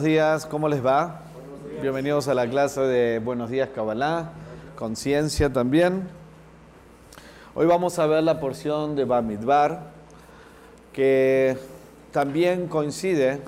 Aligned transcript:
Buenos 0.00 0.14
días, 0.14 0.46
¿cómo 0.46 0.68
les 0.68 0.86
va? 0.86 1.22
Bienvenidos 1.82 2.28
a 2.28 2.34
la 2.34 2.48
clase 2.48 2.82
de 2.82 3.18
Buenos 3.18 3.50
días 3.50 3.70
Kabbalah, 3.74 4.30
conciencia 4.76 5.52
también. 5.52 6.06
Hoy 7.56 7.66
vamos 7.66 7.98
a 7.98 8.06
ver 8.06 8.22
la 8.22 8.38
porción 8.38 8.94
de 8.94 9.04
Bamidbar, 9.04 9.90
que 10.92 11.56
también 12.12 12.68
coincide, 12.68 13.40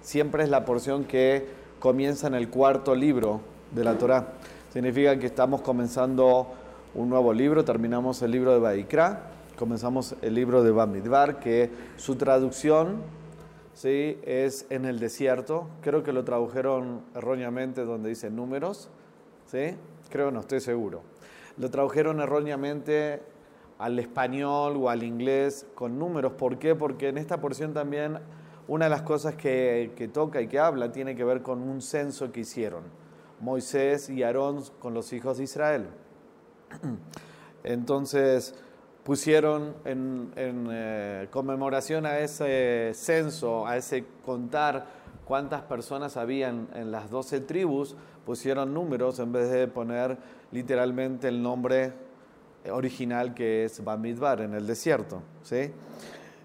siempre 0.00 0.42
es 0.42 0.48
la 0.48 0.64
porción 0.64 1.04
que 1.04 1.46
comienza 1.80 2.28
en 2.28 2.34
el 2.34 2.48
cuarto 2.48 2.94
libro 2.94 3.42
de 3.70 3.84
la 3.84 3.98
Torá. 3.98 4.28
Significa 4.72 5.18
que 5.18 5.26
estamos 5.26 5.60
comenzando 5.60 6.46
un 6.94 7.10
nuevo 7.10 7.34
libro, 7.34 7.62
terminamos 7.66 8.22
el 8.22 8.30
libro 8.30 8.54
de 8.54 8.58
Baikra, 8.58 9.24
comenzamos 9.58 10.14
el 10.22 10.34
libro 10.34 10.62
de 10.62 10.70
Bamidbar, 10.70 11.40
que 11.40 11.68
su 11.98 12.16
traducción 12.16 13.19
¿sí? 13.74 14.18
es 14.24 14.66
en 14.70 14.84
el 14.84 14.98
desierto. 14.98 15.68
Creo 15.82 16.02
que 16.02 16.12
lo 16.12 16.24
tradujeron 16.24 17.02
erróneamente 17.14 17.84
donde 17.84 18.10
dice 18.10 18.30
números. 18.30 18.88
¿sí? 19.46 19.76
Creo, 20.10 20.30
no 20.30 20.40
estoy 20.40 20.60
seguro. 20.60 21.02
Lo 21.56 21.70
tradujeron 21.70 22.20
erróneamente 22.20 23.22
al 23.78 23.98
español 23.98 24.76
o 24.76 24.90
al 24.90 25.02
inglés 25.02 25.66
con 25.74 25.98
números. 25.98 26.32
¿Por 26.32 26.58
qué? 26.58 26.74
Porque 26.74 27.08
en 27.08 27.18
esta 27.18 27.40
porción 27.40 27.72
también 27.72 28.18
una 28.68 28.86
de 28.86 28.90
las 28.90 29.02
cosas 29.02 29.34
que, 29.34 29.92
que 29.96 30.08
toca 30.08 30.40
y 30.40 30.48
que 30.48 30.58
habla 30.58 30.92
tiene 30.92 31.16
que 31.16 31.24
ver 31.24 31.42
con 31.42 31.60
un 31.62 31.82
censo 31.82 32.30
que 32.30 32.40
hicieron 32.40 32.84
Moisés 33.40 34.10
y 34.10 34.22
Aarón 34.22 34.62
con 34.78 34.94
los 34.94 35.12
hijos 35.12 35.38
de 35.38 35.44
Israel. 35.44 35.86
Entonces, 37.64 38.54
pusieron 39.10 39.74
en, 39.84 40.30
eh, 40.36 41.26
conmemoración 41.32 42.06
a 42.06 42.20
ese 42.20 42.92
censo, 42.94 43.66
a 43.66 43.76
ese 43.76 44.04
contar 44.24 44.86
cuántas 45.24 45.62
personas 45.62 46.16
habían 46.16 46.68
en 46.76 46.92
las 46.92 47.10
doce 47.10 47.40
tribus, 47.40 47.96
pusieron 48.24 48.72
números 48.72 49.18
en 49.18 49.32
vez 49.32 49.50
de 49.50 49.66
poner 49.66 50.16
literalmente 50.52 51.26
el 51.26 51.42
nombre 51.42 51.92
original 52.70 53.34
que 53.34 53.64
es 53.64 53.82
Bamidbar 53.82 54.42
en 54.42 54.54
el 54.54 54.64
desierto. 54.64 55.22
¿sí? 55.42 55.72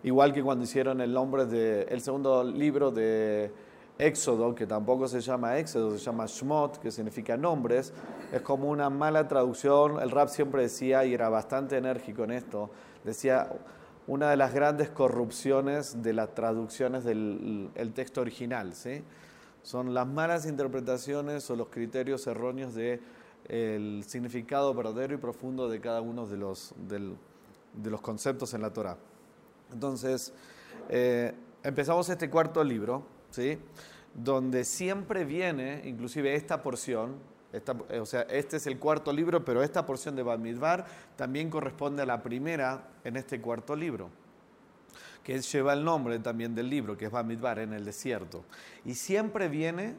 Igual 0.01 0.33
que 0.33 0.41
cuando 0.41 0.63
hicieron 0.63 1.01
el 1.01 1.13
nombre 1.13 1.45
del 1.45 2.01
segundo 2.01 2.43
libro 2.43 2.89
de 2.89 3.51
Éxodo, 3.97 4.53
que 4.53 4.67
tampoco 4.67 5.07
se 5.07 5.21
llama 5.21 5.57
Éxodo, 5.57 5.97
se 5.97 6.03
llama 6.03 6.25
Shmot, 6.25 6.79
que 6.79 6.91
significa 6.91 7.37
nombres, 7.37 7.93
es 8.31 8.41
como 8.41 8.69
una 8.69 8.89
mala 8.89 9.27
traducción. 9.27 10.01
El 10.01 10.11
rap 10.11 10.27
siempre 10.27 10.63
decía, 10.63 11.05
y 11.05 11.13
era 11.13 11.29
bastante 11.29 11.77
enérgico 11.77 12.25
en 12.25 12.31
esto, 12.31 12.69
decía, 13.03 13.49
una 14.07 14.29
de 14.29 14.37
las 14.37 14.53
grandes 14.53 14.89
corrupciones 14.89 16.03
de 16.03 16.13
las 16.13 16.35
traducciones 16.35 17.03
del 17.03 17.91
texto 17.95 18.21
original, 18.21 18.73
¿sí? 18.75 19.01
Son 19.63 19.95
las 19.95 20.05
malas 20.05 20.45
interpretaciones 20.45 21.49
o 21.49 21.55
los 21.55 21.69
criterios 21.69 22.27
erróneos 22.27 22.75
el 23.47 24.03
significado 24.05 24.73
verdadero 24.73 25.15
y 25.15 25.17
profundo 25.17 25.69
de 25.69 25.79
cada 25.79 26.01
uno 26.01 26.27
de 26.27 26.37
los, 26.37 26.73
de 26.87 27.89
los 27.89 28.01
conceptos 28.01 28.53
en 28.53 28.61
la 28.61 28.71
Torah. 28.71 28.97
Entonces, 29.73 30.33
eh, 30.89 31.33
empezamos 31.63 32.09
este 32.09 32.29
cuarto 32.29 32.63
libro 32.63 33.14
¿sí? 33.35 33.59
donde 34.15 34.63
siempre 34.63 35.25
viene, 35.25 35.81
inclusive 35.85 36.35
esta 36.35 36.63
porción, 36.63 37.17
o 37.99 38.05
sea, 38.05 38.21
este 38.23 38.57
es 38.57 38.67
el 38.67 38.79
cuarto 38.79 39.11
libro, 39.11 39.43
pero 39.43 39.61
esta 39.61 39.85
porción 39.85 40.15
de 40.15 40.23
Bamidbar 40.23 40.85
también 41.15 41.49
corresponde 41.49 42.01
a 42.01 42.05
la 42.05 42.23
primera 42.23 42.87
en 43.03 43.17
este 43.17 43.41
cuarto 43.41 43.75
libro, 43.75 44.09
que 45.21 45.39
lleva 45.39 45.73
el 45.73 45.83
nombre 45.83 46.17
también 46.19 46.55
del 46.55 46.69
libro, 46.69 46.97
que 46.97 47.05
es 47.05 47.11
Bamidbar 47.11 47.59
en 47.59 47.73
el 47.73 47.83
desierto. 47.83 48.45
Y 48.85 48.95
siempre 48.95 49.49
viene 49.49 49.95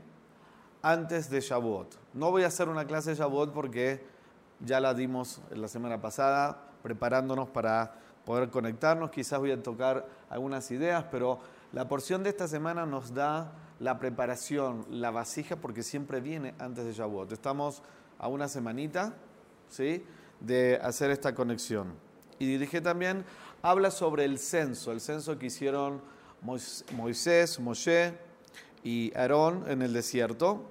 antes 0.82 1.28
de 1.28 1.40
Shavuot. 1.40 1.96
No 2.14 2.30
voy 2.30 2.44
a 2.44 2.46
hacer 2.46 2.68
una 2.68 2.86
clase 2.86 3.10
de 3.10 3.16
Shavuot 3.16 3.52
porque 3.52 4.02
ya 4.60 4.80
la 4.80 4.94
dimos 4.94 5.42
la 5.50 5.68
semana 5.68 6.00
pasada, 6.00 6.70
preparándonos 6.82 7.48
para 7.48 7.96
poder 8.24 8.48
conectarnos. 8.48 9.10
Quizás 9.10 9.38
voy 9.38 9.50
a 9.50 9.62
tocar 9.62 10.06
algunas 10.30 10.70
ideas, 10.70 11.04
pero 11.10 11.40
la 11.76 11.88
porción 11.88 12.22
de 12.22 12.30
esta 12.30 12.48
semana 12.48 12.86
nos 12.86 13.12
da 13.12 13.52
la 13.80 13.98
preparación, 13.98 14.86
la 14.88 15.10
vasija, 15.10 15.56
porque 15.56 15.82
siempre 15.82 16.22
viene 16.22 16.54
antes 16.58 16.86
de 16.86 16.94
Shavuot. 16.94 17.30
Estamos 17.32 17.82
a 18.18 18.28
una 18.28 18.48
semanita 18.48 19.12
¿sí? 19.68 20.02
de 20.40 20.80
hacer 20.82 21.10
esta 21.10 21.34
conexión. 21.34 21.92
Y 22.38 22.46
dirige 22.46 22.80
también, 22.80 23.26
habla 23.60 23.90
sobre 23.90 24.24
el 24.24 24.38
censo, 24.38 24.90
el 24.90 25.02
censo 25.02 25.38
que 25.38 25.48
hicieron 25.48 26.00
Moisés, 26.40 27.60
Moshe 27.60 28.14
y 28.82 29.14
Aarón 29.14 29.64
en 29.68 29.82
el 29.82 29.92
desierto. 29.92 30.62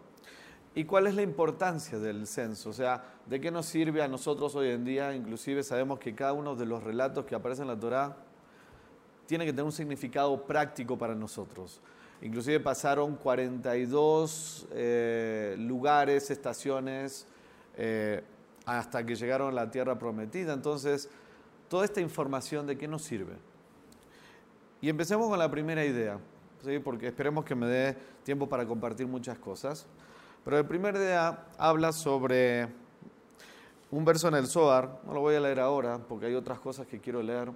¿Y 0.73 0.85
cuál 0.85 1.05
es 1.05 1.13
la 1.13 1.21
importancia 1.21 1.99
del 1.99 2.25
censo? 2.25 2.71
O 2.71 2.73
sea, 2.73 3.03
¿de 3.27 3.39
qué 3.39 3.51
nos 3.51 3.67
sirve 3.67 4.01
a 4.01 4.07
nosotros 4.07 4.55
hoy 4.55 4.69
en 4.69 4.83
día? 4.83 5.13
Inclusive 5.13 5.61
sabemos 5.61 5.99
que 5.99 6.15
cada 6.15 6.33
uno 6.33 6.55
de 6.55 6.65
los 6.65 6.81
relatos 6.81 7.25
que 7.25 7.35
aparecen 7.35 7.65
en 7.65 7.75
la 7.75 7.79
Torá 7.79 8.24
tiene 9.25 9.45
que 9.45 9.51
tener 9.51 9.65
un 9.65 9.71
significado 9.71 10.45
práctico 10.45 10.97
para 10.97 11.15
nosotros. 11.15 11.81
Inclusive 12.21 12.59
pasaron 12.59 13.15
42 13.15 14.67
eh, 14.71 15.55
lugares, 15.59 16.31
estaciones, 16.31 17.27
eh, 17.77 18.23
hasta 18.65 19.05
que 19.05 19.15
llegaron 19.15 19.49
a 19.49 19.51
la 19.51 19.69
tierra 19.69 19.97
prometida. 19.97 20.53
Entonces, 20.53 21.09
toda 21.67 21.85
esta 21.85 22.01
información 22.01 22.65
de 22.65 22.77
qué 22.77 22.87
nos 22.87 23.03
sirve. 23.03 23.33
Y 24.81 24.89
empecemos 24.89 25.29
con 25.29 25.39
la 25.39 25.49
primera 25.49 25.83
idea, 25.83 26.19
¿sí? 26.63 26.79
porque 26.79 27.07
esperemos 27.07 27.45
que 27.45 27.55
me 27.55 27.67
dé 27.67 27.97
tiempo 28.23 28.47
para 28.47 28.65
compartir 28.65 29.07
muchas 29.07 29.37
cosas. 29.37 29.85
Pero 30.43 30.57
la 30.57 30.67
primera 30.67 30.97
idea 30.97 31.47
habla 31.57 31.91
sobre 31.91 32.67
un 33.91 34.05
verso 34.05 34.27
en 34.27 34.35
el 34.35 34.47
Zohar, 34.47 34.99
no 35.05 35.13
lo 35.13 35.21
voy 35.21 35.35
a 35.35 35.39
leer 35.39 35.59
ahora 35.59 35.97
porque 35.97 36.27
hay 36.27 36.35
otras 36.35 36.59
cosas 36.59 36.85
que 36.87 36.99
quiero 36.99 37.21
leer 37.21 37.51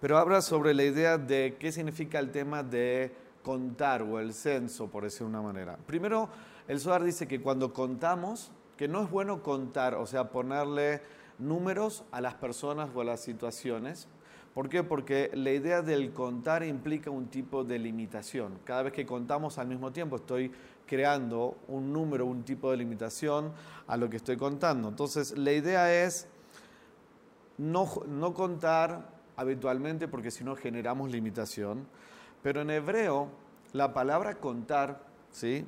pero 0.00 0.18
habla 0.18 0.40
sobre 0.40 0.74
la 0.74 0.84
idea 0.84 1.18
de 1.18 1.56
qué 1.58 1.70
significa 1.72 2.18
el 2.18 2.30
tema 2.30 2.62
de 2.62 3.14
contar 3.42 4.02
o 4.02 4.18
el 4.18 4.32
censo, 4.32 4.88
por 4.88 5.04
decir 5.04 5.26
una 5.26 5.42
manera. 5.42 5.76
Primero, 5.86 6.28
el 6.68 6.80
Zohar 6.80 7.04
dice 7.04 7.28
que 7.28 7.40
cuando 7.40 7.72
contamos, 7.72 8.50
que 8.76 8.88
no 8.88 9.02
es 9.02 9.10
bueno 9.10 9.42
contar, 9.42 9.94
o 9.94 10.06
sea, 10.06 10.30
ponerle 10.30 11.02
números 11.38 12.04
a 12.12 12.20
las 12.20 12.34
personas 12.34 12.90
o 12.94 13.00
a 13.00 13.04
las 13.04 13.20
situaciones. 13.20 14.08
¿Por 14.54 14.68
qué? 14.68 14.82
Porque 14.82 15.30
la 15.34 15.52
idea 15.52 15.82
del 15.82 16.12
contar 16.12 16.64
implica 16.64 17.10
un 17.10 17.28
tipo 17.28 17.62
de 17.62 17.78
limitación. 17.78 18.58
Cada 18.64 18.84
vez 18.84 18.92
que 18.92 19.06
contamos 19.06 19.58
al 19.58 19.68
mismo 19.68 19.92
tiempo 19.92 20.16
estoy 20.16 20.50
creando 20.86 21.56
un 21.68 21.92
número, 21.92 22.26
un 22.26 22.42
tipo 22.42 22.70
de 22.70 22.78
limitación 22.78 23.52
a 23.86 23.96
lo 23.96 24.10
que 24.10 24.16
estoy 24.16 24.36
contando. 24.36 24.88
Entonces, 24.88 25.38
la 25.38 25.52
idea 25.52 26.04
es 26.04 26.26
no, 27.58 27.88
no 28.08 28.34
contar 28.34 29.19
habitualmente 29.40 30.06
porque 30.06 30.30
si 30.30 30.44
no 30.44 30.54
generamos 30.54 31.10
limitación. 31.10 31.86
Pero 32.42 32.60
en 32.60 32.70
hebreo, 32.70 33.28
la 33.72 33.94
palabra 33.94 34.34
contar, 34.34 35.02
¿sí? 35.32 35.64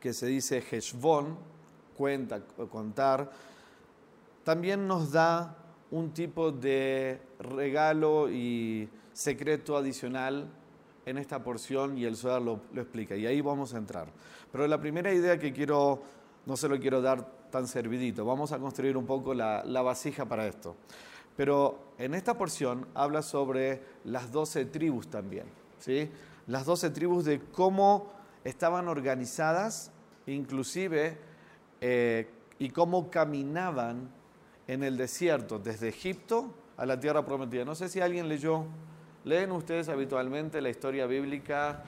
que 0.00 0.12
se 0.12 0.26
dice 0.26 0.62
heshvon, 0.70 1.38
cuenta, 1.96 2.40
contar, 2.70 3.30
también 4.42 4.88
nos 4.88 5.12
da 5.12 5.56
un 5.92 6.12
tipo 6.12 6.50
de 6.50 7.22
regalo 7.38 8.28
y 8.28 8.88
secreto 9.12 9.76
adicional 9.76 10.48
en 11.06 11.18
esta 11.18 11.44
porción 11.44 11.96
y 11.96 12.04
el 12.04 12.16
Zohar 12.16 12.42
lo, 12.42 12.60
explica. 12.74 13.14
Y 13.14 13.26
ahí 13.26 13.40
vamos 13.40 13.72
a 13.72 13.78
entrar. 13.78 14.08
Pero 14.50 14.66
la 14.66 14.80
primera 14.80 15.12
idea 15.12 15.38
que 15.38 15.52
quiero, 15.52 16.02
no 16.44 16.56
se 16.56 16.68
lo 16.68 16.78
quiero 16.80 17.00
dar 17.00 17.24
tan 17.50 17.68
servidito, 17.68 18.24
vamos 18.24 18.50
a 18.50 18.58
construir 18.58 18.96
un 18.96 19.06
poco 19.06 19.32
la 19.32 19.82
vasija 19.82 20.24
para 20.24 20.46
esto. 20.48 20.74
Pero 21.36 21.78
en 21.98 22.14
esta 22.14 22.36
porción 22.36 22.86
habla 22.94 23.22
sobre 23.22 23.82
las 24.04 24.30
doce 24.30 24.64
tribus 24.64 25.08
también, 25.08 25.46
¿sí? 25.78 26.10
Las 26.46 26.66
doce 26.66 26.90
tribus 26.90 27.24
de 27.24 27.40
cómo 27.40 28.12
estaban 28.44 28.88
organizadas, 28.88 29.90
inclusive, 30.26 31.16
eh, 31.80 32.28
y 32.58 32.70
cómo 32.70 33.10
caminaban 33.10 34.10
en 34.68 34.82
el 34.84 34.96
desierto, 34.96 35.58
desde 35.58 35.88
Egipto 35.88 36.54
a 36.76 36.86
la 36.86 36.98
tierra 37.00 37.24
prometida. 37.24 37.64
No 37.64 37.74
sé 37.74 37.88
si 37.88 38.00
alguien 38.00 38.28
leyó, 38.28 38.64
leen 39.24 39.52
ustedes 39.52 39.88
habitualmente 39.88 40.60
la 40.60 40.70
historia 40.70 41.06
bíblica, 41.06 41.82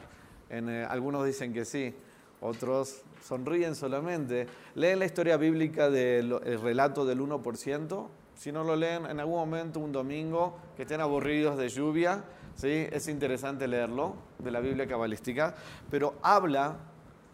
en, 0.50 0.68
eh, 0.68 0.84
algunos 0.84 1.24
dicen 1.24 1.52
que 1.52 1.64
sí, 1.64 1.94
otros 2.40 3.02
sonríen 3.22 3.74
solamente. 3.74 4.46
Leen 4.74 4.98
la 4.98 5.04
historia 5.04 5.36
bíblica 5.36 5.90
del 5.90 6.38
relato 6.60 7.04
del 7.04 7.20
1%, 7.20 8.08
si 8.36 8.52
no 8.52 8.62
lo 8.62 8.76
leen 8.76 9.06
en 9.06 9.18
algún 9.18 9.36
momento, 9.36 9.80
un 9.80 9.92
domingo, 9.92 10.58
que 10.76 10.82
estén 10.82 11.00
aburridos 11.00 11.56
de 11.56 11.68
lluvia, 11.68 12.22
¿sí? 12.54 12.86
es 12.92 13.08
interesante 13.08 13.66
leerlo, 13.66 14.14
de 14.38 14.50
la 14.50 14.60
Biblia 14.60 14.86
cabalística, 14.86 15.54
pero 15.90 16.14
habla 16.22 16.76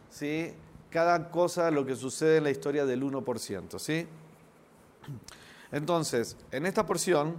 ¿sí? 0.08 0.54
cada 0.90 1.31
cosa, 1.31 1.70
lo 1.70 1.84
que 1.84 1.96
sucede 1.96 2.38
en 2.38 2.44
la 2.44 2.50
historia 2.50 2.87
del 2.87 3.02
1%. 3.02 3.78
¿sí? 3.78 4.06
Entonces, 5.72 6.37
en 6.52 6.66
esta 6.66 6.87
porción 6.87 7.37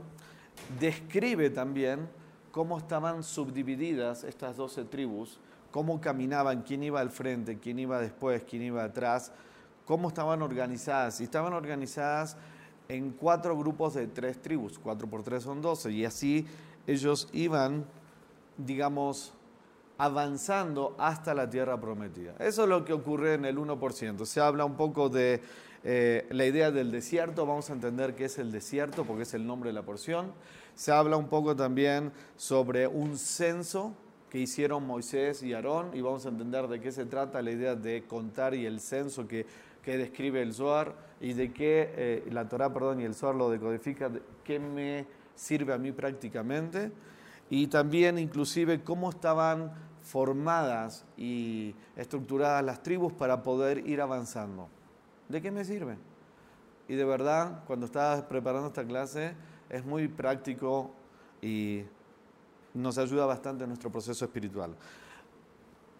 describe 0.80 1.50
también 1.50 2.09
cómo 2.51 2.77
estaban 2.77 3.24
subdivididas 3.24 4.25
estas 4.25 4.57
12 4.57 4.86
tribus, 4.86 5.39
cómo 5.71 6.01
caminaban, 6.01 6.63
quién 6.63 6.83
iba 6.83 7.00
al 7.00 7.09
frente, 7.09 7.57
quién 7.59 7.80
iba 7.80 8.00
después, 8.00 8.44
quién 8.44 8.62
iba 8.62 8.83
atrás, 8.83 9.31
cómo 9.86 10.09
estaban 10.09 10.42
organizadas. 10.42 11.21
Y 11.21 11.24
estaban 11.24 11.54
organizadas 11.54 12.38
en 12.94 13.12
cuatro 13.12 13.57
grupos 13.57 13.95
de 13.95 14.07
tres 14.07 14.42
tribus, 14.42 14.78
cuatro 14.78 15.07
por 15.07 15.24
tres 15.24 15.44
son 15.44 15.62
doce, 15.62 15.92
y 15.92 16.06
así 16.06 16.45
ellos 16.86 17.28
iban, 17.34 17.86
digamos, 18.57 19.34
avanzando 19.98 20.95
hasta 21.00 21.34
la 21.34 21.50
tierra 21.50 21.80
prometida. 21.80 22.36
Eso 22.40 22.63
es 22.63 22.69
lo 22.69 22.86
que 22.86 22.94
ocurre 22.94 23.34
en 23.34 23.45
el 23.45 23.57
1%. 23.57 24.25
Se 24.25 24.42
habla 24.42 24.66
un 24.66 24.75
poco 24.75 25.10
de 25.10 25.42
eh, 25.84 26.28
la 26.30 26.45
idea 26.45 26.72
del 26.72 26.92
desierto, 26.92 27.45
vamos 27.45 27.69
a 27.69 27.74
entender 27.74 28.16
qué 28.16 28.25
es 28.25 28.38
el 28.38 28.51
desierto 28.51 29.06
porque 29.06 29.24
es 29.24 29.34
el 29.34 29.45
nombre 29.45 29.69
de 29.69 29.74
la 29.74 29.84
porción. 29.84 30.31
Se 30.75 30.92
habla 30.92 31.18
un 31.18 31.30
poco 31.30 31.56
también 31.56 32.12
sobre 32.36 32.88
un 32.88 33.18
censo 33.18 33.94
que 34.30 34.40
hicieron 34.40 34.86
Moisés 34.86 35.44
y 35.44 35.54
Aarón 35.54 35.92
y 35.94 36.01
vamos 36.01 36.25
a 36.25 36.30
entender 36.30 36.68
de 36.68 36.80
qué 36.80 36.92
se 36.92 37.06
trata 37.06 37.42
la 37.42 37.51
idea 37.51 37.75
de 37.75 38.04
contar 38.04 38.56
y 38.56 38.66
el 38.66 38.80
censo 38.80 39.28
que, 39.28 39.45
que 39.84 39.98
describe 39.98 40.42
el 40.42 40.54
Zohar 40.54 40.95
y 41.24 41.31
de 41.31 41.54
qué 41.54 41.94
eh, 41.96 42.28
la 42.31 42.50
Torah, 42.50 42.74
perdón, 42.74 43.00
y 43.00 43.06
el 43.06 43.16
Zohar 43.16 43.34
lo 43.36 43.50
decodifica, 43.50 44.12
qué 44.44 44.60
me 44.60 45.08
sirve 45.36 45.74
a 45.74 45.78
mí 45.78 45.94
prácticamente 45.94 46.92
y 47.50 47.68
también 47.68 48.20
inclusive 48.20 48.84
cómo 48.84 49.10
estaban 49.10 49.72
formadas 50.02 51.06
y 51.16 51.75
estructuradas 51.96 52.62
las 52.66 52.84
tribus 52.84 53.14
para 53.14 53.42
poder 53.42 53.88
ir 53.88 54.02
avanzando. 54.02 54.68
¿De 55.30 55.42
qué 55.42 55.50
me 55.50 55.64
sirve? 55.64 55.96
Y 56.90 56.96
de 56.96 57.06
verdad, 57.06 57.64
cuando 57.68 57.86
estaba 57.86 58.28
preparando 58.28 58.68
esta 58.68 58.84
clase, 58.84 59.34
es 59.69 59.86
muy 59.86 60.10
práctico 60.10 60.92
y 61.42 61.84
nos 62.74 62.98
ayuda 62.98 63.26
bastante 63.26 63.64
en 63.64 63.69
nuestro 63.69 63.90
proceso 63.90 64.26
espiritual. 64.26 64.76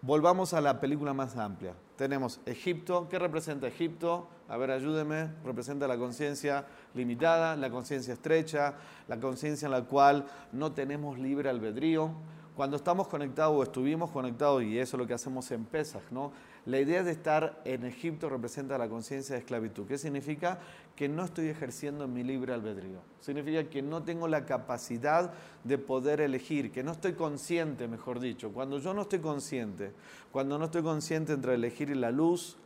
Volvamos 0.06 0.54
a 0.54 0.60
la 0.60 0.82
película 0.82 1.14
más 1.14 1.38
amplia. 1.38 1.76
Tenemos 1.96 2.42
Egipto. 2.46 3.08
¿Qué 3.08 3.18
representa 3.18 3.70
Egipto? 3.70 4.28
A 4.50 4.58
ver, 4.58 4.70
ayúdeme. 4.72 5.30
Representa 5.46 5.88
la 5.88 5.98
conciencia 5.98 6.66
limitada, 6.94 7.56
la 7.56 7.70
conciencia 7.70 8.14
estrecha, 8.14 8.74
la 9.08 9.18
conciencia 9.22 9.68
en 9.68 9.72
la 9.72 9.86
cual 9.86 10.26
no 10.52 10.74
tenemos 10.74 11.18
libre 11.18 11.50
albedrío. 11.50 12.12
Cuando 12.54 12.76
estamos 12.76 13.08
conectados 13.08 13.56
o 13.56 13.64
estuvimos 13.64 14.12
conectados, 14.12 14.62
y 14.64 14.78
eso 14.78 14.98
es 14.98 15.00
lo 15.00 15.08
que 15.08 15.14
hacemos 15.14 15.50
en 15.52 15.64
Pesach, 15.64 16.04
¿no? 16.12 16.34
La 16.66 16.80
idea 16.80 17.04
de 17.04 17.12
estar 17.12 17.62
en 17.66 17.84
Egipto 17.84 18.30
representa 18.30 18.78
la 18.78 18.88
conciencia 18.88 19.36
de 19.36 19.40
esclavitud. 19.40 19.86
¿Qué 19.86 19.98
significa? 19.98 20.60
Que 20.96 21.10
no 21.10 21.26
estoy 21.26 21.48
ejerciendo 21.48 22.08
mi 22.08 22.24
libre 22.24 22.54
albedrío. 22.54 23.00
Significa 23.20 23.66
que 23.66 23.82
no 23.82 24.04
tengo 24.04 24.30
la 24.30 24.46
capacidad 24.46 25.34
de 25.66 25.78
poder 25.78 26.22
elegir, 26.22 26.72
que 26.72 26.82
no 26.82 26.94
estoy 26.94 27.14
consciente, 27.14 27.90
mejor 27.90 28.22
dicho. 28.22 28.54
Cuando 28.54 28.80
yo 28.80 28.94
no 28.94 29.02
estoy 29.02 29.20
consciente, 29.20 29.92
cuando 30.32 30.58
no 30.58 30.66
estoy 30.66 30.84
consciente 30.84 31.34
entre 31.34 31.56
elegir 31.56 31.94
la 31.98 32.12
luz, 32.12 32.58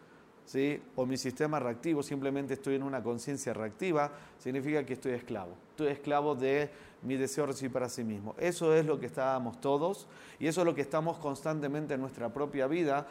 ¿Sí? 0.46 0.82
o 0.96 1.06
mi 1.06 1.18
sistema 1.18 1.60
reactivo, 1.60 2.02
simplemente 2.02 2.54
estoy 2.54 2.76
en 2.76 2.84
una 2.84 3.04
conciencia 3.04 3.54
reactiva, 3.54 4.14
significa 4.38 4.86
que 4.86 4.94
estoy 4.94 5.12
esclavo. 5.12 5.58
Estoy 5.72 5.88
esclavo 5.88 6.36
de 6.36 6.70
mi 7.02 7.18
deseo 7.18 7.46
de 7.46 7.52
recibir 7.52 7.74
para 7.74 7.90
sí 7.90 8.04
mismo. 8.06 8.34
Eso 8.38 8.74
es 8.74 8.86
lo 8.86 8.98
que 8.98 9.08
estábamos 9.08 9.60
todos 9.60 10.08
y 10.40 10.48
eso 10.48 10.62
es 10.62 10.66
lo 10.66 10.74
que 10.74 10.82
estamos 10.82 11.18
constantemente 11.18 11.96
en 11.96 12.00
nuestra 12.00 12.32
propia 12.32 12.68
vida 12.68 13.08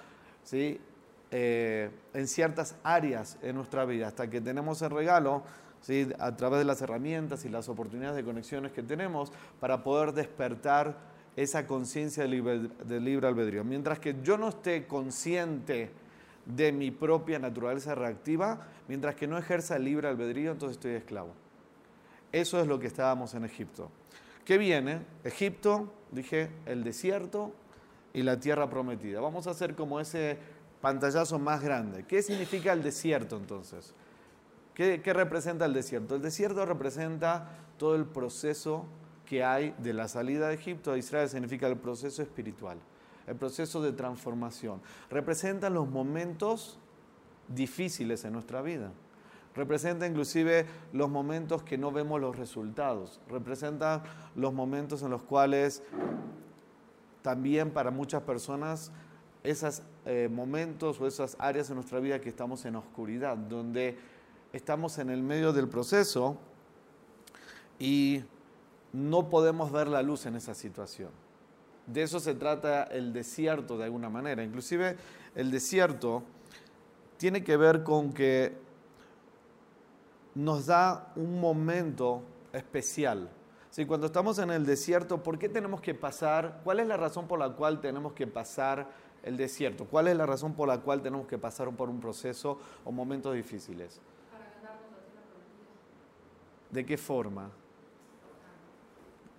¿sí? 0.47 0.81
Eh, 1.33 1.91
en 2.15 2.29
ciertas 2.29 2.77
áreas 2.85 3.37
en 3.43 3.57
nuestra 3.57 3.85
vida, 3.85 4.07
hasta 4.07 4.31
que 4.31 4.41
tenemos 4.41 4.81
el 4.81 4.91
regalo 4.91 5.43
¿sí? 5.81 6.09
a 6.19 6.37
través 6.37 6.61
de 6.61 6.65
las 6.65 6.81
herramientas 6.81 7.45
y 7.45 7.49
las 7.49 7.69
oportunidades 7.69 8.17
de 8.17 8.25
conexiones 8.25 8.73
que 8.73 8.83
tenemos 8.83 9.33
para 9.61 9.83
poder 9.83 10.13
despertar 10.13 10.97
esa 11.35 11.67
conciencia 11.67 12.23
del 12.23 12.31
libre, 12.31 12.71
libre 13.01 13.27
albedrío. 13.27 13.65
Mientras 13.65 13.99
que 13.99 14.17
yo 14.23 14.39
no 14.39 14.49
esté 14.49 14.87
consciente 14.87 15.91
de 16.47 16.71
mi 16.71 16.93
propia 16.93 17.39
naturaleza 17.41 17.95
reactiva, 17.95 18.69
mientras 18.89 19.17
que 19.17 19.27
no 19.27 19.37
ejerza 19.37 19.77
el 19.77 19.85
libre 19.85 20.09
albedrío, 20.09 20.53
entonces 20.53 20.77
estoy 20.77 20.93
esclavo. 20.93 21.35
Eso 22.31 22.61
es 22.61 22.69
lo 22.69 22.79
que 22.79 22.87
estábamos 22.87 23.35
en 23.35 23.45
Egipto. 23.45 23.91
¿Qué 24.45 24.59
viene? 24.59 25.01
Egipto, 25.25 25.93
dije, 26.13 26.51
el 26.67 26.85
desierto, 26.85 27.53
y 28.17 28.23
la 28.23 28.41
tierra 28.41 28.71
prometida. 28.71 29.21
Vamos 29.21 29.47
a 29.47 29.51
hacer 29.51 29.75
como 29.75 30.01
ese 30.01 30.39
pantallazo 30.81 31.39
más 31.39 31.63
grande. 31.63 32.05
¿Qué 32.05 32.23
significa 32.23 32.73
el 32.73 32.83
desierto 32.83 33.37
entonces? 33.37 33.93
¿Qué, 34.73 34.99
representa 35.13 35.67
el 35.67 35.75
desierto? 35.75 36.15
El 36.15 36.23
desierto 36.23 36.65
representa 36.65 37.59
todo 37.77 37.95
el 37.95 38.07
proceso 38.07 38.87
que 39.27 39.45
hay 39.45 39.75
de 39.79 39.93
la 39.93 40.09
salida 40.09 40.49
de 40.49 40.55
Egipto 40.55 40.93
a 40.93 40.99
Israel, 40.99 41.29
significa 41.29 41.67
el 41.67 41.77
proceso 41.77 42.23
espiritual, 42.23 42.79
el 43.27 43.37
proceso 43.37 43.83
de 43.83 43.93
transformación. 43.93 44.81
Representa 45.11 45.69
los 45.69 45.87
momentos 45.87 46.79
difíciles 47.49 48.25
en 48.25 48.33
nuestra 48.33 48.63
vida. 48.63 48.93
Representa 49.55 50.07
inclusive 50.07 50.65
los 50.95 51.11
momentos 51.11 51.63
que 51.63 51.77
no 51.77 51.93
vemos 51.93 52.19
los 52.19 52.35
resultados. 52.35 53.21
Representa 53.29 54.05
los 54.35 54.55
momentos 54.55 55.03
en 55.03 55.11
los 55.11 55.23
cuales 55.23 55.83
también 57.27 57.73
para 57.73 57.91
muchas 57.91 58.23
personas 58.23 58.93
esos 59.43 59.83
eh, 60.05 60.29
momentos 60.31 61.01
o 61.01 61.09
esas 61.09 61.35
áreas 61.41 61.69
en 61.71 61.75
nuestra 61.75 61.99
vida 61.99 62.21
que 62.21 62.29
estamos 62.29 62.65
en 62.67 62.77
oscuridad, 62.77 63.37
donde 63.37 63.99
estamos 64.53 64.99
en 64.99 65.11
el 65.11 65.25
medio 65.25 65.53
del 65.53 65.69
proceso 65.69 66.39
y 67.81 68.23
no 68.93 69.29
podemos 69.29 69.73
ver 69.73 69.89
la 69.89 70.03
luz 70.03 70.25
en 70.27 70.37
esa 70.37 70.55
situación. 70.55 71.11
De 71.89 72.03
eso 72.03 72.21
se 72.21 72.37
trata 72.37 72.85
el 72.85 73.13
desierto 73.13 73.77
de 73.77 73.87
alguna 73.87 74.09
manera. 74.09 74.45
Inclusive 74.45 74.97
el 75.35 75.51
desierto 75.51 76.23
tiene 77.17 77.43
que 77.43 77.57
ver 77.57 77.83
con 77.83 78.13
que 78.13 78.57
nos 80.37 80.67
da 80.67 81.13
un 81.17 81.41
momento 81.41 82.23
especial 82.53 83.29
cuando 83.85 84.07
estamos 84.07 84.39
en 84.39 84.51
el 84.51 84.65
desierto, 84.65 85.23
¿por 85.23 85.39
qué 85.39 85.51
tenemos 85.51 85.83
que 85.83 85.95
pasar? 85.95 86.61
¿Cuál 86.65 86.81
es 86.81 86.87
la 86.87 86.97
razón 86.97 87.29
por 87.29 87.39
la 87.39 87.51
cual 87.51 87.81
tenemos 87.81 88.15
que 88.15 88.27
pasar 88.27 88.89
el 89.23 89.37
desierto? 89.37 89.85
¿Cuál 89.85 90.09
es 90.09 90.17
la 90.17 90.25
razón 90.25 90.55
por 90.55 90.69
la 90.69 90.79
cual 90.79 91.03
tenemos 91.03 91.27
que 91.27 91.37
pasar 91.37 91.71
por 91.73 91.91
un 91.91 92.01
proceso 92.01 92.59
o 92.85 92.91
momentos 92.91 93.35
difíciles? 93.35 94.01
¿De 96.71 96.87
qué 96.87 96.97
forma? 96.97 97.51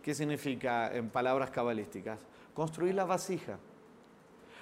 ¿Qué 0.04 0.14
significa 0.14 0.94
en 0.96 1.10
palabras 1.10 1.50
cabalísticas? 1.50 2.20
Construir 2.54 2.94
la 2.94 3.06
vasija. 3.06 3.58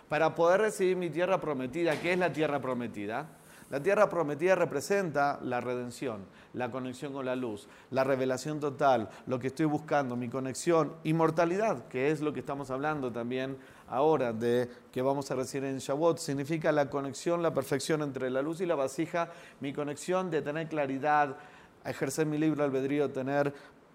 Para 0.07 0.35
poder 0.35 0.61
recibir 0.61 0.95
mi 0.95 1.09
tierra 1.09 1.41
prometida, 1.41 1.99
¿qué 1.99 2.13
es 2.13 2.19
la 2.19 2.31
tierra 2.31 2.61
prometida? 2.61 3.27
La 3.71 3.81
tierra 3.81 4.07
prometida 4.09 4.53
representa 4.53 5.39
la 5.41 5.59
redención, 5.59 6.25
la 6.53 6.69
conexión 6.69 7.13
con 7.13 7.25
la 7.25 7.35
luz, 7.35 7.67
la 7.89 8.03
revelación 8.03 8.59
total, 8.59 9.09
lo 9.25 9.39
que 9.39 9.47
estoy 9.47 9.65
buscando, 9.65 10.15
mi 10.15 10.29
conexión, 10.29 10.93
inmortalidad, 11.03 11.87
que 11.87 12.11
es 12.11 12.21
lo 12.21 12.31
que 12.31 12.41
estamos 12.41 12.69
hablando 12.69 13.11
también 13.11 13.57
ahora 13.87 14.33
de 14.33 14.69
que 14.91 15.01
vamos 15.01 15.31
a 15.31 15.35
recibir 15.35 15.67
en 15.67 15.79
Shavuot, 15.79 16.19
significa 16.19 16.71
la 16.71 16.91
conexión, 16.91 17.41
la 17.41 17.55
perfección 17.55 18.03
entre 18.03 18.29
la 18.29 18.43
luz 18.43 18.61
y 18.61 18.67
la 18.67 18.75
vasija, 18.75 19.31
mi 19.61 19.73
conexión 19.73 20.29
de 20.29 20.43
tener 20.43 20.67
claridad, 20.67 21.35
ejercer 21.83 22.27
mi 22.27 22.37
libre 22.37 22.63
albedrío, 22.63 23.11
tener 23.11 23.51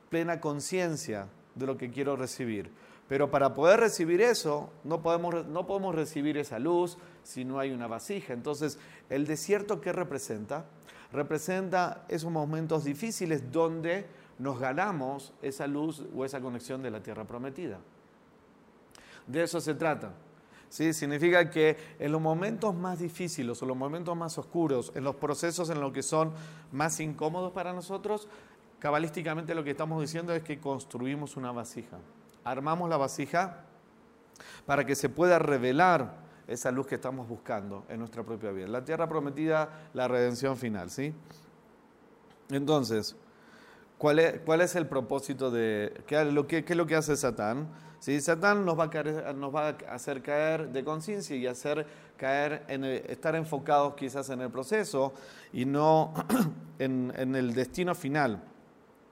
plena 0.09 0.41
conciencia 0.41 1.29
de 1.55 1.67
lo 1.67 1.77
que 1.77 1.91
quiero 1.91 2.17
recibir. 2.17 2.73
Pero 3.11 3.29
para 3.29 3.55
poder 3.55 3.81
recibir 3.81 4.21
eso, 4.21 4.71
no 4.85 5.03
podemos, 5.03 5.45
no 5.47 5.67
podemos 5.67 5.97
recibir 5.97 6.39
esa 6.39 6.61
luz 6.61 6.97
si 7.25 7.45
no 7.45 7.59
hay 7.59 7.73
una 7.73 7.89
vasija. 7.89 8.33
Entonces, 8.33 8.79
el 9.09 9.27
desierto, 9.27 9.81
¿qué 9.81 9.93
representa? 9.93 10.67
Representa 11.13 12.05
esos 12.09 12.31
momentos 12.31 12.85
difíciles 12.85 13.51
donde 13.51 14.07
nos 14.39 14.61
ganamos 14.61 15.33
esa 15.43 15.67
luz 15.67 16.05
o 16.15 16.25
esa 16.25 16.41
conexión 16.41 16.85
de 16.85 16.93
la 16.93 17.03
tierra 17.03 17.25
prometida. 17.25 17.81
De 19.27 19.43
eso 19.43 19.61
se 19.61 19.75
trata. 19.75 20.13
¿Sí? 20.69 20.93
Significa 20.93 21.51
que 21.51 21.77
en 21.99 22.13
los 22.13 22.21
momentos 22.21 22.77
más 22.77 23.01
difíciles 23.01 23.61
o 23.61 23.67
los 23.67 23.77
momentos 23.77 24.17
más 24.17 24.39
oscuros, 24.39 24.93
en 24.95 25.03
los 25.03 25.17
procesos 25.17 25.69
en 25.71 25.81
los 25.81 25.93
que 25.93 26.05
son 26.05 26.33
más 26.71 27.01
incómodos 27.01 27.51
para 27.51 27.73
nosotros, 27.73 28.29
cabalísticamente 28.79 29.57
lo 29.57 29.65
que 29.65 29.73
estamos 29.73 30.01
diciendo 30.01 30.33
es 30.33 30.45
que 30.45 30.61
construimos 30.61 31.37
una 31.37 31.51
vasija 31.51 31.99
armamos 32.45 32.89
la 32.89 32.97
vasija 32.97 33.65
para 34.67 34.85
que 34.85 34.95
se 34.95 35.09
pueda 35.09 35.39
revelar 35.39 36.15
esa 36.47 36.71
luz 36.71 36.87
que 36.87 36.97
estamos 36.97 37.29
buscando 37.29 37.85
en 37.89 38.01
nuestra 38.01 38.25
propia 38.25 38.51
vida. 38.51 38.67
La 38.67 38.85
tierra 38.85 39.09
prometida, 39.09 39.69
la 39.95 40.09
redención 40.09 40.57
final, 40.57 40.91
¿sí? 40.91 41.15
Entonces, 42.51 43.15
¿cuál 43.99 44.19
es, 44.19 44.41
cuál 44.41 44.61
es 44.61 44.75
el 44.75 44.87
propósito 44.87 45.51
de 45.51 46.03
qué, 46.07 46.25
lo 46.25 46.47
qué 46.47 46.65
es 46.67 46.77
lo 46.77 46.87
que 46.87 46.97
hace 46.97 47.17
Satán? 47.17 47.69
¿Sí? 48.01 48.21
Satán 48.21 48.65
nos 48.65 48.79
va, 48.79 48.85
a 48.85 49.33
nos 49.35 49.55
va 49.55 49.69
a 49.69 49.95
hacer 49.95 50.23
caer 50.23 50.71
de 50.71 50.83
conciencia 50.83 51.37
y 51.37 51.47
hacer 51.47 51.87
caer 52.17 52.65
en 52.67 52.85
estar 52.85 53.37
enfocados 53.37 53.95
quizás 53.95 54.31
en 54.31 54.41
el 54.41 54.51
proceso 54.51 55.13
y 55.53 55.67
no 55.67 56.15
en, 56.79 57.13
en 57.15 57.37
el 57.37 57.55
destino 57.55 57.95
final. 57.95 58.43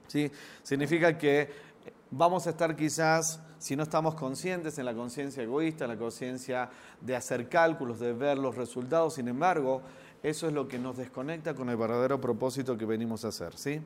¿sí? 0.07 0.31
Significa 0.63 1.17
que 1.17 1.68
vamos 2.11 2.47
a 2.47 2.51
estar 2.51 2.75
quizás, 2.75 3.39
si 3.57 3.75
no 3.75 3.83
estamos 3.83 4.15
conscientes, 4.15 4.77
en 4.79 4.85
la 4.85 4.93
conciencia 4.93 5.43
egoísta, 5.43 5.85
en 5.85 5.91
la 5.91 5.97
conciencia 5.97 6.69
de 7.01 7.15
hacer 7.15 7.49
cálculos, 7.49 7.99
de 7.99 8.13
ver 8.13 8.37
los 8.37 8.55
resultados. 8.55 9.15
Sin 9.15 9.27
embargo, 9.27 9.81
eso 10.23 10.47
es 10.47 10.53
lo 10.53 10.67
que 10.67 10.79
nos 10.79 10.97
desconecta 10.97 11.53
con 11.53 11.69
el 11.69 11.77
verdadero 11.77 12.19
propósito 12.19 12.77
que 12.77 12.85
venimos 12.85 13.25
a 13.25 13.29
hacer. 13.29 13.55
¿sí? 13.55 13.81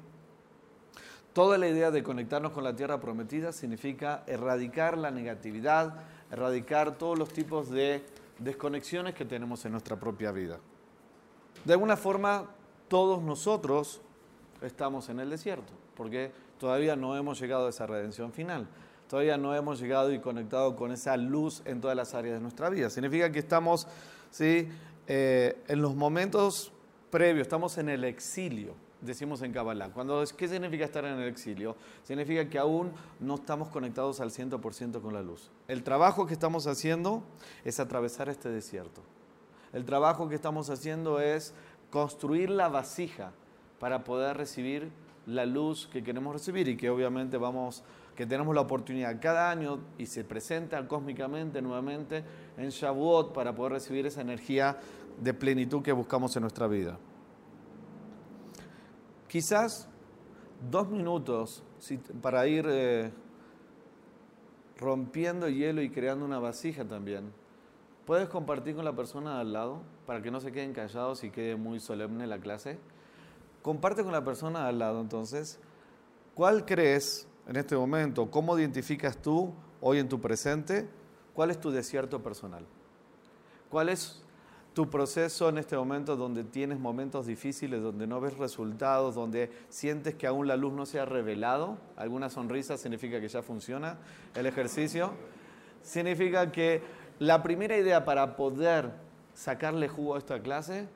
Toda 1.33 1.57
la 1.57 1.67
idea 1.67 1.91
de 1.91 2.03
conectarnos 2.03 2.51
con 2.51 2.63
la 2.63 2.75
tierra 2.75 2.99
prometida 2.99 3.51
significa 3.51 4.23
erradicar 4.27 4.97
la 4.97 5.11
negatividad, 5.11 5.95
erradicar 6.31 6.97
todos 6.97 7.17
los 7.17 7.29
tipos 7.29 7.69
de 7.69 8.03
desconexiones 8.39 9.15
que 9.15 9.25
tenemos 9.25 9.65
en 9.65 9.71
nuestra 9.71 9.95
propia 9.95 10.31
vida. 10.31 10.59
De 11.65 11.73
alguna 11.73 11.97
forma, 11.97 12.49
todos 12.87 13.21
nosotros 13.21 14.01
estamos 14.61 15.09
en 15.09 15.19
el 15.19 15.29
desierto, 15.29 15.73
porque 15.95 16.31
todavía 16.63 16.95
no 16.95 17.17
hemos 17.17 17.41
llegado 17.41 17.67
a 17.67 17.71
esa 17.71 17.85
redención 17.85 18.31
final. 18.31 18.69
Todavía 19.09 19.35
no 19.35 19.53
hemos 19.53 19.81
llegado 19.81 20.13
y 20.13 20.19
conectado 20.19 20.77
con 20.77 20.93
esa 20.93 21.17
luz 21.17 21.61
en 21.65 21.81
todas 21.81 21.97
las 21.97 22.13
áreas 22.13 22.35
de 22.35 22.39
nuestra 22.39 22.69
vida. 22.69 22.89
Significa 22.89 23.29
que 23.33 23.39
estamos 23.39 23.85
¿sí? 24.31 24.69
Eh, 25.05 25.61
en 25.67 25.81
los 25.81 25.93
momentos 25.93 26.71
previos, 27.09 27.47
estamos 27.47 27.77
en 27.79 27.89
el 27.89 28.05
exilio, 28.05 28.75
decimos 29.01 29.41
en 29.41 29.51
Kabbalah. 29.51 29.89
Cuando, 29.89 30.23
¿Qué 30.37 30.47
significa 30.47 30.85
estar 30.85 31.03
en 31.03 31.19
el 31.19 31.27
exilio? 31.27 31.75
Significa 32.03 32.49
que 32.49 32.57
aún 32.57 32.93
no 33.19 33.35
estamos 33.35 33.67
conectados 33.67 34.21
al 34.21 34.31
100% 34.31 35.01
con 35.01 35.13
la 35.13 35.21
luz. 35.21 35.51
El 35.67 35.83
trabajo 35.83 36.25
que 36.25 36.33
estamos 36.33 36.65
haciendo 36.65 37.23
es 37.65 37.81
atravesar 37.81 38.29
este 38.29 38.47
desierto. 38.47 39.01
El 39.73 39.83
trabajo 39.83 40.29
que 40.29 40.35
estamos 40.35 40.69
haciendo 40.69 41.19
es 41.19 41.53
construir 41.89 42.49
la 42.49 42.69
vasija 42.69 43.33
para 43.79 44.05
poder 44.05 44.37
recibir 44.37 45.02
la 45.25 45.45
luz 45.45 45.87
que 45.87 46.03
queremos 46.03 46.33
recibir 46.33 46.67
y 46.67 46.77
que 46.77 46.89
obviamente 46.89 47.37
vamos, 47.37 47.83
que 48.15 48.25
tenemos 48.25 48.53
la 48.53 48.61
oportunidad 48.61 49.19
cada 49.21 49.49
año 49.49 49.79
y 49.97 50.05
se 50.05 50.23
presenta 50.23 50.85
cósmicamente 50.87 51.61
nuevamente 51.61 52.23
en 52.57 52.69
Shavuot 52.69 53.33
para 53.33 53.55
poder 53.55 53.73
recibir 53.73 54.05
esa 54.05 54.21
energía 54.21 54.77
de 55.21 55.33
plenitud 55.33 55.81
que 55.81 55.91
buscamos 55.91 56.35
en 56.35 56.41
nuestra 56.41 56.67
vida. 56.67 56.97
Quizás 59.27 59.87
dos 60.69 60.89
minutos 60.89 61.63
para 62.21 62.45
ir 62.47 62.65
eh, 62.69 63.11
rompiendo 64.77 65.49
hielo 65.49 65.81
y 65.81 65.89
creando 65.89 66.25
una 66.25 66.39
vasija 66.39 66.85
también. 66.85 67.31
¿Puedes 68.05 68.27
compartir 68.27 68.75
con 68.75 68.83
la 68.83 68.93
persona 68.93 69.39
al 69.39 69.53
lado 69.53 69.81
para 70.05 70.21
que 70.21 70.29
no 70.29 70.41
se 70.41 70.51
queden 70.51 70.73
callados 70.73 71.23
y 71.23 71.29
quede 71.29 71.55
muy 71.55 71.79
solemne 71.79 72.27
la 72.27 72.37
clase? 72.37 72.77
Comparte 73.63 74.03
con 74.03 74.11
la 74.11 74.25
persona 74.25 74.67
al 74.67 74.77
lado 74.77 74.99
entonces. 74.99 75.57
¿Cuál 76.35 76.65
crees 76.65 77.25
en 77.47 77.55
este 77.55 77.77
momento? 77.77 78.29
¿Cómo 78.29 78.59
identificas 78.59 79.17
tú 79.17 79.53
hoy 79.79 79.99
en 79.99 80.09
tu 80.09 80.19
presente? 80.19 80.89
¿Cuál 81.33 81.49
es 81.49 81.59
tu 81.61 81.71
desierto 81.71 82.21
personal? 82.21 82.65
¿Cuál 83.69 83.87
es 83.87 84.21
tu 84.73 84.89
proceso 84.89 85.47
en 85.47 85.59
este 85.59 85.77
momento 85.77 86.17
donde 86.17 86.43
tienes 86.43 86.77
momentos 86.77 87.25
difíciles, 87.25 87.81
donde 87.81 88.05
no 88.05 88.19
ves 88.19 88.37
resultados, 88.37 89.15
donde 89.15 89.49
sientes 89.69 90.15
que 90.15 90.27
aún 90.27 90.45
la 90.45 90.57
luz 90.57 90.73
no 90.73 90.85
se 90.85 90.99
ha 90.99 91.05
revelado? 91.05 91.77
¿Alguna 91.95 92.29
sonrisa 92.29 92.77
significa 92.77 93.21
que 93.21 93.29
ya 93.29 93.43
funciona 93.43 93.97
el 94.35 94.45
ejercicio? 94.45 95.11
Significa 95.83 96.51
que 96.51 96.81
la 97.17 97.41
primera 97.41 97.77
idea 97.77 98.03
para 98.03 98.35
poder 98.35 98.91
sacarle 99.33 99.87
jugo 99.87 100.15
a 100.15 100.17
esta 100.17 100.41
clase 100.41 100.89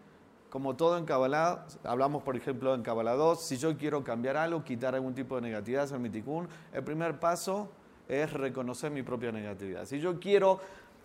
como 0.50 0.76
todo 0.76 0.98
en 0.98 1.06
Kabbalah, 1.06 1.66
hablamos 1.84 2.24
por 2.24 2.36
ejemplo 2.36 2.74
en 2.74 2.84
Kabbalah 2.84 3.14
2, 3.14 3.42
si 3.42 3.58
yo 3.58 3.78
quiero 3.78 4.04
cambiar 4.04 4.38
algo, 4.38 4.64
quitar 4.64 4.96
algún 4.96 5.14
tipo 5.14 5.36
de 5.36 5.42
negatividad, 5.42 5.84
hacer 5.84 6.00
mi 6.00 6.10
tikkun, 6.10 6.48
el 6.74 6.84
primer 6.84 7.20
paso 7.20 7.70
es 8.08 8.32
reconocer 8.32 8.92
mi 8.92 9.04
propia 9.04 9.32
negatividad. 9.32 9.86
Si 9.86 10.00
yo 10.00 10.20
quiero 10.20 10.60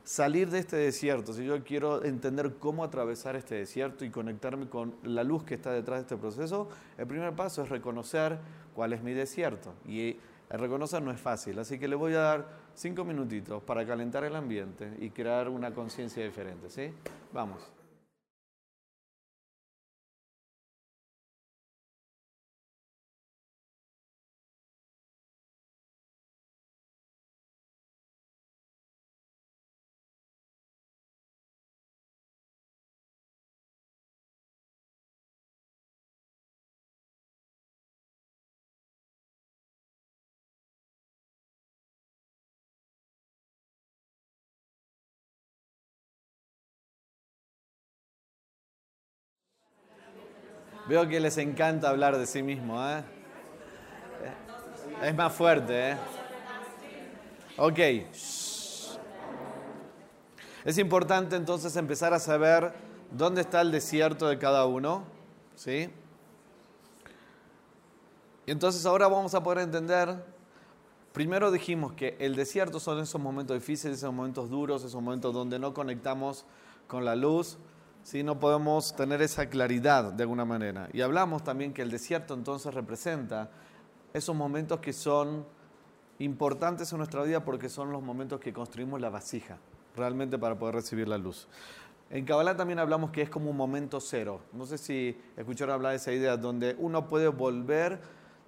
salir 0.04 0.50
de 0.50 0.58
este 0.58 0.76
desierto, 0.76 1.32
si 1.32 1.44
yo 1.44 1.62
quiero 1.64 2.04
entender 2.04 2.54
cómo 2.58 2.84
atravesar 2.84 3.36
este 3.36 3.56
desierto 3.56 4.04
y 4.04 4.10
conectarme 4.10 4.68
con 4.68 4.94
la 5.02 5.24
luz 5.24 5.44
que 5.44 5.54
está 5.54 5.72
detrás 5.72 5.98
de 5.98 6.02
este 6.02 6.16
proceso, 6.16 6.68
el 6.98 7.06
primer 7.06 7.32
paso 7.34 7.62
es 7.62 7.68
reconocer 7.68 8.38
cuál 8.74 8.92
es 8.92 9.02
mi 9.02 9.12
desierto. 9.12 9.74
Y 9.86 10.16
el 10.50 10.58
reconocer 10.58 11.02
no 11.02 11.10
es 11.10 11.20
fácil, 11.20 11.58
así 11.58 11.78
que 11.78 11.88
le 11.88 11.96
voy 11.96 12.14
a 12.14 12.20
dar 12.20 12.46
cinco 12.74 13.04
minutitos 13.04 13.62
para 13.62 13.86
calentar 13.86 14.24
el 14.24 14.36
ambiente 14.36 14.96
y 15.00 15.10
crear 15.10 15.48
una 15.48 15.72
conciencia 15.72 16.24
diferente. 16.24 16.68
¿sí? 16.68 16.92
Vamos. 17.32 17.81
Veo 50.88 51.08
que 51.08 51.20
les 51.20 51.38
encanta 51.38 51.88
hablar 51.90 52.18
de 52.18 52.26
sí 52.26 52.42
mismo, 52.42 52.82
¿eh? 52.88 53.04
Es 55.02 55.14
más 55.14 55.32
fuerte, 55.32 55.92
¿eh? 55.92 55.96
Ok. 57.56 57.78
Es 60.64 60.78
importante 60.78 61.36
entonces 61.36 61.76
empezar 61.76 62.12
a 62.14 62.18
saber 62.18 62.72
dónde 63.10 63.42
está 63.42 63.60
el 63.60 63.70
desierto 63.70 64.28
de 64.28 64.38
cada 64.38 64.66
uno, 64.66 65.04
¿sí? 65.54 65.90
Y 68.46 68.50
entonces 68.50 68.84
ahora 68.84 69.06
vamos 69.06 69.34
a 69.34 69.42
poder 69.42 69.58
entender, 69.58 70.24
primero 71.12 71.52
dijimos 71.52 71.92
que 71.92 72.16
el 72.18 72.34
desierto 72.34 72.80
son 72.80 72.98
esos 72.98 73.20
momentos 73.20 73.56
difíciles, 73.56 73.98
esos 73.98 74.12
momentos 74.12 74.50
duros, 74.50 74.82
esos 74.82 75.00
momentos 75.00 75.32
donde 75.32 75.60
no 75.60 75.74
conectamos 75.74 76.44
con 76.88 77.04
la 77.04 77.14
luz, 77.14 77.56
si 78.02 78.22
no 78.22 78.40
podemos 78.40 78.94
tener 78.96 79.22
esa 79.22 79.46
claridad 79.46 80.12
de 80.12 80.22
alguna 80.24 80.44
manera. 80.44 80.88
Y 80.92 81.00
hablamos 81.00 81.44
también 81.44 81.72
que 81.72 81.82
el 81.82 81.90
desierto 81.90 82.34
entonces 82.34 82.74
representa 82.74 83.50
esos 84.12 84.34
momentos 84.34 84.80
que 84.80 84.92
son 84.92 85.46
importantes 86.18 86.92
en 86.92 86.98
nuestra 86.98 87.22
vida 87.22 87.44
porque 87.44 87.68
son 87.68 87.92
los 87.92 88.02
momentos 88.02 88.40
que 88.40 88.52
construimos 88.52 89.00
la 89.00 89.10
vasija, 89.10 89.58
realmente 89.96 90.38
para 90.38 90.58
poder 90.58 90.76
recibir 90.76 91.08
la 91.08 91.18
luz. 91.18 91.48
En 92.10 92.26
Kabbalah 92.26 92.56
también 92.56 92.78
hablamos 92.78 93.10
que 93.10 93.22
es 93.22 93.30
como 93.30 93.50
un 93.50 93.56
momento 93.56 93.98
cero. 93.98 94.40
No 94.52 94.66
sé 94.66 94.76
si 94.76 95.18
escucharon 95.36 95.74
hablar 95.74 95.92
de 95.92 95.96
esa 95.96 96.12
idea, 96.12 96.36
donde 96.36 96.76
uno 96.78 97.08
puede 97.08 97.28
volver 97.28 98.00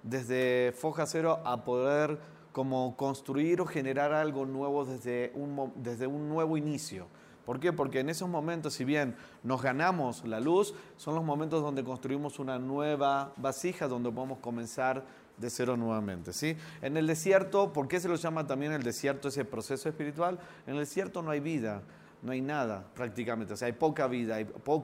desde 0.03 0.71
foja 0.77 1.07
cero 1.07 1.41
a 1.43 1.63
poder 1.63 2.19
como 2.51 2.95
construir 2.95 3.61
o 3.61 3.65
generar 3.65 4.13
algo 4.13 4.45
nuevo 4.45 4.85
desde 4.85 5.31
un, 5.33 5.73
desde 5.77 6.05
un 6.05 6.29
nuevo 6.29 6.57
inicio. 6.57 7.07
¿Por 7.45 7.59
qué? 7.59 7.71
Porque 7.71 7.99
en 7.99 8.09
esos 8.09 8.27
momentos, 8.27 8.73
si 8.73 8.83
bien 8.83 9.15
nos 9.43 9.61
ganamos 9.61 10.25
la 10.25 10.39
luz, 10.39 10.73
son 10.97 11.15
los 11.15 11.23
momentos 11.23 11.61
donde 11.61 11.83
construimos 11.83 12.39
una 12.39 12.57
nueva 12.57 13.33
vasija, 13.37 13.87
donde 13.87 14.11
podemos 14.11 14.39
comenzar 14.39 15.03
de 15.37 15.49
cero 15.49 15.77
nuevamente. 15.77 16.33
¿sí? 16.33 16.57
En 16.81 16.97
el 16.97 17.07
desierto, 17.07 17.71
¿por 17.71 17.87
qué 17.87 17.99
se 17.99 18.07
lo 18.07 18.15
llama 18.15 18.47
también 18.47 18.71
el 18.71 18.83
desierto 18.83 19.27
ese 19.27 19.45
proceso 19.45 19.89
espiritual? 19.89 20.39
En 20.65 20.73
el 20.73 20.79
desierto 20.79 21.21
no 21.21 21.31
hay 21.31 21.39
vida, 21.39 21.81
no 22.23 22.31
hay 22.31 22.41
nada 22.41 22.85
prácticamente, 22.95 23.53
o 23.53 23.57
sea, 23.57 23.67
hay 23.67 23.73
poca 23.73 24.07
vida, 24.07 24.37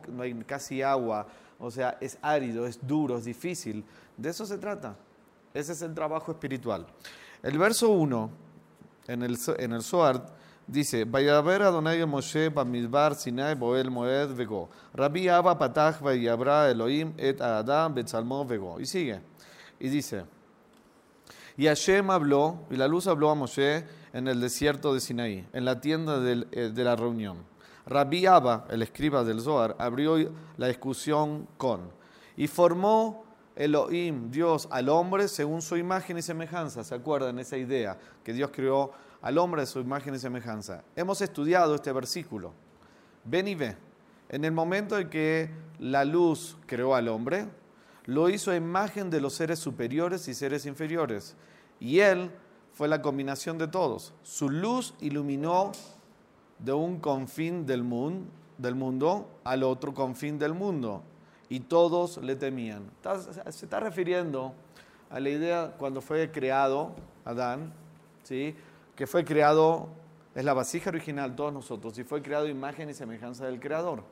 no 0.09 0.23
hay 0.23 0.33
casi 0.43 0.81
agua, 0.81 1.25
o 1.59 1.71
sea, 1.71 1.97
es 2.01 2.17
árido, 2.21 2.67
es 2.67 2.85
duro, 2.85 3.17
es 3.17 3.25
difícil. 3.25 3.83
De 4.17 4.29
eso 4.29 4.45
se 4.45 4.57
trata. 4.57 4.95
Ese 5.53 5.73
es 5.73 5.81
el 5.81 5.93
trabajo 5.93 6.31
espiritual. 6.31 6.85
El 7.43 7.57
verso 7.57 7.89
1 7.89 8.29
en 9.07 9.23
el, 9.23 9.37
en 9.57 9.73
el 9.73 9.81
Dice, 10.67 11.05
Vayaber 11.05 11.63
Adonai 11.63 12.05
Moshe 12.05 12.49
Bamidbar 12.49 13.15
Sinai 13.15 13.55
Boel 13.55 13.89
Moed 13.89 14.33
Vego. 14.35 14.69
Rabbi 14.93 15.27
Abba 15.27 15.57
Patach 15.57 15.99
Vayabra 15.99 16.69
Elohim 16.69 17.13
et 17.17 17.41
Adam 17.41 17.93
Betzalmo 17.93 18.45
Vego. 18.45 18.79
Y 18.79 18.85
sigue. 18.85 19.21
Y 19.79 19.89
dice, 19.89 20.23
y 21.57 21.67
Hashem 21.67 22.09
habló, 22.09 22.59
y 22.69 22.75
la 22.75 22.87
luz 22.87 23.07
habló 23.07 23.29
a 23.29 23.35
Moshe 23.35 23.85
en 24.13 24.27
el 24.27 24.39
desierto 24.39 24.93
de 24.93 24.99
Sinaí, 24.99 25.47
en 25.53 25.65
la 25.65 25.81
tienda 25.81 26.19
eh, 26.23 26.71
de 26.73 26.83
la 26.83 26.95
reunión. 26.95 27.37
Rabbi 27.85 28.25
Abba, 28.25 28.65
el 28.69 28.81
escriba 28.81 29.23
del 29.23 29.41
Zohar, 29.41 29.75
abrió 29.79 30.17
la 30.57 30.67
discusión 30.67 31.47
con, 31.57 31.91
y 32.37 32.47
formó 32.47 33.25
Elohim, 33.55 34.31
Dios, 34.31 34.67
al 34.71 34.89
hombre 34.89 35.27
según 35.27 35.61
su 35.61 35.77
imagen 35.77 36.17
y 36.17 36.21
semejanza. 36.21 36.83
¿Se 36.83 36.95
acuerdan 36.95 37.37
esa 37.39 37.57
idea? 37.57 37.97
Que 38.23 38.33
Dios 38.33 38.49
creó 38.53 38.93
al 39.21 39.37
hombre 39.37 39.61
de 39.61 39.67
su 39.67 39.79
imagen 39.79 40.15
y 40.15 40.19
semejanza. 40.19 40.83
Hemos 40.95 41.21
estudiado 41.21 41.75
este 41.75 41.91
versículo. 41.91 42.53
Ven 43.23 43.47
y 43.47 43.55
ve. 43.55 43.77
En 44.29 44.45
el 44.45 44.51
momento 44.51 44.97
en 44.97 45.09
que 45.09 45.49
la 45.79 46.05
luz 46.05 46.57
creó 46.65 46.95
al 46.95 47.07
hombre, 47.07 47.47
lo 48.05 48.29
hizo 48.29 48.51
a 48.51 48.55
imagen 48.55 49.09
de 49.09 49.21
los 49.21 49.33
seres 49.33 49.59
superiores 49.59 50.27
y 50.27 50.33
seres 50.33 50.65
inferiores. 50.65 51.35
Y 51.79 51.99
él 51.99 52.31
fue 52.73 52.87
la 52.87 53.01
combinación 53.01 53.57
de 53.57 53.67
todos. 53.67 54.13
Su 54.23 54.49
luz 54.49 54.93
iluminó 55.01 55.71
de 56.59 56.73
un 56.73 56.99
confín 56.99 57.65
del 57.65 57.83
mundo, 57.83 58.25
del 58.57 58.75
mundo 58.75 59.27
al 59.43 59.63
otro 59.63 59.93
confín 59.93 60.37
del 60.37 60.53
mundo 60.53 61.03
y 61.49 61.59
todos 61.59 62.17
le 62.17 62.35
temían. 62.37 62.89
Se 63.49 63.65
está 63.65 63.81
refiriendo 63.81 64.53
a 65.09 65.19
la 65.19 65.29
idea 65.29 65.73
cuando 65.77 65.99
fue 65.99 66.31
creado 66.31 66.95
Adán, 67.25 67.73
¿sí? 68.23 68.55
Que 68.95 69.07
fue 69.07 69.25
creado, 69.25 69.89
es 70.35 70.45
la 70.45 70.53
vasija 70.53 70.89
original, 70.89 71.35
todos 71.35 71.53
nosotros, 71.53 71.97
y 71.97 72.03
fue 72.03 72.21
creado 72.21 72.47
imagen 72.47 72.89
y 72.89 72.93
semejanza 72.93 73.45
del 73.45 73.59
Creador. 73.59 74.03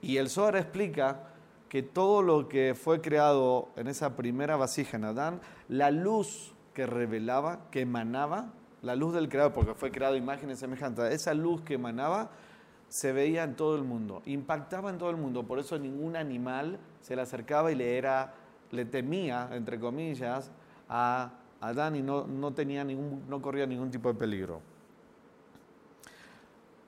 Y 0.00 0.16
el 0.16 0.28
Zohar 0.28 0.56
explica 0.56 1.20
que 1.68 1.82
todo 1.82 2.22
lo 2.22 2.48
que 2.48 2.74
fue 2.74 3.00
creado 3.00 3.68
en 3.76 3.88
esa 3.88 4.16
primera 4.16 4.56
vasija 4.56 4.96
en 4.96 5.04
Adán, 5.04 5.40
la 5.68 5.90
luz 5.90 6.52
que 6.74 6.86
revelaba, 6.86 7.70
que 7.70 7.80
emanaba, 7.80 8.52
la 8.82 8.96
luz 8.96 9.14
del 9.14 9.28
Creador, 9.28 9.52
porque 9.52 9.74
fue 9.74 9.90
creado 9.90 10.16
imagen 10.16 10.50
y 10.50 10.56
semejanza, 10.56 11.10
esa 11.10 11.34
luz 11.34 11.62
que 11.62 11.74
emanaba 11.74 12.30
se 12.88 13.12
veía 13.12 13.44
en 13.44 13.56
todo 13.56 13.76
el 13.76 13.84
mundo, 13.84 14.22
impactaba 14.26 14.90
en 14.90 14.98
todo 14.98 15.08
el 15.08 15.16
mundo, 15.16 15.44
por 15.44 15.58
eso 15.58 15.78
ningún 15.78 16.14
animal 16.14 16.78
se 17.00 17.16
le 17.16 17.22
acercaba 17.22 17.72
y 17.72 17.74
le 17.74 17.96
era 17.96 18.34
le 18.72 18.86
temía, 18.86 19.50
entre 19.52 19.78
comillas, 19.78 20.50
a 20.88 21.30
Adán 21.62 21.94
y 21.94 22.02
no, 22.02 22.26
no, 22.26 22.52
tenía 22.52 22.82
ningún, 22.82 23.22
no 23.28 23.40
corría 23.40 23.66
ningún 23.66 23.90
tipo 23.90 24.12
de 24.12 24.18
peligro. 24.18 24.60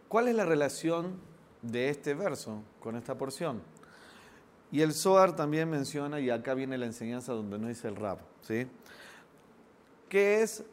¿Cuál 0.08 0.26
es 0.26 0.34
la 0.34 0.44
relación 0.44 1.14
de 1.62 1.88
este 1.90 2.12
verso 2.12 2.60
con 2.80 2.96
esta 2.96 3.16
porción? 3.16 3.62
Y 4.72 4.82
el 4.82 4.92
Zohar 4.92 5.36
también 5.36 5.70
menciona, 5.70 6.18
y 6.18 6.28
acá 6.28 6.54
viene 6.54 6.76
la 6.76 6.86
enseñanza 6.86 7.32
donde 7.32 7.56
no 7.56 7.68
dice 7.68 7.86
el 7.86 7.94
rap, 7.94 8.18
¿sí? 8.42 8.66
¿Qué 10.08 10.42
es, 10.42 10.64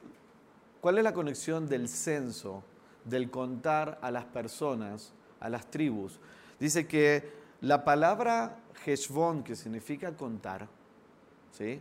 ¿Cuál 0.81 0.97
es 0.97 1.03
la 1.03 1.13
conexión 1.13 1.69
del 1.69 1.87
censo, 1.87 2.63
del 3.05 3.29
contar 3.29 3.99
a 4.01 4.09
las 4.09 4.25
personas, 4.25 5.13
a 5.39 5.47
las 5.47 5.69
tribus? 5.69 6.19
Dice 6.59 6.87
que 6.87 7.31
la 7.61 7.85
palabra 7.85 8.57
Heshbon, 8.83 9.43
que 9.43 9.55
significa 9.55 10.17
contar, 10.17 10.67
¿sí? 11.51 11.79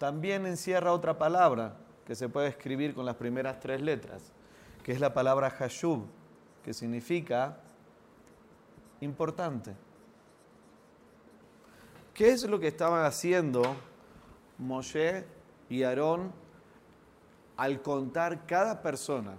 También 0.00 0.46
encierra 0.46 0.94
otra 0.94 1.18
palabra 1.18 1.76
que 2.06 2.14
se 2.14 2.30
puede 2.30 2.48
escribir 2.48 2.94
con 2.94 3.04
las 3.04 3.16
primeras 3.16 3.60
tres 3.60 3.82
letras, 3.82 4.32
que 4.82 4.92
es 4.92 4.98
la 4.98 5.12
palabra 5.12 5.50
Hashub, 5.50 6.06
que 6.64 6.72
significa 6.72 7.58
importante. 9.02 9.74
¿Qué 12.14 12.30
es 12.30 12.48
lo 12.48 12.58
que 12.58 12.68
estaban 12.68 13.04
haciendo 13.04 13.62
Moshe 14.56 15.26
y 15.68 15.82
Aarón 15.82 16.32
al 17.58 17.82
contar 17.82 18.46
cada 18.46 18.80
persona? 18.80 19.34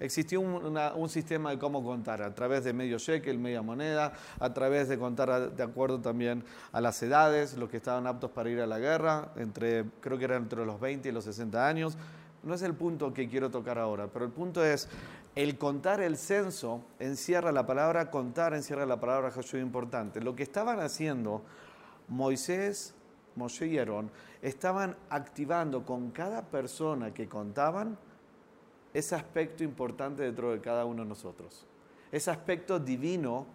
Existió 0.00 0.40
un, 0.40 1.08
sistema 1.10 1.50
de 1.50 1.58
cómo 1.58 1.84
contar, 1.84 2.22
a 2.22 2.34
través 2.34 2.64
de 2.64 2.72
medio 2.72 2.98
shekel, 2.98 3.38
media 3.38 3.60
moneda, 3.60 4.14
a 4.38 4.54
través 4.54 4.88
de 4.88 4.98
contar 4.98 5.52
de 5.52 5.62
acuerdo 5.62 6.00
también 6.00 6.42
a 6.72 6.80
las 6.80 7.02
edades, 7.02 7.56
los 7.58 7.68
que 7.68 7.76
estaban 7.76 8.06
aptos 8.06 8.30
para 8.30 8.48
ir 8.48 8.60
a 8.60 8.66
la 8.66 8.78
guerra, 8.78 9.32
entre, 9.36 9.84
creo 10.00 10.16
que 10.16 10.24
eran 10.24 10.44
entre 10.44 10.64
los 10.64 10.80
20 10.80 11.10
y 11.10 11.12
los 11.12 11.24
60 11.24 11.66
años. 11.66 11.98
No 12.42 12.54
es 12.54 12.62
el 12.62 12.72
punto 12.72 13.12
que 13.12 13.28
quiero 13.28 13.50
tocar 13.50 13.78
ahora, 13.78 14.06
pero 14.06 14.24
el 14.24 14.30
punto 14.30 14.64
es, 14.64 14.88
el 15.36 15.58
contar 15.58 16.00
el 16.00 16.16
censo 16.16 16.82
encierra 16.98 17.52
la 17.52 17.66
palabra 17.66 18.10
contar, 18.10 18.54
encierra 18.54 18.86
la 18.86 18.98
palabra 18.98 19.30
Jesús 19.30 19.60
importante. 19.60 20.22
Lo 20.22 20.34
que 20.34 20.42
estaban 20.42 20.80
haciendo 20.80 21.42
Moisés, 22.08 22.94
Moshe 23.36 23.66
y 23.66 23.78
Aarón, 23.78 24.10
estaban 24.42 24.96
activando 25.10 25.84
con 25.84 26.10
cada 26.10 26.42
persona 26.46 27.12
que 27.12 27.28
contaban, 27.28 27.98
ese 28.92 29.14
aspecto 29.14 29.62
importante 29.64 30.22
dentro 30.22 30.52
de 30.52 30.60
cada 30.60 30.84
uno 30.84 31.02
de 31.02 31.08
nosotros. 31.08 31.66
Ese 32.10 32.30
aspecto 32.30 32.78
divino 32.78 33.46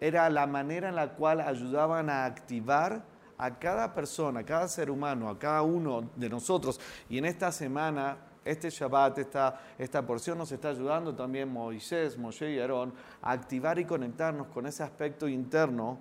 era 0.00 0.28
la 0.30 0.46
manera 0.46 0.88
en 0.88 0.94
la 0.94 1.14
cual 1.14 1.40
ayudaban 1.40 2.10
a 2.10 2.24
activar 2.24 3.02
a 3.38 3.58
cada 3.58 3.92
persona, 3.94 4.40
a 4.40 4.44
cada 4.44 4.68
ser 4.68 4.90
humano, 4.90 5.28
a 5.28 5.38
cada 5.38 5.62
uno 5.62 6.08
de 6.16 6.28
nosotros. 6.28 6.80
Y 7.08 7.18
en 7.18 7.24
esta 7.24 7.50
semana, 7.52 8.18
este 8.44 8.70
Shabbat, 8.70 9.18
esta, 9.18 9.60
esta 9.78 10.06
porción 10.06 10.38
nos 10.38 10.52
está 10.52 10.68
ayudando 10.68 11.14
también 11.14 11.52
Moisés, 11.52 12.16
Moshe 12.16 12.52
y 12.52 12.58
Aarón 12.60 12.94
a 13.20 13.32
activar 13.32 13.78
y 13.78 13.84
conectarnos 13.84 14.46
con 14.48 14.66
ese 14.66 14.82
aspecto 14.82 15.28
interno 15.28 15.98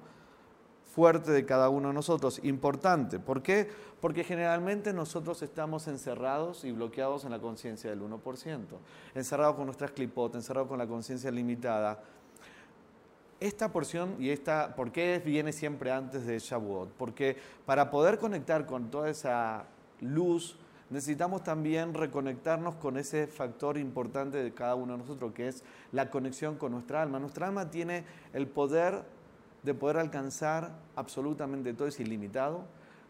fuerte 0.96 1.34
de 1.34 1.46
cada 1.46 1.68
uno 1.68 1.90
de 1.90 1.94
nosotros, 1.94 2.40
importante. 2.44 3.20
¿Por 3.20 3.42
qué? 3.42 3.70
Porque 4.00 4.24
generalmente 4.24 4.94
nosotros 4.94 5.42
estamos 5.42 5.90
encerrados 5.90 6.64
y 6.64 6.72
bloqueados 6.72 7.26
en 7.26 7.32
la 7.32 7.40
conciencia 7.40 7.90
del 7.90 8.02
1%, 8.02 8.60
encerrados 9.14 9.56
con 9.58 9.66
nuestras 9.66 9.92
clipotas, 9.92 10.38
encerrados 10.38 10.70
con 10.70 10.78
la 10.78 10.88
conciencia 10.88 11.30
limitada. 11.32 12.02
Esta 13.42 13.74
porción 13.74 14.16
y 14.20 14.30
esta, 14.30 14.74
¿por 14.74 14.94
qué 14.94 15.22
viene 15.24 15.52
siempre 15.52 15.92
antes 15.92 16.26
de 16.26 16.40
Shavuot? 16.40 16.94
Porque 16.94 17.36
para 17.66 17.92
poder 17.92 18.18
conectar 18.18 18.66
con 18.66 18.90
toda 18.90 19.10
esa 19.10 19.66
luz, 20.00 20.58
necesitamos 20.90 21.44
también 21.44 21.94
reconectarnos 21.94 22.76
con 22.76 22.96
ese 22.96 23.28
factor 23.28 23.78
importante 23.78 24.42
de 24.42 24.54
cada 24.54 24.76
uno 24.76 24.94
de 24.94 25.00
nosotros, 25.00 25.34
que 25.34 25.50
es 25.50 25.62
la 25.92 26.10
conexión 26.10 26.56
con 26.56 26.72
nuestra 26.72 27.02
alma. 27.02 27.20
Nuestra 27.20 27.48
alma 27.48 27.70
tiene 27.70 28.06
el 28.32 28.48
poder 28.48 29.04
de 29.66 29.74
poder 29.74 29.98
alcanzar 29.98 30.72
absolutamente 30.96 31.74
todo, 31.74 31.88
es 31.88 32.00
ilimitado, 32.00 32.64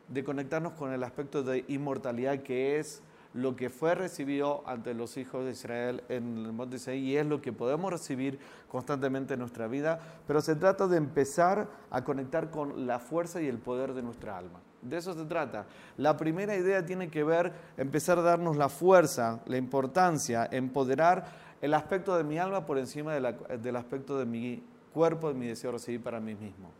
de 0.07 0.23
conectarnos 0.23 0.73
con 0.73 0.93
el 0.93 1.03
aspecto 1.03 1.43
de 1.43 1.65
inmortalidad 1.67 2.39
que 2.39 2.79
es 2.79 3.01
lo 3.33 3.57
que 3.57 3.69
fue 3.69 3.95
recibido 3.95 4.63
ante 4.65 4.93
los 4.93 5.17
hijos 5.17 5.43
de 5.43 5.51
Israel 5.51 6.03
en 6.07 6.37
el 6.37 6.53
monte 6.53 6.77
Isaí 6.77 6.99
y 6.99 7.17
es 7.17 7.25
lo 7.25 7.41
que 7.41 7.51
podemos 7.51 7.91
recibir 7.91 8.39
constantemente 8.69 9.33
en 9.33 9.41
nuestra 9.41 9.67
vida, 9.67 9.99
pero 10.25 10.39
se 10.39 10.55
trata 10.55 10.87
de 10.87 10.95
empezar 10.95 11.67
a 11.91 12.03
conectar 12.05 12.49
con 12.49 12.87
la 12.87 12.99
fuerza 12.99 13.41
y 13.41 13.47
el 13.47 13.57
poder 13.57 13.93
de 13.93 14.03
nuestra 14.03 14.37
alma. 14.37 14.61
De 14.81 14.95
eso 14.95 15.13
se 15.13 15.25
trata. 15.25 15.65
La 15.97 16.15
primera 16.15 16.55
idea 16.55 16.85
tiene 16.85 17.09
que 17.09 17.25
ver, 17.25 17.51
empezar 17.75 18.19
a 18.19 18.21
darnos 18.21 18.55
la 18.55 18.69
fuerza, 18.69 19.41
la 19.47 19.57
importancia, 19.57 20.47
empoderar 20.49 21.25
el 21.61 21.73
aspecto 21.73 22.15
de 22.15 22.23
mi 22.23 22.37
alma 22.37 22.65
por 22.65 22.77
encima 22.77 23.13
del 23.13 23.75
aspecto 23.75 24.17
de 24.17 24.25
mi 24.25 24.63
cuerpo 24.95 25.27
de 25.27 25.33
mi 25.33 25.47
deseo 25.47 25.73
recibir 25.73 26.01
para 26.01 26.21
mí 26.21 26.35
mismo. 26.35 26.71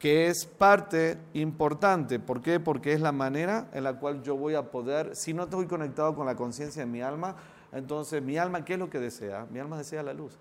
Que 0.00 0.26
es 0.26 0.44
parte 0.44 1.16
importante. 1.32 2.18
¿Por 2.18 2.42
qué? 2.42 2.58
Porque 2.58 2.92
es 2.92 3.00
la 3.00 3.12
manera 3.12 3.68
en 3.72 3.84
la 3.84 3.94
cual 4.00 4.20
yo 4.24 4.36
voy 4.36 4.56
a 4.56 4.72
poder, 4.72 5.14
si 5.14 5.32
no 5.32 5.44
estoy 5.44 5.66
conectado 5.66 6.16
con 6.16 6.26
la 6.26 6.34
conciencia 6.34 6.84
de 6.84 6.90
mi 6.90 7.02
alma, 7.02 7.36
entonces 7.70 8.20
mi 8.20 8.36
alma, 8.36 8.64
¿qué 8.64 8.72
es 8.72 8.80
lo 8.80 8.90
que 8.90 8.98
desea? 8.98 9.46
Mi 9.52 9.60
alma 9.60 9.78
desea 9.78 10.02
la 10.02 10.12
luz. 10.12 10.36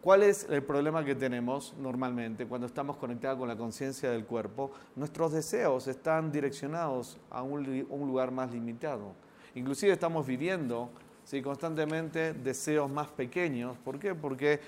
¿Cuál 0.00 0.22
es 0.22 0.46
el 0.48 0.62
problema 0.62 1.04
que 1.04 1.16
tenemos 1.16 1.74
normalmente 1.80 2.46
cuando 2.46 2.68
estamos 2.68 2.96
conectados 2.96 3.40
con 3.40 3.48
la 3.48 3.56
conciencia 3.56 4.08
del 4.08 4.24
cuerpo? 4.24 4.70
Nuestros 4.94 5.32
deseos 5.32 5.88
están 5.88 6.30
direccionados 6.30 7.18
a 7.28 7.42
un, 7.42 7.64
lugar 7.90 8.30
más 8.30 8.52
limitado. 8.52 9.14
Inclusive 9.56 9.92
estamos 9.92 10.24
viviendo 10.24 10.90
¿sí? 11.24 11.42
constantemente 11.42 12.32
deseos 12.32 12.88
más 12.88 13.08
pequeños. 13.08 13.76
¿Por 13.84 13.98
qué? 13.98 14.14
Porque 14.14 14.60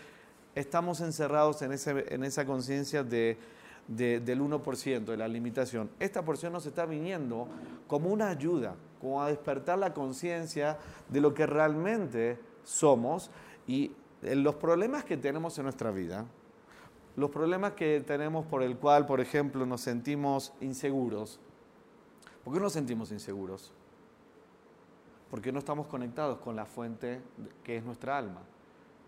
estamos 0.55 1.01
encerrados 1.01 1.63
en, 1.63 1.73
en 1.73 2.25
esa 2.25 2.45
conciencia 2.45 3.03
de, 3.03 3.39
del 3.87 4.41
1%, 4.41 5.05
de 5.05 5.17
la 5.17 5.29
limitación. 5.29 5.91
Esta 5.99 6.25
porción 6.25 6.53
nos 6.53 6.67
está 6.67 6.87
viniendo 6.87 7.49
como 7.87 8.11
una 8.11 8.29
ayuda, 8.29 8.77
como 9.01 9.23
a 9.23 9.29
despertar 9.29 9.79
la 9.79 9.93
conciencia 9.93 10.79
de 11.09 11.21
lo 11.21 11.35
que 11.35 11.47
realmente 11.47 12.39
somos 12.63 13.31
y 13.67 13.93
los 14.23 14.55
problemas 14.57 15.05
que 15.05 15.17
tenemos 15.17 15.59
en 15.59 15.65
nuestra 15.65 15.91
vida, 15.91 16.27
los 17.17 17.31
problemas 17.31 17.73
que 17.73 18.03
tenemos 18.07 18.47
por 18.47 18.63
el 18.63 18.77
cual, 18.77 19.07
por 19.07 19.21
ejemplo, 19.21 19.67
nos 19.67 19.81
sentimos 19.81 20.53
inseguros. 20.61 21.41
¿Por 22.45 22.55
qué 22.55 22.61
nos 22.61 22.73
sentimos 22.73 23.11
inseguros? 23.11 23.73
Porque 25.31 25.53
no 25.53 25.59
estamos 25.59 25.87
conectados 25.87 26.39
con 26.39 26.57
la 26.57 26.67
fuente 26.67 27.21
que 27.65 27.77
es 27.77 27.85
nuestra 27.85 28.17
alma. 28.17 28.43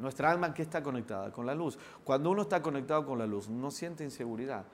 Nuestra 0.02 0.32
alma 0.32 0.52
que 0.52 0.62
está 0.62 0.82
conectada 0.82 1.30
con 1.30 1.46
la 1.46 1.54
luz. 1.54 1.78
Cuando 2.02 2.30
uno 2.30 2.42
está 2.42 2.60
conectado 2.60 3.06
con 3.06 3.18
la 3.18 3.26
luz, 3.26 3.48
no 3.48 3.70
siente 3.70 4.02
inseguridad. 4.02 4.64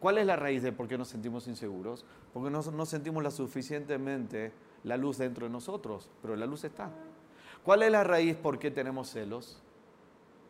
¿Cuál 0.00 0.16
es 0.16 0.26
la 0.26 0.34
raíz 0.34 0.62
de 0.62 0.72
por 0.72 0.88
qué 0.88 0.96
nos 0.96 1.08
sentimos 1.08 1.46
inseguros? 1.46 2.06
Porque 2.32 2.50
no, 2.50 2.62
no 2.62 2.86
sentimos 2.86 3.22
la 3.22 3.30
suficientemente 3.30 4.52
la 4.84 4.96
luz 4.96 5.18
dentro 5.18 5.46
de 5.46 5.52
nosotros, 5.52 6.08
pero 6.22 6.36
la 6.36 6.46
luz 6.46 6.64
está. 6.64 6.90
¿Cuál 7.62 7.82
es 7.82 7.92
la 7.92 8.02
raíz 8.02 8.34
por 8.36 8.58
qué 8.58 8.70
tenemos 8.70 9.10
celos? 9.10 9.60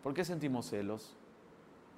¿Por 0.04 0.14
qué 0.14 0.24
sentimos 0.24 0.66
celos? 0.66 1.16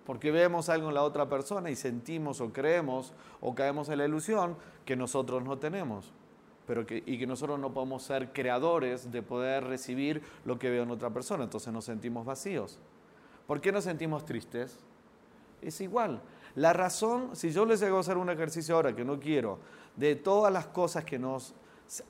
Porque 0.07 0.31
vemos 0.31 0.70
algo 0.70 0.88
en 0.88 0.94
la 0.94 1.03
otra 1.03 1.29
persona 1.29 1.70
y 1.70 1.76
sentimos 1.76 2.40
o 2.40 2.53
creemos 2.53 3.12
o 3.42 3.55
caemos 3.55 3.90
en 3.90 3.98
la 3.98 4.07
ilusión 4.07 4.57
que 4.87 4.96
nosotros 4.96 5.44
no 5.44 5.59
tenemos 5.59 6.12
pero 6.66 6.87
que, 6.87 7.03
y 7.05 7.18
que 7.18 7.27
nosotros 7.27 7.59
no 7.59 7.73
podemos 7.73 8.03
ser 8.03 8.33
creadores 8.33 9.11
de 9.11 9.23
poder 9.23 9.64
recibir 9.64 10.23
lo 10.44 10.59
que 10.59 10.70
veo 10.70 10.83
en 10.85 10.90
otra 10.90 11.11
persona, 11.11 11.44
entonces 11.44 11.73
nos 11.73 11.85
sentimos 11.85 12.25
vacíos. 12.25 12.79
¿Por 13.46 13.61
qué 13.61 13.73
nos 13.73 13.85
sentimos 13.85 14.25
tristes? 14.25 14.79
Es 15.62 15.81
igual. 15.81 16.23
La 16.55 16.73
razón, 16.73 17.35
si 17.35 17.51
yo 17.51 17.64
les 17.64 17.83
hago 17.83 17.99
hacer 17.99 18.16
un 18.16 18.31
ejercicio 18.31 18.75
ahora 18.75 18.94
que 18.94 19.05
no 19.05 19.20
quiero, 19.20 19.59
de 19.96 20.16
todas 20.16 20.53
las 20.53 20.66
cosas 20.66 21.05
que 21.05 21.18
nos 21.18 21.55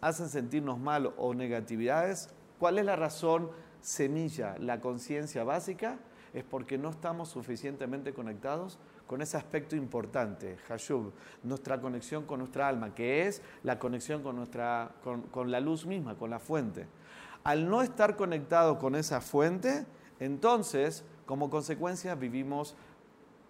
hacen 0.00 0.28
sentirnos 0.28 0.78
mal 0.78 1.12
o 1.16 1.34
negatividades, 1.34 2.30
¿cuál 2.58 2.78
es 2.78 2.84
la 2.84 2.96
razón 2.96 3.50
semilla, 3.80 4.56
la 4.58 4.80
conciencia 4.80 5.44
básica? 5.44 5.98
Es 6.32 6.44
porque 6.44 6.78
no 6.78 6.90
estamos 6.90 7.28
suficientemente 7.28 8.12
conectados 8.12 8.78
con 9.10 9.22
ese 9.22 9.36
aspecto 9.36 9.74
importante, 9.74 10.56
Hashub, 10.68 11.12
nuestra 11.42 11.80
conexión 11.80 12.26
con 12.26 12.38
nuestra 12.38 12.68
alma, 12.68 12.94
que 12.94 13.26
es 13.26 13.42
la 13.64 13.76
conexión 13.76 14.22
con, 14.22 14.36
nuestra, 14.36 14.92
con, 15.02 15.50
la 15.50 15.58
luz 15.58 15.84
misma, 15.84 16.14
con 16.14 16.30
la 16.30 16.38
fuente. 16.38 16.86
Al 17.42 17.68
no 17.68 17.82
estar 17.82 18.14
conectado 18.14 18.78
con 18.78 18.94
esa 18.94 19.20
fuente, 19.20 19.84
entonces, 20.20 21.04
como 21.26 21.50
consecuencia, 21.50 22.14
vivimos 22.14 22.76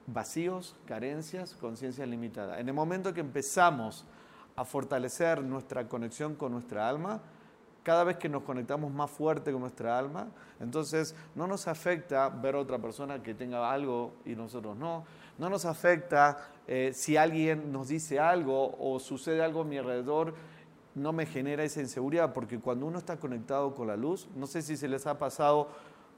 vacíos, 0.06 0.76
carencias, 0.86 1.52
conciencia 1.52 2.06
limitada. 2.06 2.58
En 2.58 2.68
el 2.68 2.74
momento 2.74 3.12
que 3.12 3.20
empezamos 3.20 4.06
a 4.56 4.64
fortalecer 4.64 5.42
nuestra 5.42 5.86
conexión 5.88 6.36
con 6.36 6.52
nuestra 6.52 6.88
alma, 6.88 7.20
cada 7.82 8.04
vez 8.04 8.16
que 8.16 8.28
nos 8.28 8.42
conectamos 8.42 8.92
más 8.92 9.10
fuerte 9.10 9.52
con 9.52 9.62
nuestra 9.62 9.98
alma, 9.98 10.28
entonces 10.60 11.14
no 11.34 11.46
nos 11.46 11.66
afecta 11.66 12.28
ver 12.28 12.54
a 12.54 12.58
otra 12.58 12.78
persona 12.78 13.22
que 13.22 13.34
tenga 13.34 13.70
algo 13.70 14.14
y 14.24 14.34
nosotros 14.34 14.76
no. 14.76 15.04
No 15.40 15.48
nos 15.48 15.64
afecta 15.64 16.36
eh, 16.68 16.92
si 16.94 17.16
alguien 17.16 17.72
nos 17.72 17.88
dice 17.88 18.20
algo 18.20 18.76
o 18.78 19.00
sucede 19.00 19.42
algo 19.42 19.62
a 19.62 19.64
mi 19.64 19.78
alrededor, 19.78 20.34
no 20.94 21.14
me 21.14 21.24
genera 21.24 21.64
esa 21.64 21.80
inseguridad, 21.80 22.34
porque 22.34 22.58
cuando 22.58 22.84
uno 22.84 22.98
está 22.98 23.16
conectado 23.16 23.74
con 23.74 23.86
la 23.86 23.96
luz, 23.96 24.28
no 24.36 24.46
sé 24.46 24.60
si 24.60 24.76
se 24.76 24.86
les 24.86 25.06
ha 25.06 25.18
pasado, 25.18 25.68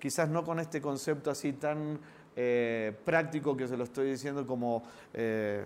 quizás 0.00 0.28
no 0.28 0.42
con 0.44 0.58
este 0.58 0.82
concepto 0.82 1.30
así 1.30 1.52
tan 1.52 2.00
eh, 2.34 2.98
práctico 3.04 3.56
que 3.56 3.68
se 3.68 3.76
lo 3.76 3.84
estoy 3.84 4.10
diciendo 4.10 4.44
como... 4.44 4.82
Eh, 5.14 5.64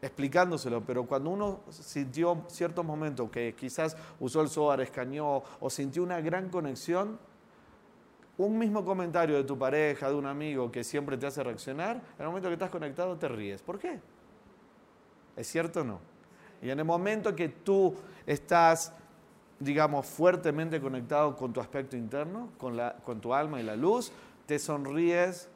explicándoselo, 0.00 0.80
pero 0.84 1.06
cuando 1.06 1.30
uno 1.30 1.60
sintió 1.70 2.44
ciertos 2.46 2.84
momentos 2.84 3.30
que 3.32 3.56
quizás 3.58 3.96
usó 4.20 4.42
el 4.42 4.48
Zohar, 4.48 4.80
escaneó 4.80 5.42
o 5.58 5.70
sintió 5.70 6.04
una 6.04 6.20
gran 6.20 6.50
conexión, 6.50 7.18
un 8.38 8.56
mismo 8.56 8.84
comentario 8.84 9.36
de 9.36 9.44
tu 9.44 9.58
pareja, 9.58 10.08
de 10.08 10.14
un 10.14 10.26
amigo 10.26 10.70
que 10.70 10.84
siempre 10.84 11.18
te 11.18 11.26
hace 11.26 11.42
reaccionar, 11.42 11.96
en 11.96 12.22
el 12.22 12.28
momento 12.28 12.48
que 12.48 12.54
estás 12.54 12.70
conectado 12.70 13.16
te 13.16 13.28
ríes. 13.28 13.62
¿Por 13.62 13.78
qué? 13.78 13.98
¿Es 15.36 15.46
cierto 15.48 15.80
o 15.80 15.84
no? 15.84 16.00
Y 16.62 16.70
en 16.70 16.78
el 16.78 16.84
momento 16.84 17.34
que 17.34 17.48
tú 17.48 17.94
estás, 18.26 18.92
digamos, 19.58 20.06
fuertemente 20.06 20.80
conectado 20.80 21.36
con 21.36 21.52
tu 21.52 21.60
aspecto 21.60 21.96
interno, 21.96 22.50
con, 22.58 22.76
la, 22.76 22.94
con 23.04 23.20
tu 23.20 23.34
alma 23.34 23.60
y 23.60 23.64
la 23.64 23.76
luz, 23.76 24.12
te 24.46 24.58
sonríes, 24.58 25.48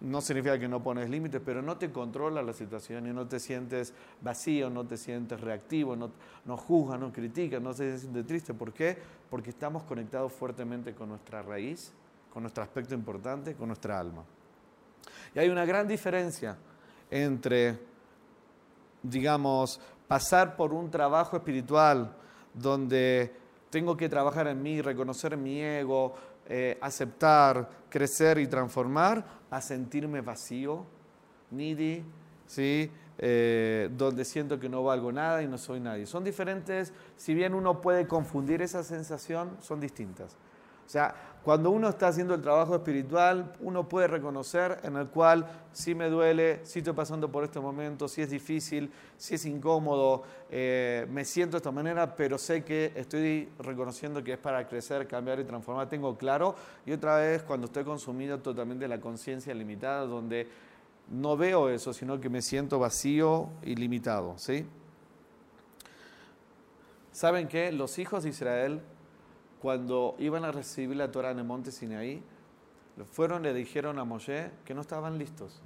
no 0.00 0.20
significa 0.20 0.58
que 0.58 0.68
no 0.68 0.82
pones 0.82 1.10
límites, 1.10 1.40
pero 1.44 1.62
no 1.62 1.76
te 1.76 1.90
controla 1.90 2.42
la 2.42 2.52
situación 2.52 3.06
y 3.06 3.12
no 3.12 3.26
te 3.26 3.40
sientes 3.40 3.94
vacío, 4.20 4.70
no 4.70 4.86
te 4.86 4.96
sientes 4.96 5.40
reactivo, 5.40 5.96
no, 5.96 6.10
no 6.44 6.56
juzgas, 6.56 7.00
no 7.00 7.12
criticas, 7.12 7.60
no 7.60 7.74
te 7.74 7.98
sientes 7.98 8.26
triste. 8.26 8.54
¿Por 8.54 8.72
qué? 8.72 8.96
Porque 9.30 9.50
estamos 9.50 9.82
conectados 9.84 10.32
fuertemente 10.32 10.94
con 10.94 11.08
nuestra 11.08 11.42
raíz, 11.42 11.92
con 12.32 12.42
nuestro 12.42 12.62
aspecto 12.62 12.94
importante, 12.94 13.54
con 13.54 13.68
nuestra 13.68 13.98
alma. 13.98 14.24
Y 15.34 15.38
hay 15.38 15.48
una 15.48 15.64
gran 15.64 15.86
diferencia 15.86 16.56
entre, 17.10 17.78
digamos, 19.02 19.80
pasar 20.06 20.56
por 20.56 20.72
un 20.72 20.90
trabajo 20.90 21.36
espiritual 21.36 22.14
donde 22.54 23.32
tengo 23.70 23.96
que 23.96 24.08
trabajar 24.08 24.46
en 24.48 24.62
mí, 24.62 24.80
reconocer 24.80 25.36
mi 25.36 25.60
ego, 25.60 26.14
eh, 26.46 26.78
aceptar, 26.80 27.68
crecer 27.88 28.38
y 28.38 28.46
transformar 28.46 29.24
a 29.50 29.60
sentirme 29.60 30.22
vacío, 30.22 30.84
needy, 31.50 32.02
¿sí? 32.46 32.90
Eh, 33.18 33.90
donde 33.92 34.24
siento 34.24 34.60
que 34.60 34.68
no 34.68 34.84
valgo 34.84 35.10
nada 35.12 35.42
y 35.42 35.48
no 35.48 35.58
soy 35.58 35.80
nadie. 35.80 36.06
Son 36.06 36.22
diferentes, 36.24 36.92
si 37.16 37.34
bien 37.34 37.52
uno 37.52 37.80
puede 37.80 38.06
confundir 38.06 38.62
esa 38.62 38.82
sensación, 38.82 39.56
son 39.60 39.80
distintas. 39.80 40.36
O 40.86 40.88
sea, 40.88 41.14
cuando 41.48 41.70
uno 41.70 41.88
está 41.88 42.08
haciendo 42.08 42.34
el 42.34 42.42
trabajo 42.42 42.74
espiritual, 42.74 43.54
uno 43.60 43.88
puede 43.88 44.06
reconocer 44.06 44.80
en 44.82 44.96
el 44.96 45.06
cual 45.06 45.48
si 45.72 45.94
me 45.94 46.10
duele, 46.10 46.60
si 46.62 46.80
estoy 46.80 46.92
pasando 46.92 47.32
por 47.32 47.42
este 47.42 47.58
momento, 47.58 48.06
si 48.06 48.20
es 48.20 48.28
difícil, 48.28 48.92
si 49.16 49.36
es 49.36 49.46
incómodo, 49.46 50.24
eh, 50.50 51.06
me 51.08 51.24
siento 51.24 51.52
de 51.52 51.60
esta 51.60 51.70
manera, 51.70 52.14
pero 52.14 52.36
sé 52.36 52.64
que 52.64 52.92
estoy 52.94 53.48
reconociendo 53.60 54.22
que 54.22 54.34
es 54.34 54.38
para 54.38 54.68
crecer, 54.68 55.08
cambiar 55.08 55.40
y 55.40 55.44
transformar, 55.44 55.88
tengo 55.88 56.18
claro. 56.18 56.54
Y 56.84 56.92
otra 56.92 57.16
vez, 57.16 57.42
cuando 57.44 57.64
estoy 57.68 57.84
consumido 57.84 58.38
totalmente 58.40 58.84
de 58.84 58.88
la 58.88 59.00
conciencia 59.00 59.54
limitada, 59.54 60.04
donde 60.04 60.46
no 61.10 61.34
veo 61.38 61.70
eso, 61.70 61.94
sino 61.94 62.20
que 62.20 62.28
me 62.28 62.42
siento 62.42 62.78
vacío 62.78 63.48
y 63.62 63.74
limitado. 63.74 64.34
¿sí? 64.36 64.66
¿Saben 67.10 67.48
qué? 67.48 67.72
Los 67.72 67.98
hijos 67.98 68.24
de 68.24 68.28
Israel 68.28 68.82
cuando 69.60 70.14
iban 70.18 70.44
a 70.44 70.52
recibir 70.52 70.96
la 70.96 71.10
Torah 71.10 71.30
en 71.30 71.38
el 71.38 71.44
monte 71.44 71.70
Sinaí, 71.70 72.22
fueron 73.04 73.42
le 73.42 73.54
dijeron 73.54 73.98
a 73.98 74.04
Moshe 74.04 74.50
que 74.64 74.74
no 74.74 74.80
estaban 74.80 75.18
listos, 75.18 75.60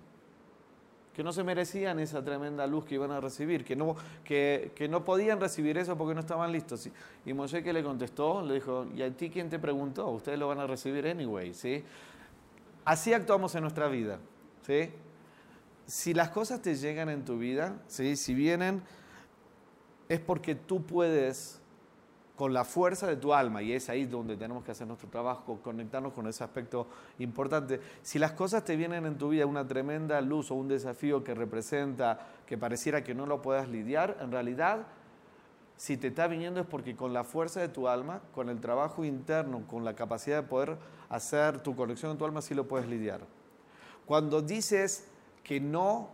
que 1.15 1.23
no 1.23 1.33
se 1.33 1.45
merecían 1.45 1.99
esa 1.99 2.25
tremenda 2.25 2.67
luz 2.67 2.85
que 2.85 2.95
iban 2.95 3.11
a 3.11 3.21
recibir, 3.21 3.65
que 3.65 3.77
no, 3.77 3.97
que, 4.25 4.73
que 4.75 4.89
no 4.89 5.05
podían 5.05 5.41
recibir 5.41 5.79
eso 5.79 5.97
porque 5.97 6.15
no 6.15 6.21
estaban 6.21 6.53
listos. 6.53 6.89
Y 7.25 7.33
Moshe 7.33 7.63
que 7.63 7.73
le 7.73 7.83
contestó, 7.83 8.43
le 8.43 8.55
dijo, 8.55 8.87
¿y 8.95 9.03
a 9.03 9.11
ti 9.11 9.31
quién 9.31 9.49
te 9.49 9.59
preguntó? 9.59 10.09
Ustedes 10.09 10.39
lo 10.39 10.49
van 10.49 10.61
a 10.61 10.67
recibir 10.67 11.07
anyway, 11.07 11.55
¿sí? 11.55 11.85
Así 12.85 13.13
actuamos 13.13 13.55
en 13.55 13.63
nuestra 13.63 13.89
vida, 13.89 14.19
¿sí? 14.67 14.91
Si 15.87 16.15
las 16.15 16.31
cosas 16.31 16.63
te 16.63 16.75
llegan 16.75 17.09
en 17.09 17.25
tu 17.25 17.39
vida, 17.39 17.81
¿sí? 17.87 18.17
Si 18.17 18.35
vienen, 18.35 18.83
es 20.09 20.21
porque 20.21 20.55
tú 20.55 20.83
puedes 20.83 21.62
con 22.43 22.53
la 22.53 22.65
fuerza 22.65 23.07
de 23.07 23.15
tu 23.15 23.33
alma, 23.33 23.63
y 23.63 23.73
es 23.73 23.89
ahí 23.89 24.05
donde 24.05 24.37
tenemos 24.37 24.65
que 24.65 24.73
hacer 24.73 24.85
nuestro 24.85 25.09
trabajo, 25.09 25.61
conectarnos 25.63 26.13
con 26.13 26.27
ese 26.27 26.43
aspecto 26.43 26.89
importante. 27.21 27.81
Si 28.03 28.19
las 28.19 28.33
cosas 28.33 28.65
te 28.65 28.75
vienen 28.75 29.07
en 29.07 29.17
tu 29.17 29.29
vida, 29.29 29.47
una 29.47 29.65
tremenda 29.69 30.21
luz 30.21 30.51
o 30.51 30.57
un 30.57 30.67
desafío 30.67 31.23
que 31.23 31.35
representa, 31.35 32.19
que 32.45 32.59
pareciera 32.59 33.05
que 33.05 33.15
no 33.15 33.27
lo 33.27 33.43
puedas 33.43 33.69
lidiar, 33.69 34.17
en 34.21 34.33
realidad, 34.33 34.89
si 35.77 35.97
te 35.97 36.09
está 36.09 36.27
viniendo 36.27 36.59
es 36.59 36.67
porque 36.67 36.97
con 36.97 37.13
la 37.13 37.23
fuerza 37.23 37.61
de 37.61 37.69
tu 37.69 37.87
alma, 37.87 38.23
con 38.35 38.49
el 38.49 38.61
trabajo 38.61 39.05
interno, 39.05 39.65
con 39.69 39.85
la 39.85 39.95
capacidad 39.95 40.43
de 40.43 40.49
poder 40.49 40.79
hacer 41.11 41.61
tu 41.61 41.77
conexión 41.77 42.11
en 42.11 42.19
tu 42.19 42.25
alma, 42.25 42.43
sí 42.43 42.57
lo 42.57 42.67
puedes 42.67 42.89
lidiar. 42.89 43.21
Cuando 44.05 44.43
dices 44.43 45.07
que 45.45 45.61
no 45.61 46.11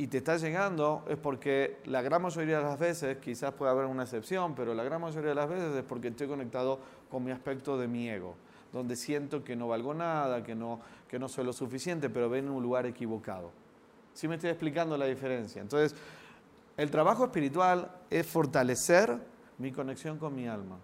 y 0.00 0.06
te 0.06 0.16
está 0.16 0.38
llegando 0.38 1.04
es 1.10 1.18
porque 1.18 1.76
la 1.84 2.00
gran 2.00 2.22
mayoría 2.22 2.56
de 2.56 2.64
las 2.64 2.78
veces, 2.78 3.18
quizás 3.18 3.52
puede 3.52 3.70
haber 3.70 3.84
una 3.84 4.04
excepción, 4.04 4.54
pero 4.54 4.72
la 4.72 4.82
gran 4.82 4.98
mayoría 4.98 5.28
de 5.28 5.34
las 5.34 5.46
veces 5.46 5.76
es 5.76 5.82
porque 5.82 6.08
estoy 6.08 6.26
conectado 6.26 6.80
con 7.10 7.22
mi 7.22 7.32
aspecto 7.32 7.76
de 7.76 7.86
mi 7.86 8.08
ego, 8.08 8.34
donde 8.72 8.96
siento 8.96 9.44
que 9.44 9.56
no 9.56 9.68
valgo 9.68 9.92
nada, 9.92 10.42
que 10.42 10.54
no, 10.54 10.80
que 11.06 11.18
no 11.18 11.28
soy 11.28 11.44
lo 11.44 11.52
suficiente, 11.52 12.08
pero 12.08 12.30
ven 12.30 12.46
en 12.46 12.50
un 12.52 12.62
lugar 12.62 12.86
equivocado. 12.86 13.50
¿Sí 14.14 14.26
me 14.26 14.36
estoy 14.36 14.48
explicando 14.48 14.96
la 14.96 15.04
diferencia? 15.04 15.60
Entonces, 15.60 15.94
el 16.78 16.90
trabajo 16.90 17.26
espiritual 17.26 17.90
es 18.08 18.26
fortalecer 18.26 19.18
mi 19.58 19.70
conexión 19.70 20.16
con 20.16 20.34
mi 20.34 20.48
alma. 20.48 20.78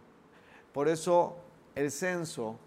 Por 0.74 0.88
eso 0.88 1.38
el 1.74 1.90
censo, 1.90 2.58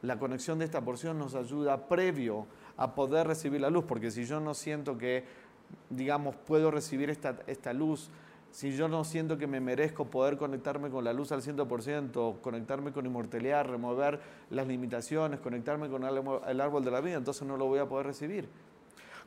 la 0.00 0.18
conexión 0.18 0.60
de 0.60 0.64
esta 0.64 0.80
porción 0.80 1.18
nos 1.18 1.34
ayuda 1.34 1.88
previo 1.88 2.46
a 2.78 2.94
poder 2.94 3.26
recibir 3.26 3.60
la 3.60 3.68
luz, 3.68 3.84
porque 3.84 4.10
si 4.10 4.24
yo 4.24 4.40
no 4.40 4.54
siento 4.54 4.96
que 4.96 5.49
digamos, 5.88 6.34
puedo 6.36 6.70
recibir 6.70 7.10
esta, 7.10 7.38
esta 7.46 7.72
luz, 7.72 8.10
si 8.50 8.72
yo 8.72 8.88
no 8.88 9.04
siento 9.04 9.38
que 9.38 9.46
me 9.46 9.60
merezco 9.60 10.06
poder 10.06 10.36
conectarme 10.36 10.90
con 10.90 11.04
la 11.04 11.12
luz 11.12 11.30
al 11.32 11.42
100%, 11.42 12.40
conectarme 12.40 12.92
con 12.92 13.06
inmortalidad, 13.06 13.64
remover 13.64 14.20
las 14.50 14.66
limitaciones, 14.66 15.40
conectarme 15.40 15.88
con 15.88 16.04
el 16.04 16.60
árbol 16.60 16.84
de 16.84 16.90
la 16.90 17.00
vida, 17.00 17.16
entonces 17.16 17.46
no 17.46 17.56
lo 17.56 17.66
voy 17.66 17.78
a 17.78 17.86
poder 17.86 18.06
recibir. 18.06 18.48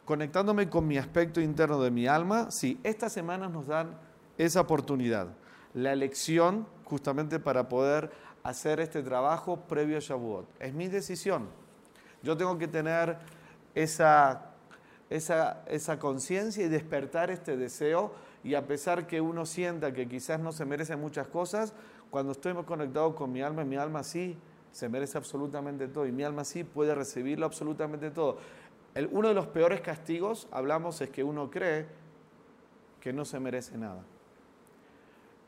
Conectándome 0.04 0.70
con 0.70 0.86
mi 0.86 0.98
aspecto 0.98 1.40
interno 1.40 1.82
de 1.82 1.90
mi 1.90 2.08
alma, 2.08 2.52
sí, 2.52 2.80
estas 2.84 3.14
semanas 3.14 3.50
nos 3.50 3.68
dan 3.68 3.98
esa 4.38 4.60
oportunidad, 4.60 5.30
la 5.74 5.94
elección 5.94 6.68
justamente 6.84 7.40
para 7.40 7.70
poder 7.70 8.12
hacer 8.44 8.82
este 8.82 9.02
trabajo 9.02 9.62
previo 9.62 9.98
a 9.98 10.02
Shavuot. 10.02 10.46
Es 10.60 10.74
mi 10.74 10.90
decisión. 10.90 11.48
Yo 12.22 12.36
tengo 12.36 12.58
que 12.58 12.68
tener 12.68 13.18
esa 13.74 14.53
esa, 15.16 16.00
conciencia 16.00 16.66
y 16.66 16.70
despertar 16.70 17.30
este 17.30 17.56
deseo 17.56 18.14
y 18.44 18.56
a 18.56 18.66
pesar 18.66 19.06
que 19.06 19.22
uno 19.22 19.46
sienta 19.46 19.94
que 19.94 20.08
quizás 20.08 20.40
no 20.40 20.52
se 20.52 20.66
merece 20.66 20.96
muchas 20.96 21.28
cosas, 21.28 21.74
cuando 22.10 22.32
estoy 22.32 22.54
conectado 22.64 23.16
con 23.16 23.32
mi 23.32 23.42
alma, 23.42 23.64
mi 23.64 23.76
alma 23.76 24.04
sí 24.04 24.38
se 24.72 24.90
merece 24.90 25.18
absolutamente 25.18 25.88
todo 25.88 26.08
y 26.08 26.12
mi 26.12 26.24
alma 26.24 26.44
sí 26.44 26.64
puede 26.64 26.96
recibirlo 26.96 27.46
absolutamente 27.46 28.10
todo. 28.10 28.38
Uno 29.12 29.28
de 29.28 29.34
los 29.36 29.48
peores 29.48 29.82
castigos, 29.82 30.48
hablamos, 30.52 31.00
es 31.02 31.10
que 31.10 31.24
uno 31.24 31.50
cree 31.52 31.86
que 33.00 33.14
no 33.14 33.24
se 33.24 33.40
merece 33.40 33.78
nada. 33.78 34.04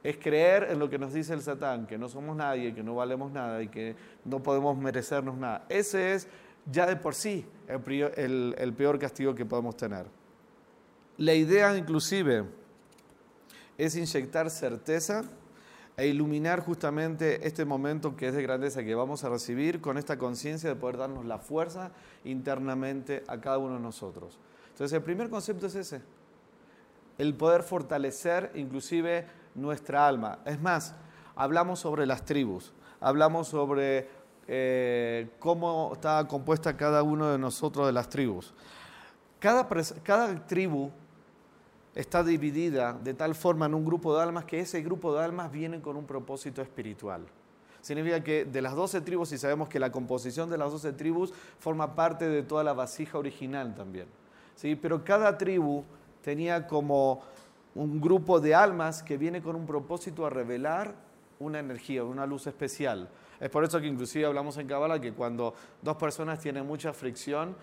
Es 0.03 0.17
creer 0.17 0.67
en 0.69 0.77
lo 0.77 0.89
que 0.89 0.99
nos 0.99 1.13
dice 1.13 1.33
el 1.33 1.41
Satán, 1.41 1.87
que 1.87 1.97
no 1.97 2.07
somos 2.07 2.35
nadie, 2.35 2.75
que 2.75 2.83
no 2.83 2.93
valemos 2.93 3.31
nada 3.31 3.63
y 3.63 3.67
que 3.69 3.95
no 4.23 4.43
podemos 4.43 4.77
merecernos 4.77 5.35
nada. 5.35 5.65
Ese 5.69 6.13
es 6.13 6.27
ya 6.65 6.85
de 6.85 6.95
por 6.95 7.15
sí 7.15 7.45
el, 7.67 8.73
peor 8.77 8.99
castigo 8.99 9.35
que 9.35 9.45
podemos 9.45 9.77
tener. 9.77 10.05
La 11.17 11.33
idea 11.33 11.77
inclusive 11.77 12.45
es 13.77 13.95
inyectar 13.95 14.49
certeza 14.49 15.23
e 15.97 16.07
iluminar 16.07 16.59
justamente 16.59 17.47
este 17.47 17.63
momento 17.63 18.15
que 18.15 18.27
es 18.27 18.35
de 18.35 18.41
grandeza 18.41 18.83
que 18.83 18.95
vamos 18.95 19.23
a 19.23 19.29
recibir 19.29 19.79
con 19.79 19.97
esta 19.97 20.17
conciencia 20.17 20.69
de 20.69 20.75
poder 20.75 20.97
darnos 20.97 21.25
la 21.25 21.39
fuerza 21.39 21.91
internamente 22.25 23.23
a 23.27 23.39
cada 23.39 23.57
uno 23.57 23.75
de 23.75 23.81
nosotros. 23.81 24.37
Entonces 24.71 24.93
el 24.93 25.03
primer 25.03 25.29
concepto 25.29 25.67
es 25.67 25.75
ese, 25.75 26.01
el 27.17 27.33
poder 27.33 27.63
fortalecer 27.63 28.51
inclusive 28.55 29.25
nuestra 29.55 30.05
alma. 30.05 30.39
Es 30.45 30.59
más, 30.59 30.95
hablamos 31.35 31.79
sobre 31.79 32.05
las 32.05 32.25
tribus, 32.25 32.73
hablamos 32.99 33.47
sobre 33.47 34.09
eh, 34.47 35.29
cómo 35.39 35.91
está 35.93 36.27
compuesta 36.27 36.77
cada 36.77 37.03
uno 37.03 37.31
de 37.31 37.37
nosotros 37.37 37.87
de 37.87 37.93
las 37.93 38.09
tribus. 38.09 38.53
Cada, 39.39 39.67
cada 40.03 40.45
tribu 40.45 40.91
está 41.95 42.23
dividida 42.23 42.93
de 42.93 43.13
tal 43.13 43.35
forma 43.35 43.65
en 43.65 43.73
un 43.73 43.85
grupo 43.85 44.15
de 44.15 44.23
almas 44.23 44.45
que 44.45 44.59
ese 44.59 44.81
grupo 44.81 45.13
de 45.13 45.23
almas 45.23 45.51
viene 45.51 45.81
con 45.81 45.95
un 45.95 46.05
propósito 46.05 46.61
espiritual. 46.61 47.25
Significa 47.81 48.23
que 48.23 48.45
de 48.45 48.61
las 48.61 48.75
doce 48.75 48.99
tribus, 49.01 49.31
y 49.31 49.37
sabemos 49.37 49.69
que 49.69 49.79
la 49.79 49.91
composición 49.91 50.49
de 50.49 50.57
las 50.57 50.71
doce 50.71 50.91
tribus 50.91 51.33
forma 51.59 51.95
parte 51.95 52.27
de 52.27 52.41
toda 52.41 52.63
la 52.63 52.73
vasija 52.73 53.17
original 53.17 53.75
también. 53.75 54.07
¿sí? 54.55 54.75
Pero 54.75 55.03
cada 55.03 55.37
tribu 55.37 55.83
tenía 56.23 56.65
como 56.65 57.21
un 57.75 58.01
grupo 58.01 58.39
de 58.39 58.55
almas 58.55 59.03
que 59.03 59.17
viene 59.17 59.41
con 59.41 59.55
un 59.55 59.67
propósito 59.67 60.25
a 60.25 60.29
revelar 60.29 60.95
una 61.39 61.59
energía, 61.59 62.03
una 62.03 62.25
luz 62.25 62.47
especial. 62.47 63.09
Es 63.39 63.49
por 63.49 63.63
eso 63.63 63.79
que 63.81 63.87
inclusive 63.87 64.25
hablamos 64.25 64.57
en 64.57 64.67
Kabbalah 64.67 64.99
que 64.99 65.13
cuando 65.13 65.53
dos 65.81 65.97
personas 65.97 66.39
tienen 66.39 66.65
mucha 66.65 66.93
fricción, 66.93 67.55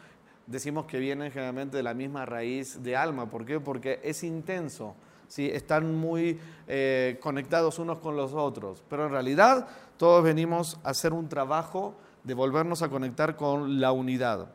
decimos 0.46 0.86
que 0.86 0.98
vienen 0.98 1.30
generalmente 1.30 1.76
de 1.76 1.82
la 1.82 1.94
misma 1.94 2.26
raíz 2.26 2.82
de 2.82 2.96
alma. 2.96 3.30
¿Por 3.30 3.44
qué? 3.44 3.60
Porque 3.60 4.00
es 4.02 4.22
intenso. 4.22 4.94
¿sí? 5.28 5.48
Están 5.48 5.96
muy 5.96 6.38
eh, 6.68 7.18
conectados 7.22 7.78
unos 7.78 7.98
con 7.98 8.16
los 8.16 8.34
otros. 8.34 8.82
Pero 8.88 9.06
en 9.06 9.12
realidad 9.12 9.66
todos 9.96 10.22
venimos 10.22 10.78
a 10.84 10.90
hacer 10.90 11.12
un 11.12 11.28
trabajo 11.28 11.94
de 12.24 12.34
volvernos 12.34 12.82
a 12.82 12.88
conectar 12.88 13.36
con 13.36 13.80
la 13.80 13.92
unidad, 13.92 14.48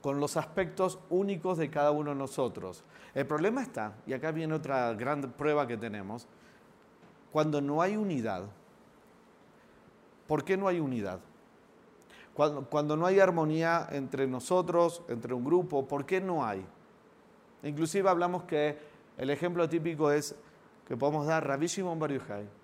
con 0.00 0.20
los 0.20 0.36
aspectos 0.36 0.98
únicos 1.10 1.58
de 1.58 1.70
cada 1.70 1.90
uno 1.90 2.10
de 2.10 2.16
nosotros. 2.16 2.84
El 3.14 3.26
problema 3.26 3.62
está, 3.62 3.94
y 4.06 4.12
acá 4.12 4.30
viene 4.30 4.54
otra 4.54 4.92
gran 4.94 5.32
prueba 5.32 5.66
que 5.66 5.76
tenemos, 5.76 6.26
cuando 7.32 7.60
no 7.60 7.82
hay 7.82 7.96
unidad. 7.96 8.44
¿Por 10.26 10.44
qué 10.44 10.56
no 10.56 10.68
hay 10.68 10.80
unidad? 10.80 11.20
Cuando, 12.34 12.96
no 12.96 13.06
hay 13.06 13.18
armonía 13.18 13.88
entre 13.90 14.26
nosotros, 14.26 15.02
entre 15.08 15.32
un 15.32 15.42
grupo, 15.42 15.88
¿por 15.88 16.04
qué 16.04 16.20
no 16.20 16.44
hay? 16.44 16.62
Inclusive 17.62 18.10
hablamos 18.10 18.42
que 18.42 18.76
el 19.16 19.30
ejemplo 19.30 19.66
típico 19.70 20.10
es 20.10 20.34
que 20.86 20.98
podemos 20.98 21.26
dar 21.26 21.46
Rabbi 21.46 21.66
Shimon 21.66 21.98
Bar 21.98 22.12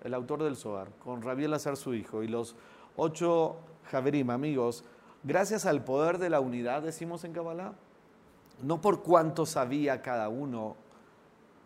el 0.03 0.13
autor 0.13 0.43
del 0.43 0.55
Zohar, 0.55 0.89
con 1.03 1.23
Rabbi 1.23 1.45
Elazar 1.45 1.75
su 1.75 1.95
hijo, 1.95 2.21
y 2.21 2.27
los 2.27 2.55
ocho 2.95 3.55
Javerim, 3.89 4.29
amigos, 4.29 4.85
gracias 5.23 5.65
al 5.65 5.83
poder 5.83 6.19
de 6.19 6.29
la 6.29 6.39
unidad, 6.39 6.83
decimos 6.83 7.23
en 7.23 7.33
Kabbalah, 7.33 7.73
no 8.61 8.79
por 8.79 9.01
cuánto 9.01 9.47
sabía 9.47 10.03
cada 10.03 10.29
uno 10.29 10.75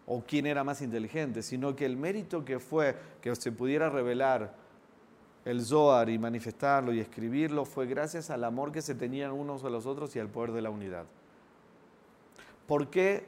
o 0.06 0.24
quién 0.26 0.46
era 0.46 0.64
más 0.64 0.82
inteligente, 0.82 1.44
sino 1.44 1.76
que 1.76 1.86
el 1.86 1.98
mérito 1.98 2.46
que 2.46 2.60
fue 2.60 2.96
que 3.22 3.36
se 3.36 3.52
pudiera 3.52 3.90
revelar 3.90 4.56
el 5.48 5.64
Zohar 5.64 6.10
y 6.10 6.20
manifestarlo 6.20 6.92
y 6.92 7.00
escribirlo 7.00 7.64
fue 7.64 7.86
gracias 7.86 8.30
al 8.30 8.44
amor 8.44 8.74
que 8.74 8.82
se 8.82 8.96
tenían 8.96 9.32
unos 9.32 9.64
a 9.64 9.70
los 9.70 9.86
otros 9.86 10.14
y 10.18 10.20
al 10.20 10.28
poder 10.28 10.52
de 10.52 10.62
la 10.62 10.70
unidad. 10.70 11.06
¿Por 12.68 12.90
qué 12.90 13.26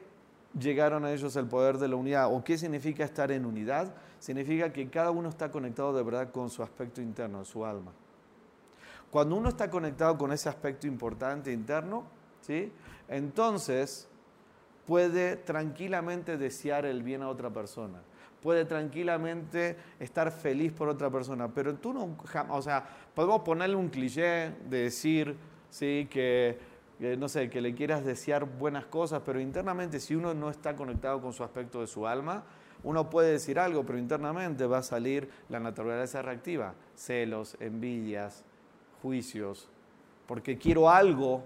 llegaron 0.58 1.06
a 1.06 1.12
ellos 1.12 1.34
el 1.36 1.46
poder 1.46 1.78
de 1.78 1.88
la 1.88 1.96
unidad? 1.96 2.30
¿O 2.30 2.44
qué 2.44 2.58
significa 2.58 3.04
estar 3.04 3.32
en 3.32 3.46
unidad? 3.46 3.94
Significa 4.18 4.70
que 4.70 4.90
cada 4.90 5.10
uno 5.10 5.30
está 5.30 5.50
conectado 5.50 5.94
de 5.94 6.02
verdad 6.02 6.30
con 6.30 6.50
su 6.50 6.62
aspecto 6.62 7.00
interno, 7.00 7.42
su 7.46 7.64
alma. 7.64 7.92
Cuando 9.10 9.36
uno 9.36 9.48
está 9.48 9.70
conectado 9.70 10.18
con 10.18 10.30
ese 10.30 10.50
aspecto 10.50 10.86
importante 10.86 11.50
interno, 11.50 12.04
¿sí? 12.42 12.70
entonces 13.08 14.08
puede 14.86 15.36
tranquilamente 15.36 16.36
desear 16.36 16.84
el 16.84 17.02
bien 17.02 17.22
a 17.22 17.30
otra 17.30 17.48
persona 17.48 18.02
puede 18.42 18.64
tranquilamente 18.64 19.76
estar 19.98 20.30
feliz 20.32 20.72
por 20.72 20.88
otra 20.88 21.10
persona, 21.10 21.48
pero 21.48 21.74
tú 21.74 21.92
no, 21.92 22.16
o 22.48 22.62
sea, 22.62 22.84
podemos 23.14 23.42
ponerle 23.42 23.76
un 23.76 23.88
cliché 23.88 24.52
de 24.68 24.82
decir, 24.84 25.36
sí, 25.68 26.08
que, 26.10 26.58
no 27.18 27.28
sé, 27.28 27.50
que 27.50 27.60
le 27.60 27.74
quieras 27.74 28.04
desear 28.04 28.44
buenas 28.44 28.86
cosas, 28.86 29.22
pero 29.24 29.40
internamente 29.40 30.00
si 30.00 30.14
uno 30.14 30.34
no 30.34 30.50
está 30.50 30.74
conectado 30.74 31.20
con 31.20 31.32
su 31.32 31.44
aspecto 31.44 31.80
de 31.80 31.86
su 31.86 32.06
alma, 32.06 32.44
uno 32.82 33.10
puede 33.10 33.32
decir 33.32 33.58
algo, 33.58 33.84
pero 33.84 33.98
internamente 33.98 34.66
va 34.66 34.78
a 34.78 34.82
salir 34.82 35.28
la 35.50 35.60
naturaleza 35.60 36.22
reactiva, 36.22 36.74
celos, 36.94 37.56
envidias, 37.60 38.44
juicios, 39.02 39.68
porque 40.26 40.56
quiero 40.56 40.88
algo 40.88 41.44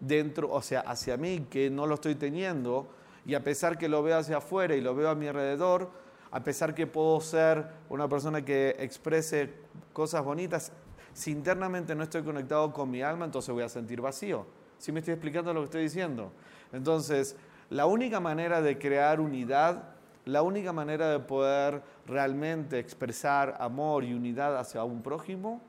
dentro, 0.00 0.50
o 0.50 0.60
sea, 0.60 0.80
hacia 0.80 1.16
mí 1.16 1.46
que 1.50 1.70
no 1.70 1.86
lo 1.86 1.94
estoy 1.94 2.14
teniendo, 2.14 2.88
y 3.24 3.34
a 3.34 3.44
pesar 3.44 3.78
que 3.78 3.88
lo 3.88 4.02
veo 4.02 4.18
hacia 4.18 4.38
afuera 4.38 4.74
y 4.74 4.80
lo 4.80 4.94
veo 4.94 5.10
a 5.10 5.14
mi 5.14 5.28
alrededor, 5.28 5.90
a 6.30 6.42
pesar 6.42 6.74
que 6.74 6.86
puedo 6.86 7.20
ser 7.20 7.66
una 7.88 8.08
persona 8.08 8.44
que 8.44 8.76
exprese 8.78 9.52
cosas 9.92 10.24
bonitas, 10.24 10.72
si 11.12 11.32
internamente 11.32 11.94
no 11.94 12.04
estoy 12.04 12.22
conectado 12.22 12.72
con 12.72 12.90
mi 12.90 13.02
alma, 13.02 13.24
entonces 13.24 13.52
voy 13.52 13.64
a 13.64 13.68
sentir 13.68 14.00
vacío. 14.00 14.46
¿Sí 14.78 14.92
me 14.92 15.00
estoy 15.00 15.14
explicando 15.14 15.52
lo 15.52 15.60
que 15.60 15.64
estoy 15.64 15.82
diciendo? 15.82 16.32
Entonces, 16.72 17.36
la 17.68 17.86
única 17.86 18.20
manera 18.20 18.62
de 18.62 18.78
crear 18.78 19.20
unidad, 19.20 19.94
la 20.24 20.42
única 20.42 20.72
manera 20.72 21.10
de 21.10 21.18
poder 21.18 21.82
realmente 22.06 22.78
expresar 22.78 23.56
amor 23.60 24.04
y 24.04 24.14
unidad 24.14 24.56
hacia 24.56 24.84
un 24.84 25.02
prójimo, 25.02 25.60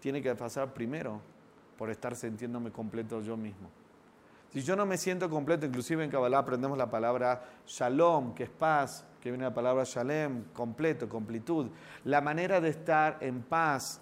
tiene 0.00 0.22
que 0.22 0.34
pasar 0.34 0.72
primero 0.72 1.20
por 1.76 1.90
estar 1.90 2.16
sintiéndome 2.16 2.70
completo 2.70 3.20
yo 3.20 3.36
mismo. 3.36 3.68
Si 4.52 4.62
yo 4.62 4.76
no 4.76 4.86
me 4.86 4.96
siento 4.96 5.28
completo, 5.28 5.66
inclusive 5.66 6.02
en 6.02 6.10
Kabbalah 6.10 6.38
aprendemos 6.38 6.78
la 6.78 6.90
palabra 6.90 7.44
shalom, 7.66 8.34
que 8.34 8.44
es 8.44 8.50
paz, 8.50 9.04
que 9.26 9.32
viene 9.32 9.42
la 9.42 9.52
palabra 9.52 9.82
shalem, 9.84 10.44
completo, 10.52 11.08
completud. 11.08 11.66
La 12.04 12.20
manera 12.20 12.60
de 12.60 12.68
estar 12.68 13.18
en 13.20 13.42
paz, 13.42 14.00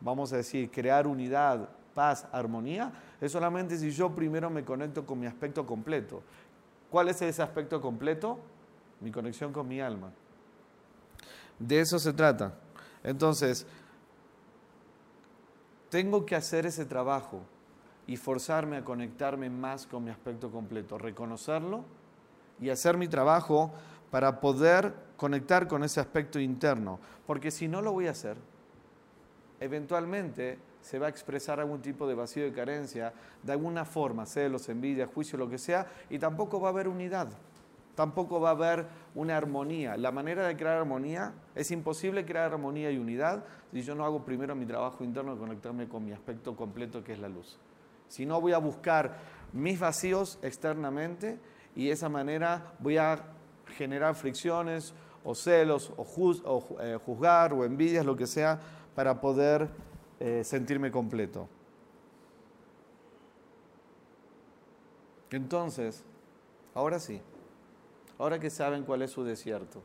vamos 0.00 0.32
a 0.32 0.36
decir, 0.36 0.70
crear 0.70 1.08
unidad, 1.08 1.68
paz, 1.92 2.28
armonía, 2.30 2.92
es 3.20 3.32
solamente 3.32 3.76
si 3.76 3.90
yo 3.90 4.14
primero 4.14 4.48
me 4.48 4.64
conecto 4.64 5.04
con 5.04 5.18
mi 5.18 5.26
aspecto 5.26 5.66
completo. 5.66 6.22
¿Cuál 6.88 7.08
es 7.08 7.20
ese 7.20 7.42
aspecto 7.42 7.80
completo? 7.80 8.38
Mi 9.00 9.10
conexión 9.10 9.52
con 9.52 9.66
mi 9.66 9.80
alma. 9.80 10.12
De 11.58 11.80
eso 11.80 11.98
se 11.98 12.12
trata. 12.12 12.54
Entonces, 13.02 13.66
tengo 15.88 16.24
que 16.24 16.36
hacer 16.36 16.64
ese 16.64 16.84
trabajo 16.84 17.40
y 18.06 18.16
forzarme 18.16 18.76
a 18.76 18.84
conectarme 18.84 19.50
más 19.50 19.88
con 19.88 20.04
mi 20.04 20.10
aspecto 20.12 20.52
completo, 20.52 20.96
reconocerlo 20.96 21.84
y 22.60 22.70
hacer 22.70 22.96
mi 22.96 23.08
trabajo 23.08 23.72
para 24.10 24.40
poder 24.40 24.94
conectar 25.16 25.68
con 25.68 25.84
ese 25.84 26.00
aspecto 26.00 26.40
interno. 26.40 26.98
Porque 27.26 27.50
si 27.50 27.68
no 27.68 27.82
lo 27.82 27.92
voy 27.92 28.06
a 28.06 28.12
hacer, 28.12 28.36
eventualmente 29.60 30.58
se 30.80 30.98
va 30.98 31.06
a 31.06 31.10
expresar 31.10 31.60
algún 31.60 31.82
tipo 31.82 32.08
de 32.08 32.14
vacío 32.14 32.44
de 32.44 32.52
carencia, 32.52 33.12
de 33.42 33.52
alguna 33.52 33.84
forma, 33.84 34.26
celos, 34.26 34.68
envidia, 34.68 35.06
juicio, 35.06 35.38
lo 35.38 35.48
que 35.48 35.58
sea, 35.58 35.86
y 36.08 36.18
tampoco 36.18 36.60
va 36.60 36.68
a 36.68 36.72
haber 36.72 36.88
unidad, 36.88 37.28
tampoco 37.94 38.40
va 38.40 38.48
a 38.48 38.52
haber 38.52 38.86
una 39.14 39.36
armonía. 39.36 39.96
La 39.96 40.10
manera 40.10 40.46
de 40.46 40.56
crear 40.56 40.78
armonía, 40.78 41.34
es 41.54 41.70
imposible 41.70 42.24
crear 42.24 42.52
armonía 42.52 42.90
y 42.90 42.98
unidad 42.98 43.44
si 43.72 43.82
yo 43.82 43.94
no 43.94 44.04
hago 44.04 44.24
primero 44.24 44.54
mi 44.54 44.66
trabajo 44.66 45.04
interno 45.04 45.34
de 45.34 45.38
conectarme 45.38 45.88
con 45.88 46.04
mi 46.04 46.12
aspecto 46.12 46.56
completo 46.56 47.04
que 47.04 47.12
es 47.12 47.18
la 47.18 47.28
luz. 47.28 47.58
Si 48.08 48.26
no 48.26 48.40
voy 48.40 48.52
a 48.52 48.58
buscar 48.58 49.18
mis 49.52 49.78
vacíos 49.78 50.38
externamente 50.42 51.38
y 51.76 51.86
de 51.86 51.92
esa 51.92 52.08
manera 52.08 52.72
voy 52.80 52.96
a 52.96 53.22
generar 53.70 54.14
fricciones 54.14 54.94
o 55.24 55.34
celos 55.34 55.92
o, 55.96 56.78
eh, 56.80 56.98
juzgar 57.04 57.52
o 57.52 57.64
envidias, 57.64 58.04
lo 58.04 58.16
que 58.16 58.26
sea, 58.26 58.58
para 58.94 59.20
poder 59.20 59.68
eh, 60.18 60.42
sentirme 60.44 60.90
completo. 60.90 61.48
Entonces, 65.30 66.02
ahora 66.74 66.98
sí, 66.98 67.20
ahora 68.18 68.38
que 68.40 68.50
saben 68.50 68.84
cuál 68.84 69.02
es 69.02 69.12
su 69.12 69.22
desierto, 69.22 69.82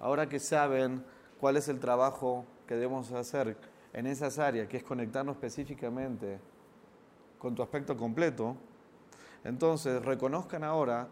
ahora 0.00 0.28
que 0.28 0.40
saben 0.40 1.04
cuál 1.38 1.56
es 1.56 1.68
el 1.68 1.78
trabajo 1.78 2.46
que 2.66 2.74
debemos 2.74 3.12
hacer 3.12 3.56
en 3.92 4.06
esas 4.06 4.38
áreas, 4.38 4.66
que 4.68 4.78
es 4.78 4.82
conectarnos 4.82 5.36
específicamente 5.36 6.40
con 7.38 7.54
tu 7.54 7.62
aspecto 7.62 7.96
completo, 7.96 8.56
entonces 9.44 10.02
reconozcan 10.02 10.64
ahora 10.64 11.08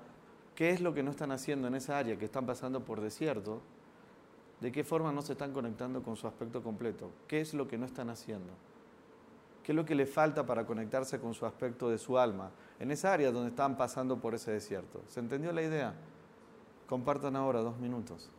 qué 0.55 0.71
es 0.71 0.81
lo 0.81 0.95
que 0.95 1.03
no 1.03 1.11
están 1.11 1.33
haciendo 1.33 1.69
en 1.69 1.75
esa 1.75 1.99
área 1.99 2.19
que 2.19 2.25
están 2.25 2.47
pasando 2.47 2.85
por 2.85 3.01
desierto, 3.01 3.61
de 4.61 4.71
qué 4.71 4.85
forma 4.85 5.13
no 5.13 5.23
se 5.23 5.33
están 5.33 5.53
conectando 5.53 6.03
con 6.03 6.17
su 6.17 6.27
aspecto 6.27 6.63
completo, 6.63 7.11
qué 7.27 7.41
es 7.41 7.53
lo 7.55 7.67
que 7.67 7.79
no 7.79 7.87
están 7.87 8.11
haciendo, 8.11 8.53
qué 9.65 9.73
es 9.73 9.77
lo 9.77 9.85
que 9.85 9.95
le 9.95 10.07
falta 10.07 10.47
para 10.47 10.67
conectarse 10.67 11.19
con 11.19 11.35
su 11.35 11.47
aspecto 11.47 11.91
de 11.91 11.99
su 11.99 12.19
alma, 12.19 12.51
en 12.79 12.91
esa 12.91 13.13
área 13.13 13.33
donde 13.33 13.51
están 13.51 13.77
pasando 13.77 14.19
por 14.19 14.35
ese 14.35 14.53
desierto. 14.53 15.03
¿Se 15.09 15.21
entendió 15.21 15.53
la 15.53 15.63
idea? 15.63 15.95
Compartan 16.87 17.37
ahora 17.37 17.61
dos 17.61 17.79
minutos. 17.79 18.31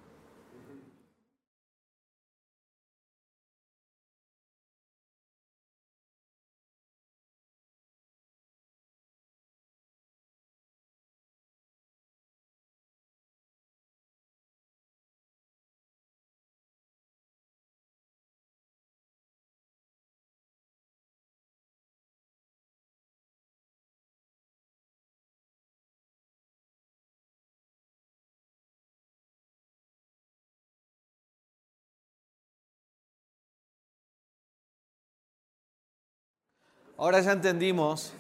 Ahora 37.04 37.20
ya 37.20 37.34
entendimos, 37.34 38.13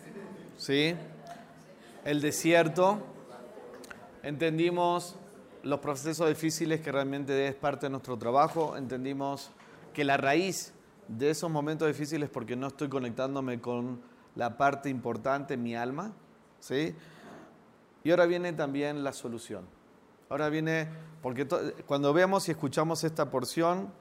¿sí? 0.57 0.93
El 2.03 2.19
desierto, 2.19 2.99
entendimos 4.23 5.15
los 5.63 5.79
procesos 5.79 6.27
difíciles 6.27 6.81
que 6.81 6.91
realmente 6.91 7.47
es 7.47 7.55
parte 7.55 7.85
de 7.85 7.91
nuestro 7.91 8.17
trabajo, 8.17 8.75
entendimos 8.75 9.51
que 9.93 10.03
la 10.03 10.17
raíz 10.17 10.73
de 11.07 11.29
esos 11.29 11.49
momentos 11.49 11.87
difíciles 11.87 12.27
es 12.27 12.29
porque 12.29 12.57
no 12.57 12.67
estoy 12.67 12.89
conectándome 12.89 13.61
con 13.61 14.01
la 14.35 14.57
parte 14.57 14.89
importante, 14.89 15.55
mi 15.55 15.77
alma, 15.77 16.11
¿sí? 16.59 16.93
Y 18.03 18.11
ahora 18.11 18.25
viene 18.25 18.51
también 18.51 19.01
la 19.01 19.13
solución. 19.13 19.63
Ahora 20.27 20.49
viene, 20.49 20.89
porque 21.21 21.47
cuando 21.85 22.11
veamos 22.11 22.49
y 22.49 22.51
escuchamos 22.51 23.05
esta 23.05 23.31
porción, 23.31 23.93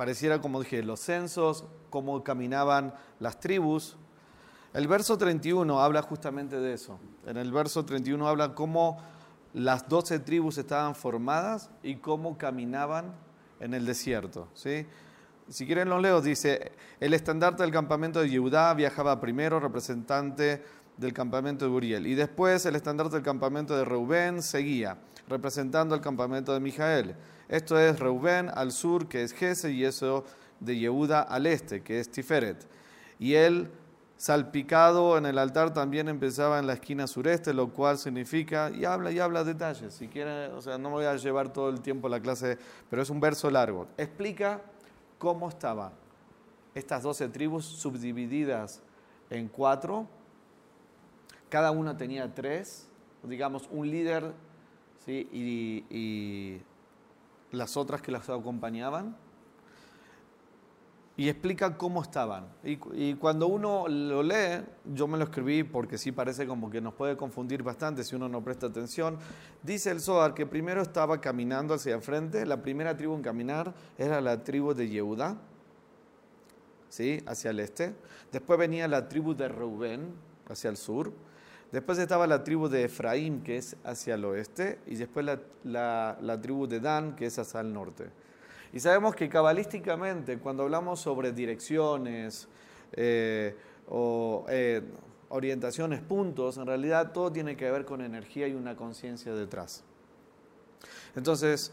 pareciera 0.00 0.40
como 0.40 0.62
dije, 0.62 0.82
los 0.82 0.98
censos, 1.00 1.66
cómo 1.90 2.24
caminaban 2.24 2.94
las 3.18 3.38
tribus. 3.38 3.98
El 4.72 4.88
verso 4.88 5.18
31 5.18 5.78
habla 5.78 6.00
justamente 6.00 6.58
de 6.58 6.72
eso. 6.72 6.98
En 7.26 7.36
el 7.36 7.52
verso 7.52 7.84
31 7.84 8.26
habla 8.26 8.54
cómo 8.54 8.96
las 9.52 9.90
doce 9.90 10.18
tribus 10.18 10.56
estaban 10.56 10.94
formadas 10.94 11.68
y 11.82 11.96
cómo 11.96 12.38
caminaban 12.38 13.12
en 13.60 13.74
el 13.74 13.84
desierto. 13.84 14.48
¿sí? 14.54 14.86
Si 15.50 15.66
quieren 15.66 15.90
los 15.90 16.00
leo, 16.00 16.22
dice, 16.22 16.72
el 16.98 17.12
estandarte 17.12 17.62
del 17.62 17.70
campamento 17.70 18.22
de 18.22 18.30
Yehudá 18.30 18.72
viajaba 18.72 19.20
primero, 19.20 19.60
representante 19.60 20.64
del 21.00 21.14
campamento 21.14 21.64
de 21.64 21.70
Uriel, 21.70 22.06
y 22.06 22.14
después 22.14 22.66
el 22.66 22.76
estandarte 22.76 23.16
del 23.16 23.24
campamento 23.24 23.74
de 23.74 23.86
Reubén 23.86 24.42
seguía, 24.42 24.98
representando 25.28 25.94
el 25.94 26.02
campamento 26.02 26.52
de 26.52 26.60
Mijael. 26.60 27.16
Esto 27.48 27.78
es 27.80 27.98
Reubén 27.98 28.50
al 28.54 28.70
sur, 28.70 29.08
que 29.08 29.22
es 29.22 29.32
Gese, 29.32 29.72
y 29.72 29.84
eso 29.84 30.24
de 30.60 30.78
Yehuda 30.78 31.22
al 31.22 31.46
este, 31.46 31.82
que 31.82 32.00
es 32.00 32.10
Tiferet. 32.10 32.66
Y 33.18 33.34
él 33.34 33.70
salpicado 34.18 35.16
en 35.16 35.24
el 35.24 35.38
altar 35.38 35.72
también 35.72 36.06
empezaba 36.06 36.58
en 36.58 36.66
la 36.66 36.74
esquina 36.74 37.06
sureste, 37.06 37.54
lo 37.54 37.70
cual 37.70 37.96
significa, 37.96 38.70
y 38.70 38.84
habla 38.84 39.10
y 39.10 39.18
habla 39.18 39.42
detalles, 39.42 39.94
si 39.94 40.06
quieren, 40.06 40.52
o 40.52 40.60
sea, 40.60 40.76
no 40.76 40.90
me 40.90 40.96
voy 40.96 41.06
a 41.06 41.16
llevar 41.16 41.50
todo 41.50 41.70
el 41.70 41.80
tiempo 41.80 42.10
la 42.10 42.20
clase, 42.20 42.58
pero 42.90 43.00
es 43.00 43.08
un 43.08 43.20
verso 43.20 43.50
largo. 43.50 43.88
Explica 43.96 44.60
cómo 45.18 45.48
estaban 45.48 45.92
estas 46.74 47.02
doce 47.02 47.26
tribus 47.28 47.64
subdivididas 47.64 48.82
en 49.30 49.48
cuatro, 49.48 50.06
cada 51.50 51.72
una 51.72 51.98
tenía 51.98 52.32
tres, 52.32 52.88
digamos, 53.24 53.68
un 53.70 53.90
líder 53.90 54.32
¿sí? 55.04 55.28
y, 55.32 56.62
las 57.52 57.76
otras 57.76 58.00
que 58.00 58.12
las 58.12 58.30
acompañaban 58.30 59.16
y 61.16 61.28
explica 61.28 61.76
cómo 61.76 62.00
estaban. 62.00 62.46
Y, 62.62 63.14
cuando 63.16 63.48
uno 63.48 63.88
lo 63.88 64.22
lee, 64.22 64.64
yo 64.94 65.08
me 65.08 65.18
lo 65.18 65.24
escribí 65.24 65.64
porque 65.64 65.98
sí 65.98 66.12
parece 66.12 66.46
como 66.46 66.70
que 66.70 66.80
nos 66.80 66.94
puede 66.94 67.16
confundir 67.16 67.64
bastante 67.64 68.04
si 68.04 68.14
uno 68.14 68.28
no 68.28 68.42
presta 68.42 68.68
atención. 68.68 69.18
Dice 69.64 69.90
el 69.90 70.00
Zohar 70.00 70.32
que 70.32 70.46
primero 70.46 70.80
estaba 70.80 71.20
caminando 71.20 71.74
hacia 71.74 71.96
el 71.96 72.02
frente, 72.02 72.46
la 72.46 72.62
primera 72.62 72.96
tribu 72.96 73.16
en 73.16 73.22
caminar 73.22 73.74
era 73.98 74.20
la 74.20 74.44
tribu 74.44 74.72
de 74.72 74.88
Yehuda, 74.88 75.36
¿sí? 76.88 77.22
hacia 77.26 77.50
el 77.50 77.58
este. 77.58 77.94
Después 78.30 78.58
venía 78.58 78.86
la 78.86 79.08
tribu 79.08 79.34
de 79.34 79.48
Reubén, 79.48 80.14
hacia 80.48 80.70
el 80.70 80.76
sur. 80.76 81.12
Después 81.72 81.98
estaba 81.98 82.26
la 82.26 82.42
tribu 82.42 82.68
de 82.68 82.84
Efraín, 82.84 83.42
que 83.42 83.56
es 83.56 83.76
hacia 83.84 84.14
el 84.14 84.24
oeste. 84.24 84.80
Y 84.86 84.96
después 84.96 85.24
la, 85.64 86.18
la 86.20 86.40
tribu 86.40 86.66
de 86.66 86.80
Dan, 86.80 87.14
que 87.14 87.26
es 87.26 87.38
hacia 87.38 87.60
el 87.60 87.72
norte. 87.72 88.10
Y 88.72 88.80
sabemos 88.80 89.14
que 89.14 89.28
cabalísticamente, 89.28 90.38
cuando 90.38 90.62
hablamos 90.62 91.00
sobre 91.00 91.32
direcciones 91.32 92.48
eh, 92.92 93.56
o 93.88 94.46
eh, 94.48 94.82
orientaciones, 95.28 96.00
puntos, 96.00 96.56
en 96.56 96.66
realidad 96.66 97.12
todo 97.12 97.32
tiene 97.32 97.56
que 97.56 97.70
ver 97.70 97.84
con 97.84 98.00
energía 98.00 98.46
y 98.46 98.54
una 98.54 98.76
conciencia 98.76 99.34
detrás. 99.34 99.82
Entonces, 101.16 101.72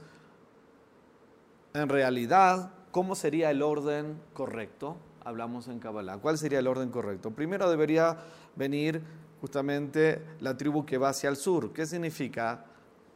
en 1.73 1.89
realidad, 1.89 2.71
¿cómo 2.91 3.13
sería 3.13 3.51
el 3.51 3.61
orden 3.61 4.19
correcto? 4.33 4.97
Hablamos 5.23 5.67
en 5.67 5.79
Kabbalah. 5.79 6.17
¿Cuál 6.17 6.39
sería 6.39 6.59
el 6.59 6.67
orden 6.67 6.89
correcto? 6.89 7.31
Primero 7.31 7.69
debería 7.69 8.17
venir 8.55 9.03
justamente 9.41 10.21
la 10.39 10.55
tribu 10.55 10.85
que 10.85 10.97
va 10.97 11.09
hacia 11.09 11.29
el 11.29 11.35
sur. 11.35 11.73
¿Qué 11.73 11.85
significa 11.85 12.65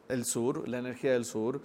el 0.07 0.25
sur, 0.25 0.67
la 0.67 0.79
energía 0.79 1.13
del 1.13 1.25
sur? 1.25 1.61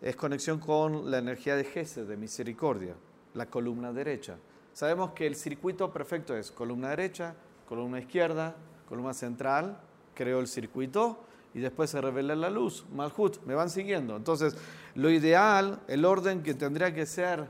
es 0.00 0.16
conexión 0.16 0.58
con 0.58 1.10
la 1.10 1.18
energía 1.18 1.56
de 1.56 1.64
Gesed, 1.64 2.06
de 2.06 2.16
misericordia, 2.16 2.94
la 3.34 3.46
columna 3.46 3.92
derecha. 3.92 4.36
Sabemos 4.72 5.12
que 5.12 5.26
el 5.26 5.36
circuito 5.36 5.92
perfecto 5.92 6.36
es 6.36 6.50
columna 6.50 6.90
derecha, 6.90 7.34
columna 7.68 8.00
izquierda, 8.00 8.56
columna 8.88 9.12
central, 9.12 9.78
creo 10.14 10.40
el 10.40 10.46
circuito 10.46 11.20
y 11.52 11.58
después 11.60 11.90
se 11.90 12.00
revela 12.00 12.34
la 12.34 12.48
luz, 12.48 12.86
Malhut, 12.94 13.44
me 13.44 13.54
van 13.54 13.68
siguiendo. 13.68 14.16
Entonces, 14.16 14.56
lo 14.94 15.10
ideal, 15.10 15.80
el 15.88 16.04
orden 16.04 16.42
que 16.42 16.54
tendría 16.54 16.94
que 16.94 17.04
ser, 17.06 17.46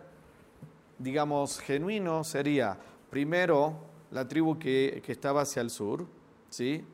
digamos, 0.98 1.60
genuino 1.60 2.24
sería 2.24 2.78
primero 3.10 3.76
la 4.10 4.26
tribu 4.26 4.58
que, 4.58 5.02
que 5.04 5.12
estaba 5.12 5.42
hacia 5.42 5.62
el 5.62 5.70
sur, 5.70 6.06
¿sí? 6.50 6.84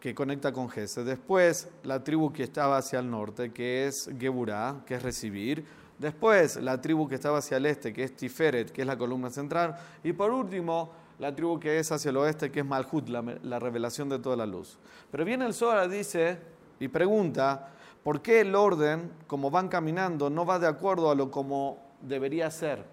que 0.00 0.14
conecta 0.14 0.52
con 0.52 0.68
Gese. 0.68 1.04
Después, 1.04 1.68
la 1.84 2.02
tribu 2.02 2.32
que 2.32 2.42
estaba 2.42 2.78
hacia 2.78 2.98
el 2.98 3.10
norte, 3.10 3.52
que 3.52 3.86
es 3.86 4.10
Geburá, 4.18 4.80
que 4.86 4.94
es 4.94 5.02
recibir. 5.02 5.64
Después, 5.98 6.56
la 6.56 6.80
tribu 6.80 7.06
que 7.06 7.16
estaba 7.16 7.38
hacia 7.38 7.58
el 7.58 7.66
este, 7.66 7.92
que 7.92 8.04
es 8.04 8.16
Tiferet, 8.16 8.72
que 8.72 8.80
es 8.80 8.86
la 8.86 8.96
columna 8.96 9.28
central. 9.28 9.76
Y 10.02 10.14
por 10.14 10.30
último, 10.30 10.90
la 11.18 11.34
tribu 11.34 11.60
que 11.60 11.78
es 11.78 11.92
hacia 11.92 12.08
el 12.08 12.16
oeste, 12.16 12.50
que 12.50 12.60
es 12.60 12.66
Malhut, 12.66 13.08
la, 13.08 13.58
revelación 13.58 14.08
de 14.08 14.18
toda 14.18 14.36
la 14.36 14.46
luz. 14.46 14.78
Pero 15.10 15.24
viene 15.26 15.44
el 15.44 15.52
Zohar, 15.52 15.88
dice 15.90 16.38
y 16.80 16.88
pregunta, 16.88 17.68
¿por 18.02 18.22
qué 18.22 18.40
el 18.40 18.54
orden, 18.54 19.12
como 19.26 19.50
van 19.50 19.68
caminando, 19.68 20.30
no 20.30 20.46
va 20.46 20.58
de 20.58 20.66
acuerdo 20.66 21.10
a 21.10 21.14
lo 21.14 21.30
como 21.30 21.76
debería 22.00 22.50
ser? 22.50 22.86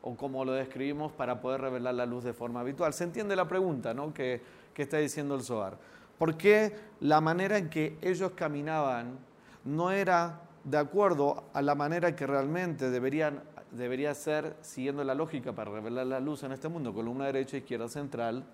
O 0.00 0.16
como 0.16 0.46
lo 0.46 0.52
describimos 0.52 1.12
para 1.12 1.42
poder 1.42 1.60
revelar 1.60 1.94
la 1.94 2.06
luz 2.06 2.24
de 2.24 2.32
forma 2.32 2.60
habitual. 2.60 2.94
¿Se 2.94 3.04
entiende 3.04 3.36
la 3.36 3.46
pregunta 3.46 3.92
¿no? 3.92 4.14
que, 4.14 4.40
que 4.78 4.84
está 4.84 4.98
diciendo 4.98 5.34
el 5.34 5.42
Zohar? 5.42 5.76
porque 6.18 6.74
la 7.00 7.20
manera 7.20 7.56
en 7.56 7.70
que 7.70 7.96
ellos 8.02 8.32
caminaban 8.32 9.18
no 9.64 9.90
era 9.90 10.42
de 10.64 10.76
acuerdo 10.76 11.44
a 11.54 11.62
la 11.62 11.74
manera 11.74 12.14
que 12.14 12.26
realmente 12.26 12.90
deberían, 12.90 13.42
debería 13.70 14.14
ser 14.14 14.56
siguiendo 14.60 15.04
la 15.04 15.14
lógica 15.14 15.54
para 15.54 15.70
revelar 15.70 16.06
la 16.06 16.20
luz 16.20 16.42
en 16.42 16.52
este 16.52 16.68
mundo, 16.68 16.92
columna 16.92 17.26
derecha, 17.26 17.56
izquierda 17.56 17.88
central 17.88 18.44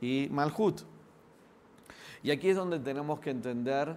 y 0.00 0.28
Malhut. 0.30 0.82
Y 2.22 2.30
aquí 2.30 2.50
es 2.50 2.56
donde 2.56 2.78
tenemos 2.78 3.20
que 3.20 3.30
entender 3.30 3.96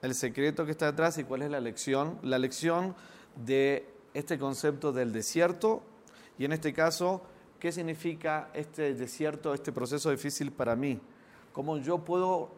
el 0.00 0.14
secreto 0.14 0.64
que 0.64 0.72
está 0.72 0.86
detrás 0.86 1.18
y 1.18 1.24
cuál 1.24 1.42
es 1.42 1.50
la 1.50 1.60
lección. 1.60 2.18
La 2.22 2.38
lección 2.38 2.94
de 3.36 3.88
este 4.14 4.38
concepto 4.38 4.92
del 4.92 5.12
desierto 5.12 5.82
y 6.38 6.44
en 6.44 6.52
este 6.52 6.72
caso, 6.72 7.22
¿qué 7.62 7.70
significa 7.70 8.50
este 8.54 8.92
desierto, 8.92 9.54
este 9.54 9.70
proceso 9.70 10.10
difícil 10.10 10.50
para 10.50 10.74
mí? 10.74 10.98
cómo 11.52 11.78
yo 11.78 11.98
puedo 11.98 12.50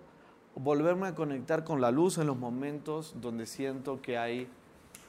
volverme 0.54 1.08
a 1.08 1.14
conectar 1.14 1.64
con 1.64 1.80
la 1.80 1.90
luz 1.90 2.18
en 2.18 2.26
los 2.26 2.36
momentos 2.36 3.14
donde 3.20 3.46
siento 3.46 4.00
que 4.00 4.16
hay 4.16 4.48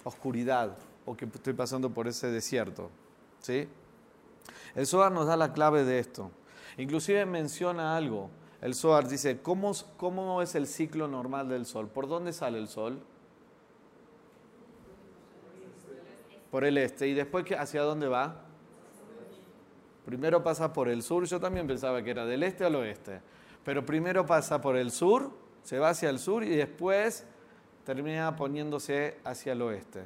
oscuridad 0.03 0.75
o 1.05 1.15
que 1.15 1.25
estoy 1.25 1.53
pasando 1.53 1.91
por 1.91 2.07
ese 2.07 2.27
desierto. 2.27 2.89
¿sí? 3.39 3.67
El 4.73 4.87
Zohar 4.87 5.11
nos 5.11 5.27
da 5.27 5.37
la 5.37 5.53
clave 5.53 5.83
de 5.83 5.99
esto. 5.99 6.31
Inclusive 6.77 7.25
menciona 7.25 7.95
algo. 7.95 8.29
El 8.61 8.73
Zohar 8.73 9.07
dice, 9.07 9.39
¿cómo, 9.41 9.71
¿cómo 9.97 10.41
es 10.41 10.55
el 10.55 10.67
ciclo 10.67 11.07
normal 11.07 11.47
del 11.47 11.65
Sol? 11.65 11.87
¿Por 11.87 12.07
dónde 12.07 12.33
sale 12.33 12.57
el 12.57 12.67
Sol? 12.67 12.99
Por 16.49 16.65
el 16.65 16.77
este. 16.77 17.07
¿Y 17.07 17.13
después 17.13 17.45
hacia 17.57 17.83
dónde 17.83 18.07
va? 18.07 18.44
Primero 20.05 20.43
pasa 20.43 20.71
por 20.71 20.87
el 20.87 21.01
sur. 21.01 21.25
Yo 21.25 21.39
también 21.39 21.67
pensaba 21.67 22.01
que 22.03 22.11
era 22.11 22.25
del 22.25 22.43
este 22.43 22.63
al 22.63 22.75
oeste 22.75 23.21
pero 23.65 23.83
primero 23.83 24.25
pasa 24.25 24.61
por 24.61 24.77
el 24.77 24.91
sur, 24.91 25.31
se 25.63 25.79
va 25.79 25.89
hacia 25.89 26.11
el 26.11 26.19
sur 26.19 26.43
y 26.43 26.55
después 26.55 27.25
termina 27.83 28.35
poniéndose 28.35 29.17
hacia 29.23 29.53
el 29.53 29.63
oeste. 29.63 30.05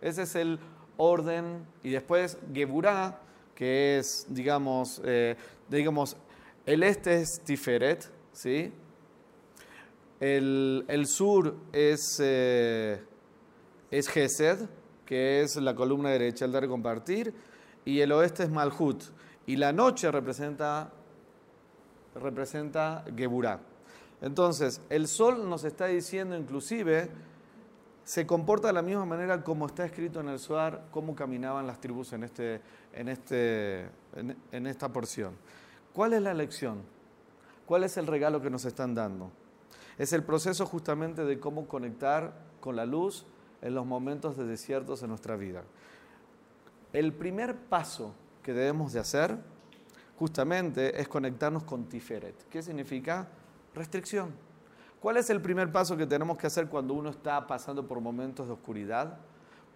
Ese 0.00 0.22
es 0.22 0.34
el 0.34 0.58
orden. 0.96 1.66
Y 1.82 1.90
después 1.90 2.38
Geburá, 2.52 3.20
que 3.54 3.98
es, 3.98 4.26
digamos, 4.30 5.02
eh, 5.04 5.36
digamos 5.68 6.16
el 6.64 6.82
este 6.82 7.20
es 7.20 7.40
Tiferet, 7.40 8.10
¿sí? 8.32 8.72
El, 10.18 11.04
sur 11.06 11.54
es, 11.72 12.18
eh, 12.22 13.02
es 13.90 14.08
Gesed, 14.08 14.60
que 15.04 15.42
es 15.42 15.56
la 15.56 15.74
columna 15.74 16.08
derecha, 16.08 16.46
el 16.46 16.52
dar 16.52 16.66
compartir, 16.66 17.34
y 17.84 18.00
el 18.00 18.12
oeste 18.12 18.44
es 18.44 18.48
Malhut. 18.48 19.04
Y 19.46 19.56
la 19.56 19.72
noche 19.72 20.10
representa 20.10 20.90
representa 22.14 23.04
Geburá. 23.16 23.60
Entonces, 24.20 24.80
el 24.88 25.08
sol 25.08 25.48
nos 25.48 25.64
está 25.64 25.86
diciendo 25.86 26.36
inclusive 26.36 27.10
se 28.04 28.26
comporta 28.26 28.68
de 28.68 28.74
la 28.74 28.82
misma 28.82 29.06
manera 29.06 29.42
como 29.42 29.66
está 29.66 29.86
escrito 29.86 30.20
en 30.20 30.28
el 30.28 30.38
Suar, 30.38 30.84
cómo 30.90 31.14
caminaban 31.14 31.66
las 31.66 31.80
tribus 31.80 32.12
en, 32.12 32.24
este, 32.24 32.60
en, 32.92 33.08
este, 33.08 33.88
en, 34.52 34.66
esta 34.66 34.90
porción. 34.90 35.34
¿Cuál 35.94 36.12
es 36.12 36.22
la 36.22 36.34
lección? 36.34 36.82
¿Cuál 37.64 37.84
es 37.84 37.96
el 37.96 38.06
regalo 38.06 38.42
que 38.42 38.50
nos 38.50 38.66
están 38.66 38.94
dando? 38.94 39.30
Es 39.96 40.12
el 40.12 40.22
proceso 40.22 40.66
justamente 40.66 41.24
de 41.24 41.40
cómo 41.40 41.66
conectar 41.66 42.34
con 42.60 42.76
la 42.76 42.84
luz 42.84 43.24
en 43.62 43.74
los 43.74 43.86
momentos 43.86 44.36
de 44.36 44.44
desiertos 44.44 45.02
en 45.02 45.08
nuestra 45.08 45.36
vida. 45.36 45.62
El 46.92 47.14
primer 47.14 47.56
paso 47.56 48.12
que 48.44 48.52
debemos 48.52 48.92
de 48.92 49.00
hacer 49.00 49.36
justamente 50.16 51.00
es 51.00 51.08
conectarnos 51.08 51.64
con 51.64 51.86
Tiferet. 51.88 52.48
¿Qué 52.48 52.62
significa? 52.62 53.26
Restricción. 53.74 54.32
¿Cuál 55.00 55.16
es 55.16 55.28
el 55.30 55.40
primer 55.40 55.72
paso 55.72 55.96
que 55.96 56.06
tenemos 56.06 56.38
que 56.38 56.46
hacer 56.46 56.68
cuando 56.68 56.94
uno 56.94 57.10
está 57.10 57.46
pasando 57.46 57.86
por 57.86 58.00
momentos 58.00 58.46
de 58.46 58.52
oscuridad, 58.52 59.18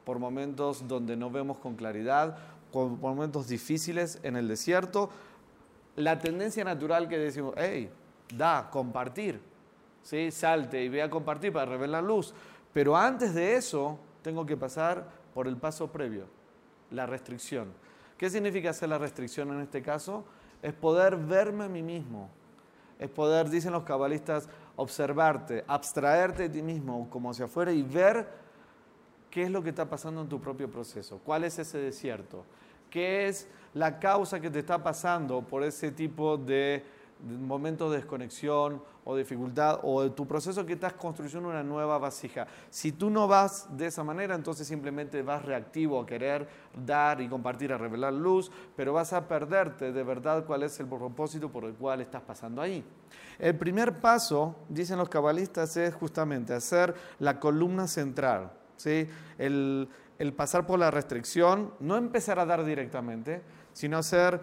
por 0.05 0.19
momentos 0.19 0.87
donde 0.87 1.17
no 1.17 1.31
vemos 1.31 1.59
con 1.59 1.75
claridad, 1.75 2.39
por 2.71 2.89
momentos 2.89 3.49
difíciles 3.49 4.21
en 4.23 4.37
el 4.37 4.47
desierto? 4.47 5.11
La 5.97 6.19
tendencia 6.19 6.63
natural 6.63 7.09
que 7.09 7.19
decimos, 7.19 7.55
hey, 7.57 7.91
da, 8.35 8.69
compartir, 8.71 9.41
¿sí? 10.03 10.31
salte 10.31 10.85
y 10.85 10.89
ve 10.89 11.03
a 11.03 11.11
compartir 11.11 11.53
para 11.53 11.67
revelar 11.67 12.05
luz. 12.05 12.33
Pero 12.73 12.97
antes 12.97 13.35
de 13.35 13.57
eso, 13.57 13.99
tengo 14.23 14.47
que 14.47 14.57
pasar 14.57 15.09
por 15.35 15.49
el 15.49 15.57
paso 15.57 15.91
previo, 15.91 16.27
la 16.91 17.07
restricción. 17.07 17.69
¿Qué 18.19 18.29
significa 18.29 18.71
hacer 18.71 18.89
la 18.89 18.99
restricción 18.99 19.53
en 19.53 19.61
este 19.61 19.81
caso? 19.81 20.25
Es 20.61 20.75
poder 20.75 21.17
verme 21.17 21.65
a 21.65 21.69
mí 21.69 21.83
mismo. 21.83 22.29
Es 22.99 23.09
poder, 23.09 23.49
dicen 23.49 23.73
los 23.73 23.85
cabalistas, 23.85 24.49
observarte, 24.75 25.65
abstraerte 25.69 26.43
de 26.45 26.49
ti 26.49 26.63
mismo 26.63 27.09
como 27.11 27.31
hacia 27.31 27.45
afuera 27.45 27.71
y 27.71 27.83
ver 27.83 28.29
qué 29.31 29.45
es 29.45 29.51
lo 29.51 29.63
que 29.63 29.71
está 29.71 29.89
pasando 29.89 30.21
en 30.21 30.29
tu 30.29 30.41
propio 30.41 30.69
proceso, 30.69 31.21
cuál 31.25 31.45
es 31.45 31.59
ese 31.61 31.79
desierto, 31.79 32.45
qué 32.91 33.29
es 33.29 33.47
la 33.75 34.01
causa 34.01 34.41
que 34.41 34.51
te 34.51 34.59
está 34.59 34.83
pasando 34.83 35.43
por 35.43 35.63
ese 35.63 35.93
tipo 35.93 36.37
de 36.37 36.85
momentos 37.23 37.91
de 37.91 37.99
desconexión 37.99 38.83
o 39.11 39.17
dificultad 39.17 39.81
o 39.85 40.13
tu 40.13 40.27
proceso 40.27 40.67
que 40.67 40.75
estás 40.75 40.93
construyendo 40.93 41.49
una 41.49 41.63
nueva 41.63 41.97
vasija. 41.97 42.47
Si 42.69 42.93
tú 42.93 43.09
no 43.09 43.27
vas 43.27 43.67
de 43.75 43.87
esa 43.87 44.05
manera, 44.05 44.35
entonces 44.35 44.67
simplemente 44.67 45.23
vas 45.23 45.43
reactivo 45.47 45.99
a 45.99 46.05
querer 46.05 46.47
dar 46.85 47.19
y 47.23 47.27
compartir, 47.27 47.73
a 47.73 47.79
revelar 47.79 48.13
luz, 48.13 48.51
pero 48.77 48.93
vas 48.93 49.15
a 49.15 49.27
perderte 49.27 49.93
de 49.93 50.03
verdad 50.03 50.45
cuál 50.45 50.63
es 50.63 50.79
el 50.79 50.87
propósito 50.89 51.51
por 51.51 51.65
el 51.65 51.73
cual 51.73 52.03
estás 52.03 52.21
pasando 52.21 52.61
ahí. 52.61 52.85
El 53.39 53.57
primer 53.57 53.95
paso, 53.99 54.57
dicen 54.69 54.99
los 54.99 55.09
cabalistas, 55.09 55.75
es 55.79 55.95
justamente 55.95 56.53
hacer 56.53 56.95
la 57.19 57.41
columna 57.41 57.89
central. 57.89 58.53
¿sí? 58.77 59.09
El, 59.39 59.89
el 60.19 60.35
pasar 60.35 60.67
por 60.67 60.79
la 60.79 60.91
restricción, 60.91 61.73
no 61.81 61.97
empezar 61.97 62.39
a 62.39 62.45
dar 62.45 62.63
directamente, 62.63 63.41
sino 63.73 63.97
hacer 63.97 64.39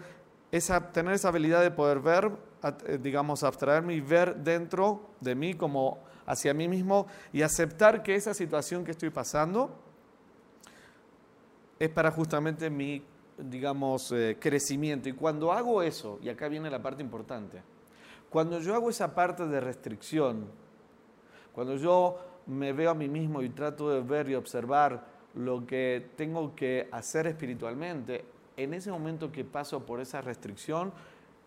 esa, 0.50 0.92
tener 0.92 1.14
esa 1.14 1.28
habilidad 1.28 1.62
de 1.62 1.70
poder 1.70 2.00
ver, 2.00 2.32
digamos, 3.00 3.42
abstraerme 3.42 3.94
y 3.94 4.00
ver 4.00 4.36
dentro 4.36 5.10
de 5.20 5.34
mí 5.34 5.54
como 5.54 5.98
hacia 6.26 6.52
mí 6.52 6.68
mismo 6.68 7.06
y 7.32 7.42
aceptar 7.42 8.02
que 8.02 8.14
esa 8.14 8.34
situación 8.34 8.84
que 8.84 8.90
estoy 8.90 9.10
pasando 9.10 9.70
es 11.78 11.88
para 11.90 12.10
justamente 12.10 12.70
mi, 12.70 13.02
digamos, 13.38 14.10
eh, 14.12 14.36
crecimiento. 14.40 15.08
Y 15.08 15.12
cuando 15.12 15.52
hago 15.52 15.82
eso, 15.82 16.18
y 16.22 16.28
acá 16.28 16.48
viene 16.48 16.70
la 16.70 16.82
parte 16.82 17.02
importante, 17.02 17.62
cuando 18.30 18.58
yo 18.60 18.74
hago 18.74 18.90
esa 18.90 19.14
parte 19.14 19.46
de 19.46 19.60
restricción, 19.60 20.46
cuando 21.52 21.76
yo 21.76 22.18
me 22.46 22.72
veo 22.72 22.90
a 22.90 22.94
mí 22.94 23.08
mismo 23.08 23.42
y 23.42 23.50
trato 23.50 23.90
de 23.90 24.00
ver 24.00 24.28
y 24.28 24.34
observar 24.34 25.06
lo 25.34 25.66
que 25.66 26.10
tengo 26.16 26.54
que 26.54 26.88
hacer 26.92 27.26
espiritualmente, 27.26 28.24
en 28.56 28.72
ese 28.72 28.90
momento 28.90 29.30
que 29.30 29.44
paso 29.44 29.84
por 29.84 30.00
esa 30.00 30.22
restricción, 30.22 30.92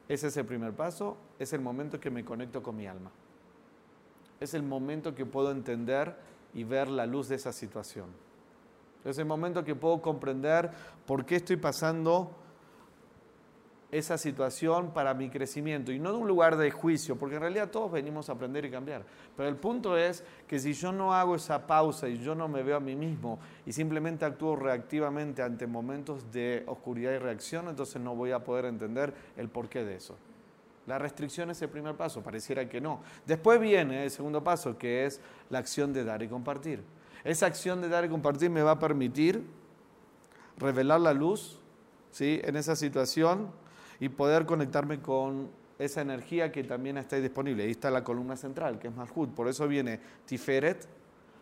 ese 0.10 0.28
es 0.28 0.38
el 0.38 0.46
primer 0.46 0.74
paso, 0.74 1.18
es 1.38 1.54
el 1.54 1.62
momento 1.62 2.00
que 2.00 2.10
me 2.10 2.26
conecto 2.26 2.64
con 2.64 2.76
mi 2.76 2.88
alma. 2.88 3.12
Es 4.40 4.56
el 4.56 4.64
momento 4.64 5.14
que 5.14 5.26
puedo 5.26 5.52
entender 5.52 6.16
y 6.56 6.64
ver 6.64 6.90
la 6.90 7.06
luz 7.06 7.30
de 7.30 7.36
esa 7.36 7.54
situación. 7.54 8.08
Es 9.06 9.20
el 9.20 9.26
momento 9.26 9.64
que 9.64 9.76
puedo 9.76 10.02
comprender 10.02 10.72
por 11.06 11.26
qué 11.26 11.36
estoy 11.36 11.58
pasando 11.58 12.32
esa 13.92 14.18
situación 14.20 14.92
para 14.92 15.14
mi 15.16 15.30
crecimiento 15.30 15.92
y 15.92 16.00
no 16.00 16.12
de 16.12 16.20
un 16.20 16.28
lugar 16.28 16.58
de 16.58 16.70
juicio, 16.70 17.18
porque 17.18 17.36
en 17.36 17.42
realidad 17.42 17.70
todos 17.72 17.92
venimos 17.92 18.30
a 18.30 18.34
aprender 18.34 18.64
y 18.66 18.72
cambiar. 18.72 19.04
Pero 19.36 19.50
el 19.50 19.56
punto 19.56 19.98
es 19.98 20.24
que 20.48 20.60
si 20.60 20.74
yo 20.74 20.92
no 20.92 21.14
hago 21.14 21.36
esa 21.36 21.66
pausa 21.66 22.08
y 22.08 22.20
yo 22.20 22.36
no 22.36 22.48
me 22.48 22.62
veo 22.62 22.78
a 22.78 22.80
mí 22.80 22.96
mismo 22.96 23.40
y 23.66 23.74
simplemente 23.74 24.26
actúo 24.26 24.56
reactivamente 24.56 25.42
ante 25.42 25.66
momentos 25.66 26.32
de 26.32 26.64
oscuridad 26.68 27.14
y 27.14 27.18
reacción, 27.18 27.68
entonces 27.68 28.00
no 28.00 28.16
voy 28.16 28.32
a 28.32 28.44
poder 28.44 28.66
entender 28.66 29.14
el 29.38 29.50
porqué 29.50 29.84
de 29.84 29.96
eso. 29.96 30.16
La 30.86 31.00
restricción 31.00 31.50
es 31.50 31.62
el 31.62 31.70
primer 31.70 31.96
paso, 31.96 32.22
pareciera 32.22 32.68
que 32.70 32.82
no. 32.82 33.02
Después 33.26 33.60
viene 33.60 34.04
el 34.04 34.12
segundo 34.12 34.44
paso, 34.44 34.78
que 34.78 35.06
es 35.06 35.20
la 35.50 35.60
acción 35.60 35.94
de 35.94 36.04
dar 36.04 36.22
y 36.22 36.28
compartir. 36.28 36.84
Esa 37.24 37.48
acción 37.48 37.82
de 37.82 37.90
dar 37.90 38.06
y 38.06 38.10
compartir 38.10 38.50
me 38.50 38.62
va 38.62 38.72
a 38.72 38.80
permitir 38.80 39.44
revelar 40.58 41.02
la 41.02 41.14
luz 41.14 41.60
¿sí? 42.12 42.40
en 42.44 42.56
esa 42.56 42.76
situación 42.76 43.52
y 44.00 44.10
poder 44.10 44.46
conectarme 44.46 45.02
con 45.02 45.50
esa 45.78 46.02
energía 46.02 46.52
que 46.52 46.64
también 46.64 46.98
está 46.98 47.18
disponible. 47.18 47.64
Ahí 47.64 47.72
está 47.72 47.90
la 47.90 48.04
columna 48.04 48.36
central, 48.36 48.80
que 48.80 48.90
es 48.90 48.96
Malhut. 48.96 49.34
Por 49.34 49.48
eso 49.48 49.68
viene 49.68 50.00
Tiferet, 50.26 50.88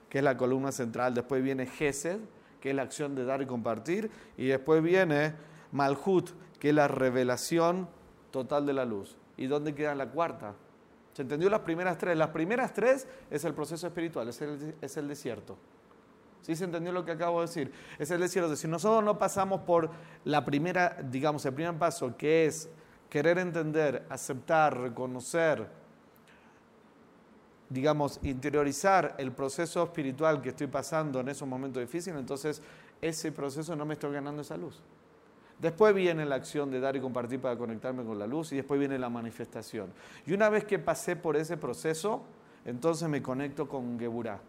que 0.10 0.20
es 0.20 0.24
la 0.24 0.38
columna 0.38 0.72
central. 0.72 1.14
Después 1.14 1.43
viene 1.43 1.66
Gesed, 1.66 2.20
que 2.62 2.70
es 2.70 2.76
la 2.76 2.84
acción 2.84 3.16
de 3.16 3.26
dar 3.26 3.41
y 3.41 3.45
compartir. 3.45 4.10
Y 4.38 4.47
después 4.47 4.82
viene 4.84 5.34
Malhut, 5.72 6.30
que 6.60 6.70
es 6.70 6.76
la 6.76 6.88
revelación 6.88 7.89
total 8.32 8.66
de 8.66 8.74
la 8.74 8.86
luz. 8.86 9.18
¿Y 9.38 9.47
dónde 9.47 9.74
queda 9.74 9.95
la 9.95 10.10
cuarta? 10.10 10.53
¿Se 11.14 11.24
entendió 11.24 11.49
las 11.49 11.62
primeras 11.62 11.97
tres? 11.97 12.16
Las 12.16 12.30
primeras 12.30 12.74
tres 12.74 13.08
es 13.32 13.43
el 13.43 13.53
proceso 13.53 13.88
espiritual, 13.88 14.28
es 14.30 14.39
el, 14.41 14.76
es 14.82 14.97
el 14.97 15.08
desierto. 15.08 15.58
¿Sí 16.48 16.56
se 16.56 16.64
entendió 16.64 16.93
lo 16.93 17.04
que 17.04 17.12
acabo 17.12 17.41
de 17.41 17.48
decir? 17.48 17.74
Es 18.00 18.10
el 18.10 18.22
decir, 18.22 18.41
si 18.56 18.70
nosotros 18.70 19.04
no 19.04 19.20
pasamos 19.20 19.64
por 19.64 19.89
la 20.24 20.45
primera, 20.45 20.98
digamos, 21.04 21.45
el 21.45 21.54
primer 21.54 21.78
paso, 21.78 22.16
que 22.16 22.45
es 22.45 22.70
querer 23.10 23.38
entender, 23.38 24.06
aceptar, 24.10 24.80
reconocer, 24.80 25.68
digamos, 27.68 28.22
interiorizar 28.24 29.16
el 29.18 29.34
proceso 29.34 29.84
espiritual 29.84 30.41
que 30.41 30.48
estoy 30.48 30.68
pasando 30.68 31.20
en 31.20 31.28
esos 31.28 31.45
momentos 31.45 31.82
difíciles, 31.82 32.18
entonces 32.18 32.62
ese 33.02 33.34
proceso 33.34 33.76
no 33.76 33.86
me 33.86 33.95
estoy 33.95 34.14
ganando 34.14 34.41
esa 34.41 34.56
luz. 34.56 34.82
Después 35.60 35.93
viene 35.93 36.26
la 36.26 36.36
acción 36.36 36.72
de 36.72 36.80
dar 36.80 36.95
y 36.95 37.02
compartir 37.02 37.41
para 37.41 37.58
conectarme 37.58 38.06
con 38.06 38.18
la 38.18 38.26
luz 38.26 38.54
y 38.54 38.56
después 38.56 38.80
viene 38.80 38.98
la 38.98 39.10
manifestación. 39.10 39.91
Y 40.26 40.32
una 40.32 40.48
vez 40.48 40.64
que 40.64 40.80
pasé 40.80 41.18
por 41.18 41.36
ese 41.36 41.58
proceso, 41.58 42.24
entonces 42.64 43.10
me 43.10 43.22
conecto 43.22 43.68
con 43.68 44.00
Geburah. 44.00 44.39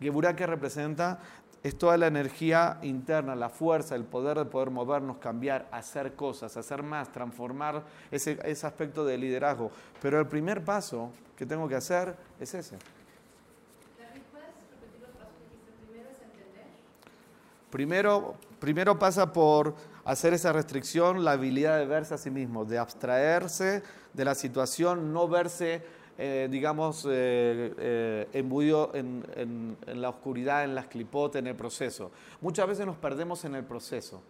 Geburah 0.00 0.34
que 0.34 0.46
representa 0.46 1.20
es 1.62 1.76
toda 1.76 1.98
la 1.98 2.06
energía 2.06 2.78
interna, 2.82 3.34
la 3.34 3.50
fuerza, 3.50 3.94
el 3.94 4.04
poder 4.04 4.38
de 4.38 4.44
poder 4.46 4.70
movernos, 4.70 5.18
cambiar, 5.18 5.68
hacer 5.72 6.14
cosas, 6.14 6.56
hacer 6.56 6.82
más, 6.82 7.12
transformar 7.12 7.84
ese, 8.10 8.38
ese 8.44 8.66
aspecto 8.66 9.04
de 9.04 9.18
liderazgo. 9.18 9.70
Pero 10.00 10.18
el 10.18 10.26
primer 10.26 10.64
paso 10.64 11.10
que 11.36 11.44
tengo 11.44 11.68
que 11.68 11.74
hacer 11.74 12.16
es 12.38 12.54
ese. 12.54 12.78
Primero, 17.70 18.34
primero 18.58 18.98
pasa 18.98 19.32
por 19.32 19.76
hacer 20.04 20.34
esa 20.34 20.52
restricción, 20.52 21.24
la 21.24 21.32
habilidad 21.32 21.78
de 21.78 21.86
verse 21.86 22.14
a 22.14 22.18
sí 22.18 22.30
mismo, 22.30 22.64
de 22.64 22.78
abstraerse 22.78 23.82
de 24.12 24.24
la 24.24 24.34
situación, 24.34 25.12
no 25.12 25.28
verse 25.28 25.84
eh, 26.22 26.48
digamos, 26.50 27.06
eh, 27.10 27.72
eh 27.78 28.28
en, 28.34 29.76
la 29.86 30.10
oscuridad, 30.10 30.64
en 30.64 30.74
las 30.74 30.86
clipotes, 30.86 31.38
en 31.40 31.46
el 31.46 31.56
proceso. 31.56 32.10
Muchas 32.42 32.68
veces 32.68 32.84
nos 32.84 32.96
perdemos 32.96 33.46
en 33.46 33.54
el 33.54 33.64
proceso. 33.64 34.20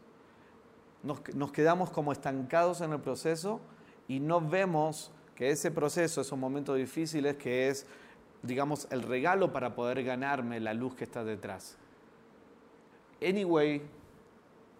Nos, 1.03 1.51
quedamos 1.51 1.91
como 1.91 2.13
estancados 2.13 2.81
en 2.81 2.93
el 2.93 3.01
proceso 3.01 3.61
y 4.07 4.21
no 4.21 4.41
vemos 4.41 5.11
que 5.35 5.51
ese 5.51 5.73
proceso, 5.73 6.21
esos 6.21 6.39
momentos 6.39 6.77
difíciles, 6.77 7.35
que 7.35 7.67
es, 7.69 7.87
digamos, 8.45 8.87
el 8.93 9.03
regalo 9.03 9.53
para 9.53 9.75
poder 9.75 10.05
ganarme 10.05 10.61
la 10.61 10.75
luz 10.75 10.95
que 10.95 11.03
está 11.03 11.25
detrás. 11.25 11.77
Anyway, 13.21 13.83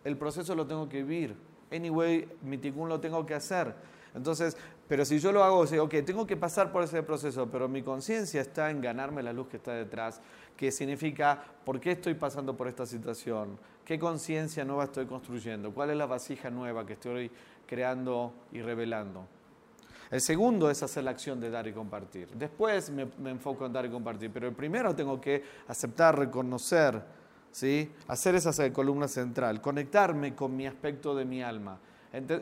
el 0.05 0.17
proceso 0.17 0.55
lo 0.55 0.65
tengo 0.65 0.89
que 0.89 1.03
vivir. 1.03 1.35
Anyway, 1.73 2.29
mi 2.43 2.57
ticún 2.57 2.89
lo 2.89 3.01
tengo 3.01 3.27
que 3.27 3.35
hacer. 3.35 3.75
Entonces, 4.15 4.57
pero 4.91 5.05
si 5.05 5.21
yo 5.21 5.31
lo 5.31 5.45
hago, 5.45 5.65
digo, 5.67 5.85
ok, 5.85 5.95
tengo 6.05 6.27
que 6.27 6.37
pasar 6.37 6.73
por 6.73 6.83
ese 6.83 7.01
proceso, 7.05 7.49
pero 7.49 7.69
mi 7.69 7.81
conciencia 7.81 8.41
está 8.41 8.73
en 8.73 8.81
ganarme 8.81 9.23
la 9.23 9.33
luz 9.33 9.47
que 9.47 9.59
está 9.59 9.73
detrás, 9.73 10.21
que 10.57 10.73
significa 10.73 11.41
por 11.65 11.79
qué 11.79 11.93
estoy 11.93 12.15
pasando 12.15 12.57
por 12.57 12.67
esta 12.67 12.85
situación, 12.85 13.57
qué 13.85 14.01
conciencia 14.01 14.65
nueva 14.65 14.83
estoy 14.83 15.07
construyendo, 15.07 15.73
cuál 15.73 15.91
es 15.91 15.97
la 15.97 16.07
vasija 16.07 16.51
nueva 16.51 16.85
que 16.85 16.95
estoy 16.95 17.31
creando 17.69 18.35
y 18.51 18.63
revelando. 18.63 19.29
El 20.11 20.21
segundo 20.21 20.69
es 20.69 20.83
hacer 20.83 21.05
la 21.05 21.13
acción 21.13 21.39
de 21.39 21.51
dar 21.51 21.69
y 21.69 21.73
compartir. 21.73 22.27
Después 22.35 22.91
me, 22.91 23.07
me 23.19 23.31
enfoco 23.31 23.67
en 23.67 23.73
dar 23.73 23.87
y 23.87 23.91
compartir, 23.91 24.33
pero 24.33 24.49
el 24.49 24.55
primero 24.57 24.93
tengo 24.97 25.21
que 25.21 25.45
aceptar, 25.69 26.19
reconocer, 26.19 27.01
¿sí? 27.53 27.93
hacer 28.09 28.35
esa 28.35 28.73
columna 28.73 29.07
central, 29.07 29.61
conectarme 29.61 30.35
con 30.35 30.57
mi 30.57 30.67
aspecto 30.67 31.15
de 31.15 31.25
mi 31.25 31.45
alma. 31.45 31.79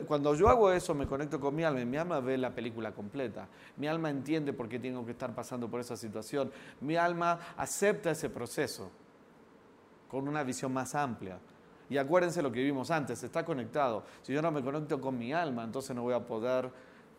Cuando 0.07 0.33
yo 0.33 0.49
hago 0.49 0.71
eso, 0.71 0.95
me 0.95 1.05
conecto 1.05 1.39
con 1.39 1.55
mi 1.55 1.63
alma 1.63 1.81
y 1.81 1.85
mi 1.85 1.97
alma 1.97 2.19
ve 2.19 2.37
la 2.37 2.53
película 2.53 2.91
completa. 2.91 3.47
Mi 3.77 3.87
alma 3.87 4.09
entiende 4.09 4.51
por 4.51 4.67
qué 4.67 4.79
tengo 4.79 5.05
que 5.05 5.11
estar 5.11 5.35
pasando 5.35 5.69
por 5.69 5.79
esa 5.79 5.95
situación. 5.95 6.51
Mi 6.81 6.95
alma 6.95 7.39
acepta 7.55 8.09
ese 8.11 8.29
proceso 8.29 8.89
con 10.09 10.27
una 10.27 10.43
visión 10.43 10.73
más 10.73 10.95
amplia. 10.95 11.37
Y 11.87 11.97
acuérdense 11.97 12.41
lo 12.41 12.51
que 12.51 12.63
vimos 12.63 12.89
antes, 12.89 13.21
está 13.23 13.45
conectado. 13.45 14.03
Si 14.23 14.33
yo 14.33 14.41
no 14.41 14.51
me 14.51 14.63
conecto 14.63 14.99
con 14.99 15.17
mi 15.17 15.33
alma, 15.33 15.63
entonces 15.63 15.95
no 15.95 16.01
voy 16.01 16.13
a 16.13 16.25
poder 16.25 16.71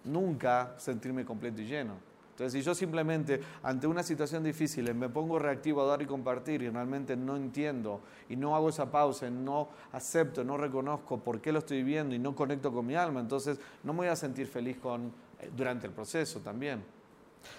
nunca 0.05 0.74
sentirme 0.76 1.24
completo 1.24 1.61
y 1.61 1.66
lleno. 1.66 2.10
Entonces, 2.41 2.59
si 2.59 2.66
yo 2.66 2.74
simplemente 2.74 3.38
ante 3.62 3.86
una 3.86 4.03
situación 4.03 4.43
difícil 4.43 4.95
me 4.95 5.11
pongo 5.11 5.38
reactivo 5.38 5.82
a 5.82 5.84
dar 5.84 6.01
y 6.01 6.07
compartir 6.07 6.62
y 6.62 6.70
realmente 6.70 7.14
no 7.14 7.36
entiendo 7.36 8.01
y 8.30 8.36
no 8.36 8.57
hago 8.57 8.70
esa 8.70 8.91
pausa, 8.91 9.28
no 9.28 9.68
acepto, 9.93 10.43
no 10.43 10.57
reconozco 10.57 11.18
por 11.18 11.43
qué 11.43 11.53
lo 11.53 11.59
estoy 11.59 11.82
viviendo 11.82 12.14
y 12.14 12.18
no 12.18 12.34
conecto 12.34 12.72
con 12.72 12.86
mi 12.86 12.95
alma, 12.95 13.20
entonces 13.20 13.61
no 13.82 13.93
me 13.93 13.99
voy 13.99 14.09
a 14.09 14.16
sentir 14.16 14.47
feliz 14.47 14.78
con, 14.78 15.12
eh, 15.38 15.51
durante 15.55 15.86
el 15.86 15.93
proceso 15.93 16.41
también. 16.41 16.82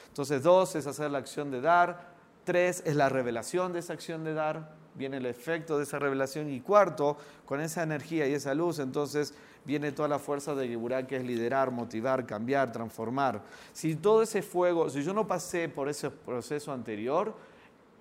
Entonces, 0.07 0.41
dos 0.41 0.75
es 0.75 0.87
hacer 0.87 1.11
la 1.11 1.19
acción 1.19 1.51
de 1.51 1.61
dar, 1.61 2.15
tres 2.43 2.81
es 2.83 2.95
la 2.95 3.07
revelación 3.07 3.73
de 3.73 3.79
esa 3.79 3.93
acción 3.93 4.23
de 4.23 4.33
dar, 4.33 4.80
viene 4.95 5.17
el 5.17 5.25
efecto 5.25 5.77
de 5.77 5.83
esa 5.83 5.99
revelación 5.99 6.49
y 6.51 6.61
cuarto, 6.61 7.17
con 7.45 7.61
esa 7.61 7.83
energía 7.83 8.27
y 8.27 8.33
esa 8.33 8.53
luz, 8.53 8.79
entonces 8.79 9.33
viene 9.65 9.91
toda 9.91 10.07
la 10.07 10.19
fuerza 10.19 10.55
de 10.55 10.67
Geburah, 10.67 11.07
que 11.07 11.17
es 11.17 11.23
liderar, 11.23 11.71
motivar, 11.71 12.25
cambiar, 12.25 12.71
transformar. 12.71 13.41
Si 13.73 13.95
todo 13.95 14.21
ese 14.21 14.41
fuego, 14.41 14.89
si 14.89 15.03
yo 15.03 15.13
no 15.13 15.27
pasé 15.27 15.69
por 15.69 15.89
ese 15.89 16.09
proceso 16.09 16.71
anterior, 16.71 17.35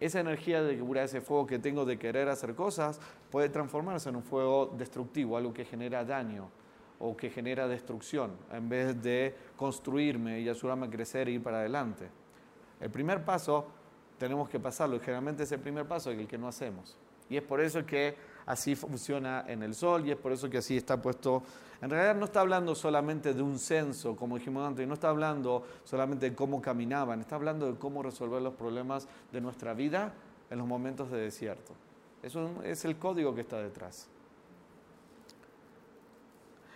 esa 0.01 0.21
energía 0.21 0.63
de 0.63 0.77
Geburah, 0.77 1.05
ese 1.05 1.21
fuego 1.21 1.47
que 1.47 1.59
tengo 1.59 1.85
de 1.85 1.99
querer 1.99 2.29
hacer 2.29 2.55
cosas, 2.55 3.01
puede 3.31 3.51
transformarse 3.51 4.09
en 4.09 4.17
un 4.17 4.23
fuego 4.23 4.75
destructivo, 4.79 5.37
algo 5.37 5.53
que 5.53 5.65
genera 5.65 6.05
daño 6.05 6.49
o 6.99 7.17
que 7.17 7.31
genera 7.31 7.67
destrucción, 7.67 8.33
en 8.53 8.69
vez 8.69 9.03
de 9.03 9.35
construirme 9.57 10.41
y 10.41 10.49
ayudarme 10.49 10.87
a 10.87 10.91
crecer 10.91 11.29
e 11.29 11.33
ir 11.33 11.43
para 11.43 11.59
adelante. 11.59 12.09
El 12.81 12.91
primer 12.91 13.25
paso 13.25 13.67
tenemos 14.21 14.51
que 14.51 14.61
pasarlo, 14.61 14.97
y 14.97 15.01
generalmente 15.01 15.45
es 15.45 15.53
el 15.53 15.61
primer 15.61 15.89
paso 15.89 16.11
el 16.11 16.29
que 16.29 16.37
no 16.37 16.47
hacemos. 16.47 16.95
Y 17.31 17.39
es 17.39 17.43
por 17.43 17.59
eso 17.59 17.87
que 17.87 18.15
así 18.45 18.77
funciona 18.77 19.47
en 19.49 19.63
el 19.63 19.75
Sol 19.75 20.07
y 20.07 20.11
es 20.11 20.19
por 20.19 20.31
eso 20.31 20.51
que 20.51 20.59
así 20.59 20.77
está 20.77 21.01
puesto. 21.01 21.43
En 21.81 21.89
realidad 21.89 22.15
no 22.17 22.27
está 22.27 22.41
hablando 22.41 22.75
solamente 22.75 23.33
de 23.33 23.41
un 23.41 23.59
censo, 23.59 24.15
como 24.17 24.37
dijimos 24.37 24.69
antes, 24.69 24.87
no 24.87 24.93
está 24.93 25.09
hablando 25.09 25.65
solamente 25.85 26.29
de 26.29 26.37
cómo 26.37 26.61
caminaban, 26.61 27.21
está 27.21 27.37
hablando 27.37 27.73
de 27.73 27.79
cómo 27.79 28.03
resolver 28.03 28.43
los 28.43 28.53
problemas 28.53 29.09
de 29.33 29.41
nuestra 29.41 29.73
vida 29.73 30.13
en 30.51 30.59
los 30.59 30.67
momentos 30.67 31.11
de 31.11 31.19
desierto. 31.19 31.73
Eso 32.23 32.63
es 32.63 32.85
el 32.85 32.99
código 32.99 33.35
que 33.35 33.41
está 33.41 33.63
detrás. 33.63 34.07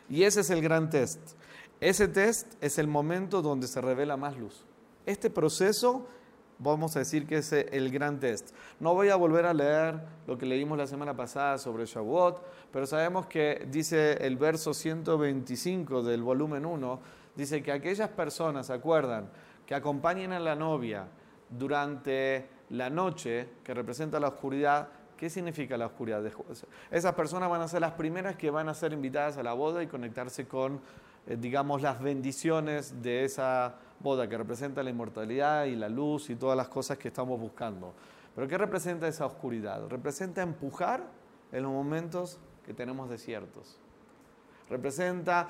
Y 0.09 0.23
ese 0.23 0.41
es 0.41 0.49
el 0.49 0.63
gran 0.63 0.89
test. 0.89 1.21
Ese 1.79 2.09
test 2.09 2.55
es 2.63 2.79
el 2.79 2.87
momento 2.87 3.43
donde 3.43 3.67
se 3.67 3.83
revela 3.83 4.17
más 4.17 4.39
luz. 4.39 4.65
Este 5.05 5.29
proceso 5.29 6.07
vamos 6.59 6.97
a 6.97 7.01
decir 7.01 7.27
que 7.27 7.39
es 7.39 7.53
el 7.53 7.91
gran 7.91 8.21
test. 8.21 8.55
No 8.81 8.95
voy 8.95 9.09
a 9.09 9.17
volver 9.17 9.47
a 9.47 9.55
leer 9.55 10.01
lo 10.27 10.39
que 10.39 10.47
leímos 10.47 10.79
la 10.79 10.87
semana 10.87 11.15
pasada 11.17 11.59
sobre 11.59 11.87
Shavuot, 11.87 12.43
pero 12.73 12.87
sabemos 12.87 13.27
que 13.27 13.67
dice 13.71 14.15
el 14.27 14.37
verso 14.37 14.75
125 14.75 16.03
del 16.03 16.23
volumen 16.23 16.65
1, 16.67 17.01
dice 17.35 17.63
que 17.63 17.73
aquellas 17.73 18.11
personas, 18.11 18.67
¿se 18.67 18.73
acuerdan?, 18.73 19.29
que 19.67 19.75
acompañen 19.75 20.33
a 20.33 20.41
la 20.41 20.55
novia 20.55 21.07
durante 21.49 22.49
la 22.71 22.91
noche, 22.91 23.49
que 23.63 23.75
representa 23.75 24.21
la 24.21 24.29
oscuridad, 24.29 24.89
¿qué 25.17 25.31
significa 25.31 25.77
la 25.77 25.87
oscuridad? 25.87 26.23
Esas 26.91 27.15
personas 27.15 27.49
van 27.49 27.63
a 27.63 27.69
ser 27.69 27.81
las 27.81 27.93
primeras 27.93 28.37
que 28.37 28.51
van 28.51 28.69
a 28.69 28.75
ser 28.75 28.93
invitadas 28.93 29.39
a 29.39 29.43
la 29.43 29.55
boda 29.55 29.83
y 29.83 29.87
conectarse 29.87 30.47
con, 30.47 30.81
eh, 31.27 31.37
digamos, 31.39 31.83
las 31.83 32.03
bendiciones 32.03 33.03
de 33.03 33.25
esa 33.25 33.77
boda 34.05 34.29
que 34.29 34.39
representa 34.39 34.85
la 34.85 34.91
inmortalidad 34.91 35.65
y 35.65 35.75
la 35.75 35.89
luz 35.89 36.31
y 36.31 36.37
todas 36.37 36.57
las 36.57 36.69
cosas 36.69 36.99
que 36.99 37.09
estamos 37.09 37.41
buscando. 37.41 37.93
Pero 38.37 38.47
¿qué 38.47 38.59
representa 38.59 39.09
esa 39.09 39.27
oscuridad? 39.27 39.89
Representa 39.89 40.43
empujar 40.43 41.03
en 41.51 41.63
los 41.63 41.73
momentos 41.73 42.39
que 42.65 42.75
tenemos 42.75 43.09
desiertos. 43.11 43.79
Representa 44.69 45.49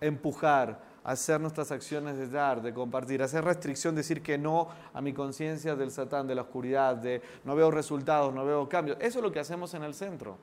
empujar, 0.00 0.80
hacer 1.04 1.40
nuestras 1.40 1.72
acciones 1.72 2.18
de 2.18 2.28
dar, 2.28 2.60
de 2.62 2.74
compartir, 2.74 3.22
hacer 3.22 3.44
restricción, 3.44 3.94
decir 3.94 4.22
que 4.22 4.36
no 4.36 4.68
a 4.92 5.00
mi 5.00 5.12
conciencia 5.12 5.74
del 5.74 5.90
satán, 5.90 6.26
de 6.26 6.34
la 6.34 6.42
oscuridad, 6.42 6.96
de 6.96 7.22
no 7.44 7.56
veo 7.56 7.70
resultados, 7.70 8.34
no 8.34 8.44
veo 8.44 8.68
cambios. 8.68 8.98
Eso 9.00 9.20
es 9.20 9.24
lo 9.24 9.32
que 9.32 9.40
hacemos 9.40 9.72
en 9.74 9.84
el 9.84 9.94
centro. 9.94 10.36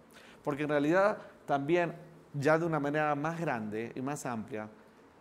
Porque 0.43 0.63
en 0.63 0.69
realidad 0.69 1.17
también, 1.45 1.93
ya 2.33 2.57
de 2.57 2.65
una 2.65 2.79
manera 2.79 3.13
más 3.13 3.39
grande 3.39 3.91
y 3.95 4.01
más 4.01 4.25
amplia, 4.25 4.69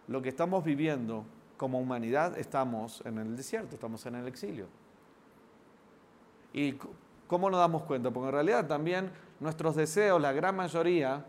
lo 0.08 0.22
que 0.22 0.30
estamos 0.30 0.64
viviendo 0.64 1.26
como 1.62 1.78
humanidad 1.78 2.36
estamos 2.38 3.04
en 3.06 3.18
el 3.18 3.36
desierto, 3.36 3.76
estamos 3.76 4.04
en 4.06 4.16
el 4.16 4.26
exilio. 4.26 4.66
¿Y 6.52 6.74
cómo 7.28 7.48
nos 7.50 7.60
damos 7.60 7.84
cuenta? 7.84 8.10
Porque 8.10 8.30
en 8.30 8.32
realidad 8.32 8.66
también 8.66 9.12
nuestros 9.38 9.76
deseos, 9.76 10.20
la 10.20 10.32
gran 10.32 10.56
mayoría, 10.56 11.24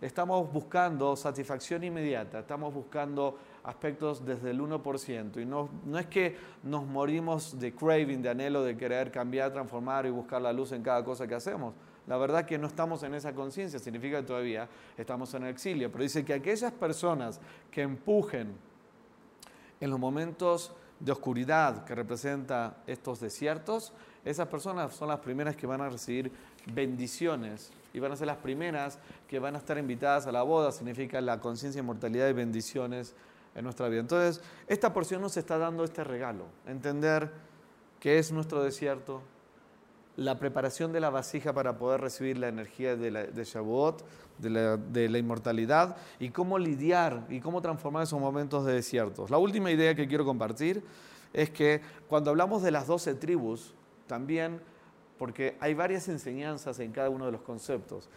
estamos 0.00 0.52
buscando 0.52 1.14
satisfacción 1.14 1.84
inmediata, 1.84 2.40
estamos 2.40 2.74
buscando 2.74 3.38
aspectos 3.62 4.26
desde 4.26 4.50
el 4.50 4.60
1%. 4.60 5.40
Y 5.40 5.44
no, 5.44 5.68
no 5.84 6.00
es 6.00 6.06
que 6.06 6.36
nos 6.64 6.84
morimos 6.84 7.56
de 7.60 7.72
craving, 7.72 8.20
de 8.20 8.30
anhelo 8.30 8.64
de 8.64 8.76
querer 8.76 9.12
cambiar, 9.12 9.52
transformar 9.52 10.04
y 10.06 10.10
buscar 10.10 10.42
la 10.42 10.52
luz 10.52 10.72
en 10.72 10.82
cada 10.82 11.04
cosa 11.04 11.28
que 11.28 11.36
hacemos. 11.36 11.74
La 12.08 12.16
verdad 12.16 12.44
que 12.44 12.58
no 12.58 12.66
estamos 12.66 13.04
en 13.04 13.14
esa 13.14 13.32
conciencia, 13.32 13.78
significa 13.78 14.20
que 14.20 14.26
todavía 14.26 14.68
estamos 14.96 15.32
en 15.34 15.44
el 15.44 15.50
exilio. 15.50 15.92
Pero 15.92 16.02
dice 16.02 16.24
que 16.24 16.34
aquellas 16.34 16.72
personas 16.72 17.40
que 17.70 17.82
empujen 17.82 18.66
en 19.80 19.90
los 19.90 19.98
momentos 19.98 20.72
de 21.00 21.12
oscuridad 21.12 21.84
que 21.84 21.94
representa 21.94 22.78
estos 22.86 23.20
desiertos, 23.20 23.92
esas 24.24 24.48
personas 24.48 24.94
son 24.94 25.08
las 25.08 25.20
primeras 25.20 25.56
que 25.56 25.66
van 25.66 25.80
a 25.80 25.88
recibir 25.88 26.32
bendiciones 26.72 27.70
y 27.92 28.00
van 28.00 28.12
a 28.12 28.16
ser 28.16 28.26
las 28.26 28.38
primeras 28.38 28.98
que 29.28 29.38
van 29.38 29.54
a 29.54 29.58
estar 29.58 29.78
invitadas 29.78 30.26
a 30.26 30.32
la 30.32 30.42
boda, 30.42 30.72
significa 30.72 31.20
la 31.20 31.40
conciencia, 31.40 31.80
inmortalidad 31.80 32.28
y 32.28 32.32
bendiciones 32.32 33.14
en 33.54 33.64
nuestra 33.64 33.88
vida. 33.88 34.00
Entonces, 34.00 34.42
esta 34.66 34.92
porción 34.92 35.22
nos 35.22 35.36
está 35.36 35.58
dando 35.58 35.84
este 35.84 36.04
regalo, 36.04 36.44
entender 36.66 37.30
qué 38.00 38.18
es 38.18 38.32
nuestro 38.32 38.62
desierto, 38.62 39.22
la 40.16 40.38
preparación 40.38 40.92
de 40.92 41.00
la 41.00 41.10
vasija 41.10 41.52
para 41.52 41.76
poder 41.76 42.00
recibir 42.00 42.38
la 42.38 42.48
energía 42.48 42.96
de, 42.96 43.10
la, 43.10 43.24
de 43.24 43.44
Shavuot, 43.44 44.04
de 44.38 45.08
la, 45.08 45.18
inmortalidad, 45.18 45.96
y 46.18 46.30
cómo 46.30 46.58
lidiar 46.58 47.26
y 47.28 47.40
cómo 47.40 47.60
transformar 47.60 48.02
esos 48.02 48.20
momentos 48.20 48.64
de 48.64 48.74
desiertos. 48.74 49.30
La 49.30 49.38
última 49.38 49.70
idea 49.70 49.94
que 49.94 50.08
quiero 50.08 50.24
compartir 50.24 50.82
es 51.32 51.50
que 51.50 51.80
cuando 52.08 52.30
hablamos 52.30 52.62
de 52.62 52.70
las 52.70 52.86
doce 52.86 53.14
tribus, 53.14 53.74
también, 54.06 54.60
porque 55.18 55.56
hay 55.60 55.74
varias 55.74 56.08
enseñanzas 56.08 56.78
en 56.80 56.92
cada 56.92 57.10
uno 57.10 57.26
de 57.26 57.32
los 57.32 57.42
conceptos, 57.42 58.08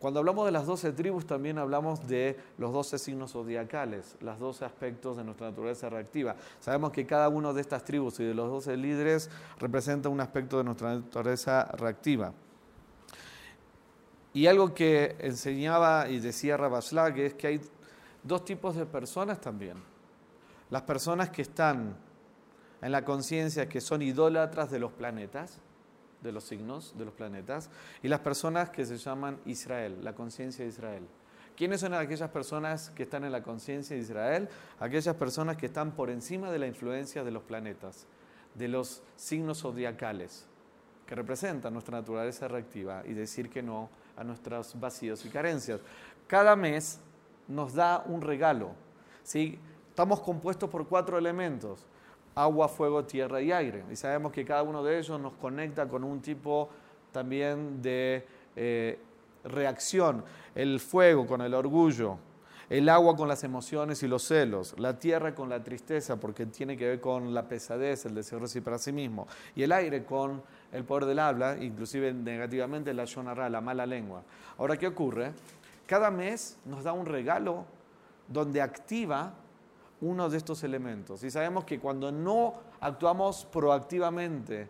cuando 0.00 0.20
hablamos 0.20 0.46
de 0.46 0.52
las 0.52 0.64
doce 0.64 0.92
tribus 0.92 1.26
también 1.26 1.58
hablamos 1.58 2.08
de 2.08 2.40
los 2.56 2.72
doce 2.72 2.98
signos 2.98 3.32
zodiacales, 3.32 4.16
los 4.20 4.38
doce 4.38 4.64
aspectos 4.64 5.18
de 5.18 5.24
nuestra 5.24 5.50
naturaleza 5.50 5.90
reactiva. 5.90 6.36
Sabemos 6.58 6.90
que 6.90 7.06
cada 7.06 7.28
uno 7.28 7.52
de 7.52 7.60
estas 7.60 7.84
tribus 7.84 8.18
y 8.18 8.24
de 8.24 8.32
los 8.32 8.48
doce 8.48 8.78
líderes 8.78 9.28
representa 9.58 10.08
un 10.08 10.20
aspecto 10.20 10.56
de 10.56 10.64
nuestra 10.64 10.94
naturaleza 10.94 11.64
reactiva. 11.72 12.32
Y 14.32 14.46
algo 14.46 14.72
que 14.72 15.16
enseñaba 15.18 16.08
y 16.08 16.18
decía 16.18 16.56
Rabashlag 16.56 17.18
es 17.18 17.34
que 17.34 17.46
hay 17.48 17.60
dos 18.22 18.42
tipos 18.46 18.76
de 18.76 18.86
personas 18.86 19.38
también. 19.38 19.76
Las 20.70 20.82
personas 20.82 21.28
que 21.28 21.42
están 21.42 21.94
en 22.80 22.92
la 22.92 23.04
conciencia 23.04 23.68
que 23.68 23.82
son 23.82 24.00
idólatras 24.00 24.70
de 24.70 24.78
los 24.78 24.92
planetas, 24.92 25.58
de 26.22 26.32
los 26.32 26.44
signos 26.44 26.94
de 26.96 27.04
los 27.04 27.14
planetas, 27.14 27.70
y 28.02 28.08
las 28.08 28.20
personas 28.20 28.70
que 28.70 28.84
se 28.84 28.96
llaman 28.96 29.38
Israel, 29.46 29.98
la 30.02 30.14
conciencia 30.14 30.64
de 30.64 30.70
Israel. 30.70 31.06
¿Quiénes 31.56 31.80
son 31.80 31.92
aquellas 31.92 32.30
personas 32.30 32.90
que 32.90 33.02
están 33.02 33.24
en 33.24 33.32
la 33.32 33.42
conciencia 33.42 33.94
de 33.94 34.02
Israel? 34.02 34.48
Aquellas 34.78 35.14
personas 35.16 35.56
que 35.56 35.66
están 35.66 35.92
por 35.92 36.08
encima 36.08 36.50
de 36.50 36.58
la 36.58 36.66
influencia 36.66 37.22
de 37.22 37.30
los 37.30 37.42
planetas, 37.42 38.06
de 38.54 38.68
los 38.68 39.02
signos 39.16 39.60
zodiacales, 39.60 40.46
que 41.06 41.14
representan 41.14 41.72
nuestra 41.72 41.98
naturaleza 41.98 42.48
reactiva 42.48 43.02
y 43.04 43.12
decir 43.12 43.50
que 43.50 43.62
no 43.62 43.90
a 44.16 44.24
nuestros 44.24 44.78
vacíos 44.78 45.24
y 45.26 45.28
carencias. 45.28 45.80
Cada 46.26 46.56
mes 46.56 47.00
nos 47.48 47.74
da 47.74 48.04
un 48.06 48.22
regalo. 48.22 48.70
¿sí? 49.22 49.58
Estamos 49.88 50.20
compuestos 50.20 50.70
por 50.70 50.86
cuatro 50.88 51.18
elementos 51.18 51.84
agua, 52.34 52.68
fuego, 52.68 53.04
tierra 53.04 53.40
y 53.40 53.52
aire. 53.52 53.84
Y 53.90 53.96
sabemos 53.96 54.32
que 54.32 54.44
cada 54.44 54.62
uno 54.62 54.82
de 54.82 54.98
ellos 54.98 55.20
nos 55.20 55.34
conecta 55.34 55.88
con 55.88 56.04
un 56.04 56.20
tipo 56.20 56.68
también 57.12 57.82
de 57.82 58.24
eh, 58.56 58.98
reacción. 59.44 60.24
El 60.54 60.80
fuego 60.80 61.26
con 61.26 61.40
el 61.40 61.54
orgullo, 61.54 62.18
el 62.68 62.88
agua 62.88 63.16
con 63.16 63.28
las 63.28 63.42
emociones 63.42 64.02
y 64.02 64.08
los 64.08 64.22
celos, 64.22 64.74
la 64.78 64.98
tierra 64.98 65.34
con 65.34 65.48
la 65.48 65.62
tristeza, 65.62 66.20
porque 66.20 66.46
tiene 66.46 66.76
que 66.76 66.86
ver 66.86 67.00
con 67.00 67.34
la 67.34 67.48
pesadez, 67.48 68.06
el 68.06 68.14
deseo 68.14 68.38
de 68.38 68.62
para 68.62 68.78
sí 68.78 68.92
mismo, 68.92 69.26
y 69.56 69.64
el 69.64 69.72
aire 69.72 70.04
con 70.04 70.42
el 70.72 70.84
poder 70.84 71.06
del 71.06 71.18
habla, 71.18 71.56
inclusive 71.60 72.12
negativamente 72.12 72.94
la 72.94 73.04
shonara, 73.06 73.50
la 73.50 73.60
mala 73.60 73.86
lengua. 73.86 74.22
Ahora, 74.56 74.76
¿qué 74.76 74.86
ocurre? 74.86 75.32
Cada 75.86 76.12
mes 76.12 76.58
nos 76.64 76.84
da 76.84 76.92
un 76.92 77.06
regalo 77.06 77.64
donde 78.28 78.62
activa 78.62 79.34
uno 80.00 80.28
de 80.30 80.36
estos 80.38 80.62
elementos. 80.64 81.22
Y 81.24 81.30
sabemos 81.30 81.64
que 81.64 81.78
cuando 81.78 82.10
no 82.10 82.54
actuamos 82.80 83.46
proactivamente 83.46 84.68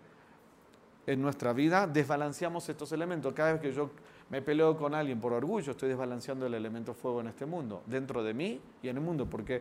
en 1.07 1.23
nuestra 1.23 1.53
vida, 1.53 1.87
desbalanceamos 1.87 2.69
estos 2.69 2.93
elementos. 2.93 3.33
Cada 3.33 3.53
vez 3.53 3.61
que 3.61 3.73
yo 3.73 3.91
me 4.29 4.43
peleo 4.43 4.77
con 4.77 4.95
alguien 4.95 5.21
por 5.21 5.33
orgullo, 5.33 5.73
estoy 5.73 5.89
desbalanceando 5.89 6.47
el 6.47 6.55
elemento 6.55 6.95
fuego 6.95 7.21
en 7.21 7.29
este 7.29 7.47
mundo, 7.47 7.83
dentro 7.87 8.23
de 8.23 8.35
mí 8.35 8.61
y 8.83 8.89
en 8.89 8.97
el 8.97 9.03
mundo, 9.03 9.27
porque 9.27 9.61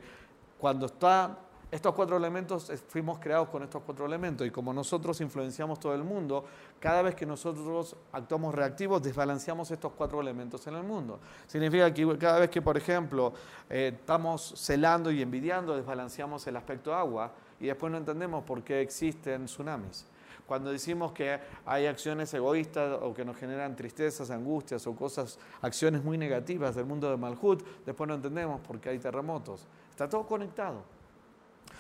cuando 0.60 0.88
está 0.88 1.38
estos 1.72 1.94
cuatro 1.94 2.18
elementos, 2.18 2.72
fuimos 2.88 3.20
creados 3.20 3.50
con 3.50 3.62
estos 3.62 3.84
cuatro 3.84 4.06
elementos 4.06 4.46
y 4.48 4.50
como 4.50 4.74
nosotros 4.74 5.22
influenciamos 5.22 5.80
todo 5.80 5.94
el 5.94 6.04
mundo, 6.04 6.46
cada 6.80 7.04
vez 7.04 7.14
que 7.14 7.28
nosotros 7.28 7.96
actuamos 8.12 8.56
reactivos, 8.56 9.04
desbalanceamos 9.04 9.70
estos 9.70 9.92
cuatro 9.94 10.20
elementos 10.20 10.66
en 10.66 10.76
el 10.76 10.84
mundo. 10.84 11.20
Significa 11.46 11.94
que 11.94 12.18
cada 12.18 12.40
vez 12.40 12.50
que, 12.50 12.62
por 12.62 12.76
ejemplo, 12.76 13.34
eh, 13.70 13.94
estamos 14.00 14.54
celando 14.58 15.12
y 15.12 15.22
envidiando, 15.22 15.76
desbalanceamos 15.76 16.48
el 16.48 16.56
aspecto 16.56 16.94
agua 16.94 17.34
y 17.60 17.68
después 17.68 17.92
no 17.92 18.00
entendemos 18.00 18.44
por 18.44 18.64
qué 18.64 18.82
existen 18.82 19.46
tsunamis. 19.46 20.08
Cuando 20.48 20.72
decimos 20.72 21.12
que 21.12 21.40
hay 21.64 21.86
acciones 21.86 22.34
egoístas 22.34 22.98
o 23.04 23.14
que 23.14 23.24
nos 23.24 23.38
generan 23.38 23.76
tristezas, 23.76 24.32
angustias 24.32 24.88
o 24.88 24.96
cosas, 24.96 25.38
acciones 25.62 26.04
muy 26.04 26.18
negativas 26.18 26.74
del 26.74 26.86
mundo 26.86 27.12
de 27.12 27.18
Malhut, 27.18 27.64
después 27.86 28.08
no 28.08 28.16
entendemos 28.16 28.60
por 28.62 28.80
qué 28.80 28.90
hay 28.90 28.98
terremotos. 28.98 29.68
Está 29.92 30.10
todo 30.10 30.26
conectado. 30.26 30.82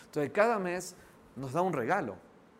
Entonces, 0.09 0.31
cada 0.31 0.57
mes 0.59 0.95
nos 1.35 1.53
da 1.53 1.61
un 1.61 1.73
regalo. 1.73 2.15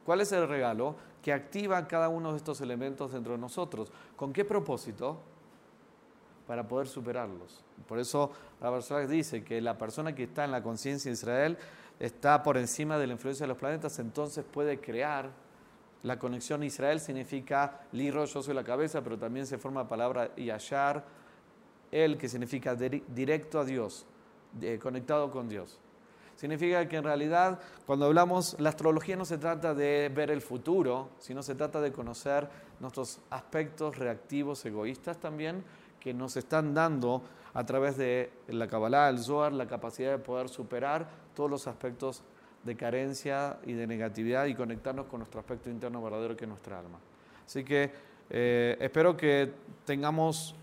¿Cuál 0.06 0.22
es 0.22 0.32
el 0.32 0.48
regalo? 0.48 0.96
Que 1.22 1.34
activa 1.34 1.88
cada 1.88 2.10
uno 2.10 2.32
de 2.32 2.38
estos 2.38 2.62
elementos 2.62 3.12
dentro 3.12 3.34
de 3.34 3.40
nosotros. 3.40 3.92
¿Con 4.16 4.32
qué 4.32 4.46
propósito? 4.46 5.20
Para 6.48 6.68
poder 6.68 6.88
superarlos. 6.88 7.64
Por 7.88 8.00
eso 8.00 8.32
la 8.62 8.72
persona 8.72 9.02
dice 9.02 9.44
que 9.44 9.62
la 9.62 9.78
persona 9.78 10.16
que 10.16 10.24
está 10.24 10.46
en 10.46 10.52
la 10.52 10.64
conciencia 10.64 11.10
de 11.10 11.14
Israel 11.14 11.58
está 12.00 12.42
por 12.42 12.58
encima 12.58 12.98
de 12.98 13.08
la 13.08 13.14
influencia 13.14 13.44
de 13.44 13.50
los 13.50 13.58
planetas, 13.58 14.00
entonces 14.00 14.46
puede 14.50 14.80
crear 14.80 15.30
la 16.04 16.18
conexión 16.18 16.64
Israel 16.64 17.02
significa 17.02 17.82
Liro, 17.92 18.24
yo 18.24 18.42
soy 18.42 18.54
la 18.54 18.64
cabeza, 18.64 19.04
pero 19.04 19.18
también 19.18 19.46
se 19.46 19.58
forma 19.58 19.84
la 19.84 19.90
palabra 19.90 20.34
Yashar, 20.36 21.04
el 21.92 22.18
que 22.18 22.30
significa 22.30 22.76
directo 22.76 23.60
a 23.60 23.66
Dios, 23.66 24.06
conectado 24.82 25.30
con 25.30 25.50
Dios. 25.50 25.80
Significa 26.40 26.88
que 26.88 26.96
en 26.96 27.04
realidad 27.04 27.60
cuando 27.86 28.06
hablamos, 28.06 28.56
la 28.60 28.70
astrología 28.70 29.18
no 29.18 29.26
se 29.26 29.38
trata 29.38 29.74
de 29.74 30.10
ver 30.16 30.32
el 30.32 30.40
futuro, 30.42 31.10
sino 31.20 31.44
se 31.44 31.54
trata 31.54 31.82
de 31.82 31.92
conocer 31.92 32.48
nuestros 32.80 33.20
aspectos 33.30 33.98
reactivos, 33.98 34.64
egoístas 34.64 35.18
también, 35.18 35.66
que 36.00 36.14
nos 36.14 36.38
están 36.38 36.74
dando 36.74 37.24
a 37.54 37.66
través 37.66 37.98
de 37.98 38.32
la 38.48 38.70
Kabbalah, 38.70 39.10
el 39.10 39.20
Zohar, 39.20 39.52
la 39.52 39.68
capacidad 39.68 40.12
de 40.12 40.20
poder 40.20 40.48
superar 40.48 41.10
todos 41.36 41.50
los 41.50 41.68
aspectos 41.68 42.24
de 42.64 42.78
carencia 42.78 43.58
y 43.66 43.74
de 43.74 43.86
negatividad 43.86 44.46
y 44.46 44.56
conectarnos 44.56 45.08
con 45.08 45.20
nuestro 45.20 45.42
aspecto 45.42 45.70
interno 45.70 46.02
verdadero 46.02 46.38
que 46.38 46.46
es 46.46 46.50
nuestra 46.50 46.80
alma. 46.80 47.00
Así 47.46 47.66
que 47.66 47.92
eh, 48.30 48.78
espero 48.80 49.18
que 49.18 49.52
tengamos, 49.84 50.56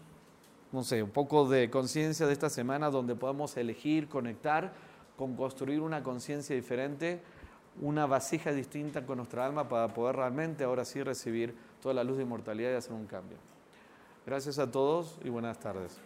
no 0.72 0.83
sé, 0.83 1.03
un 1.03 1.11
poco 1.11 1.47
de 1.47 1.68
conciencia 1.68 2.27
de 2.27 2.33
esta 2.33 2.49
semana 2.49 2.89
donde 2.89 3.14
podamos 3.14 3.59
elegir, 3.59 4.09
conectar 4.09 4.86
con 5.17 5.37
construir 5.37 5.81
una 5.81 6.03
conciencia 6.03 6.55
diferente, 6.55 7.21
una 7.81 8.07
vasija 8.07 8.53
distinta 8.53 9.05
con 9.05 9.19
nuestra 9.19 9.45
alma 9.45 9.69
para 9.69 9.93
poder 9.93 10.17
realmente 10.17 10.64
ahora 10.64 10.85
sí 10.85 11.03
recibir 11.03 11.55
toda 11.83 11.95
la 11.95 12.05
luz 12.05 12.17
de 12.17 12.23
inmortalidad 12.23 12.71
y 12.71 12.75
hacer 12.75 12.93
un 12.93 13.07
cambio. 13.07 13.39
Gracias 14.25 14.59
a 14.59 14.71
todos 14.71 15.19
y 15.25 15.29
buenas 15.29 15.59
tardes. 15.59 16.01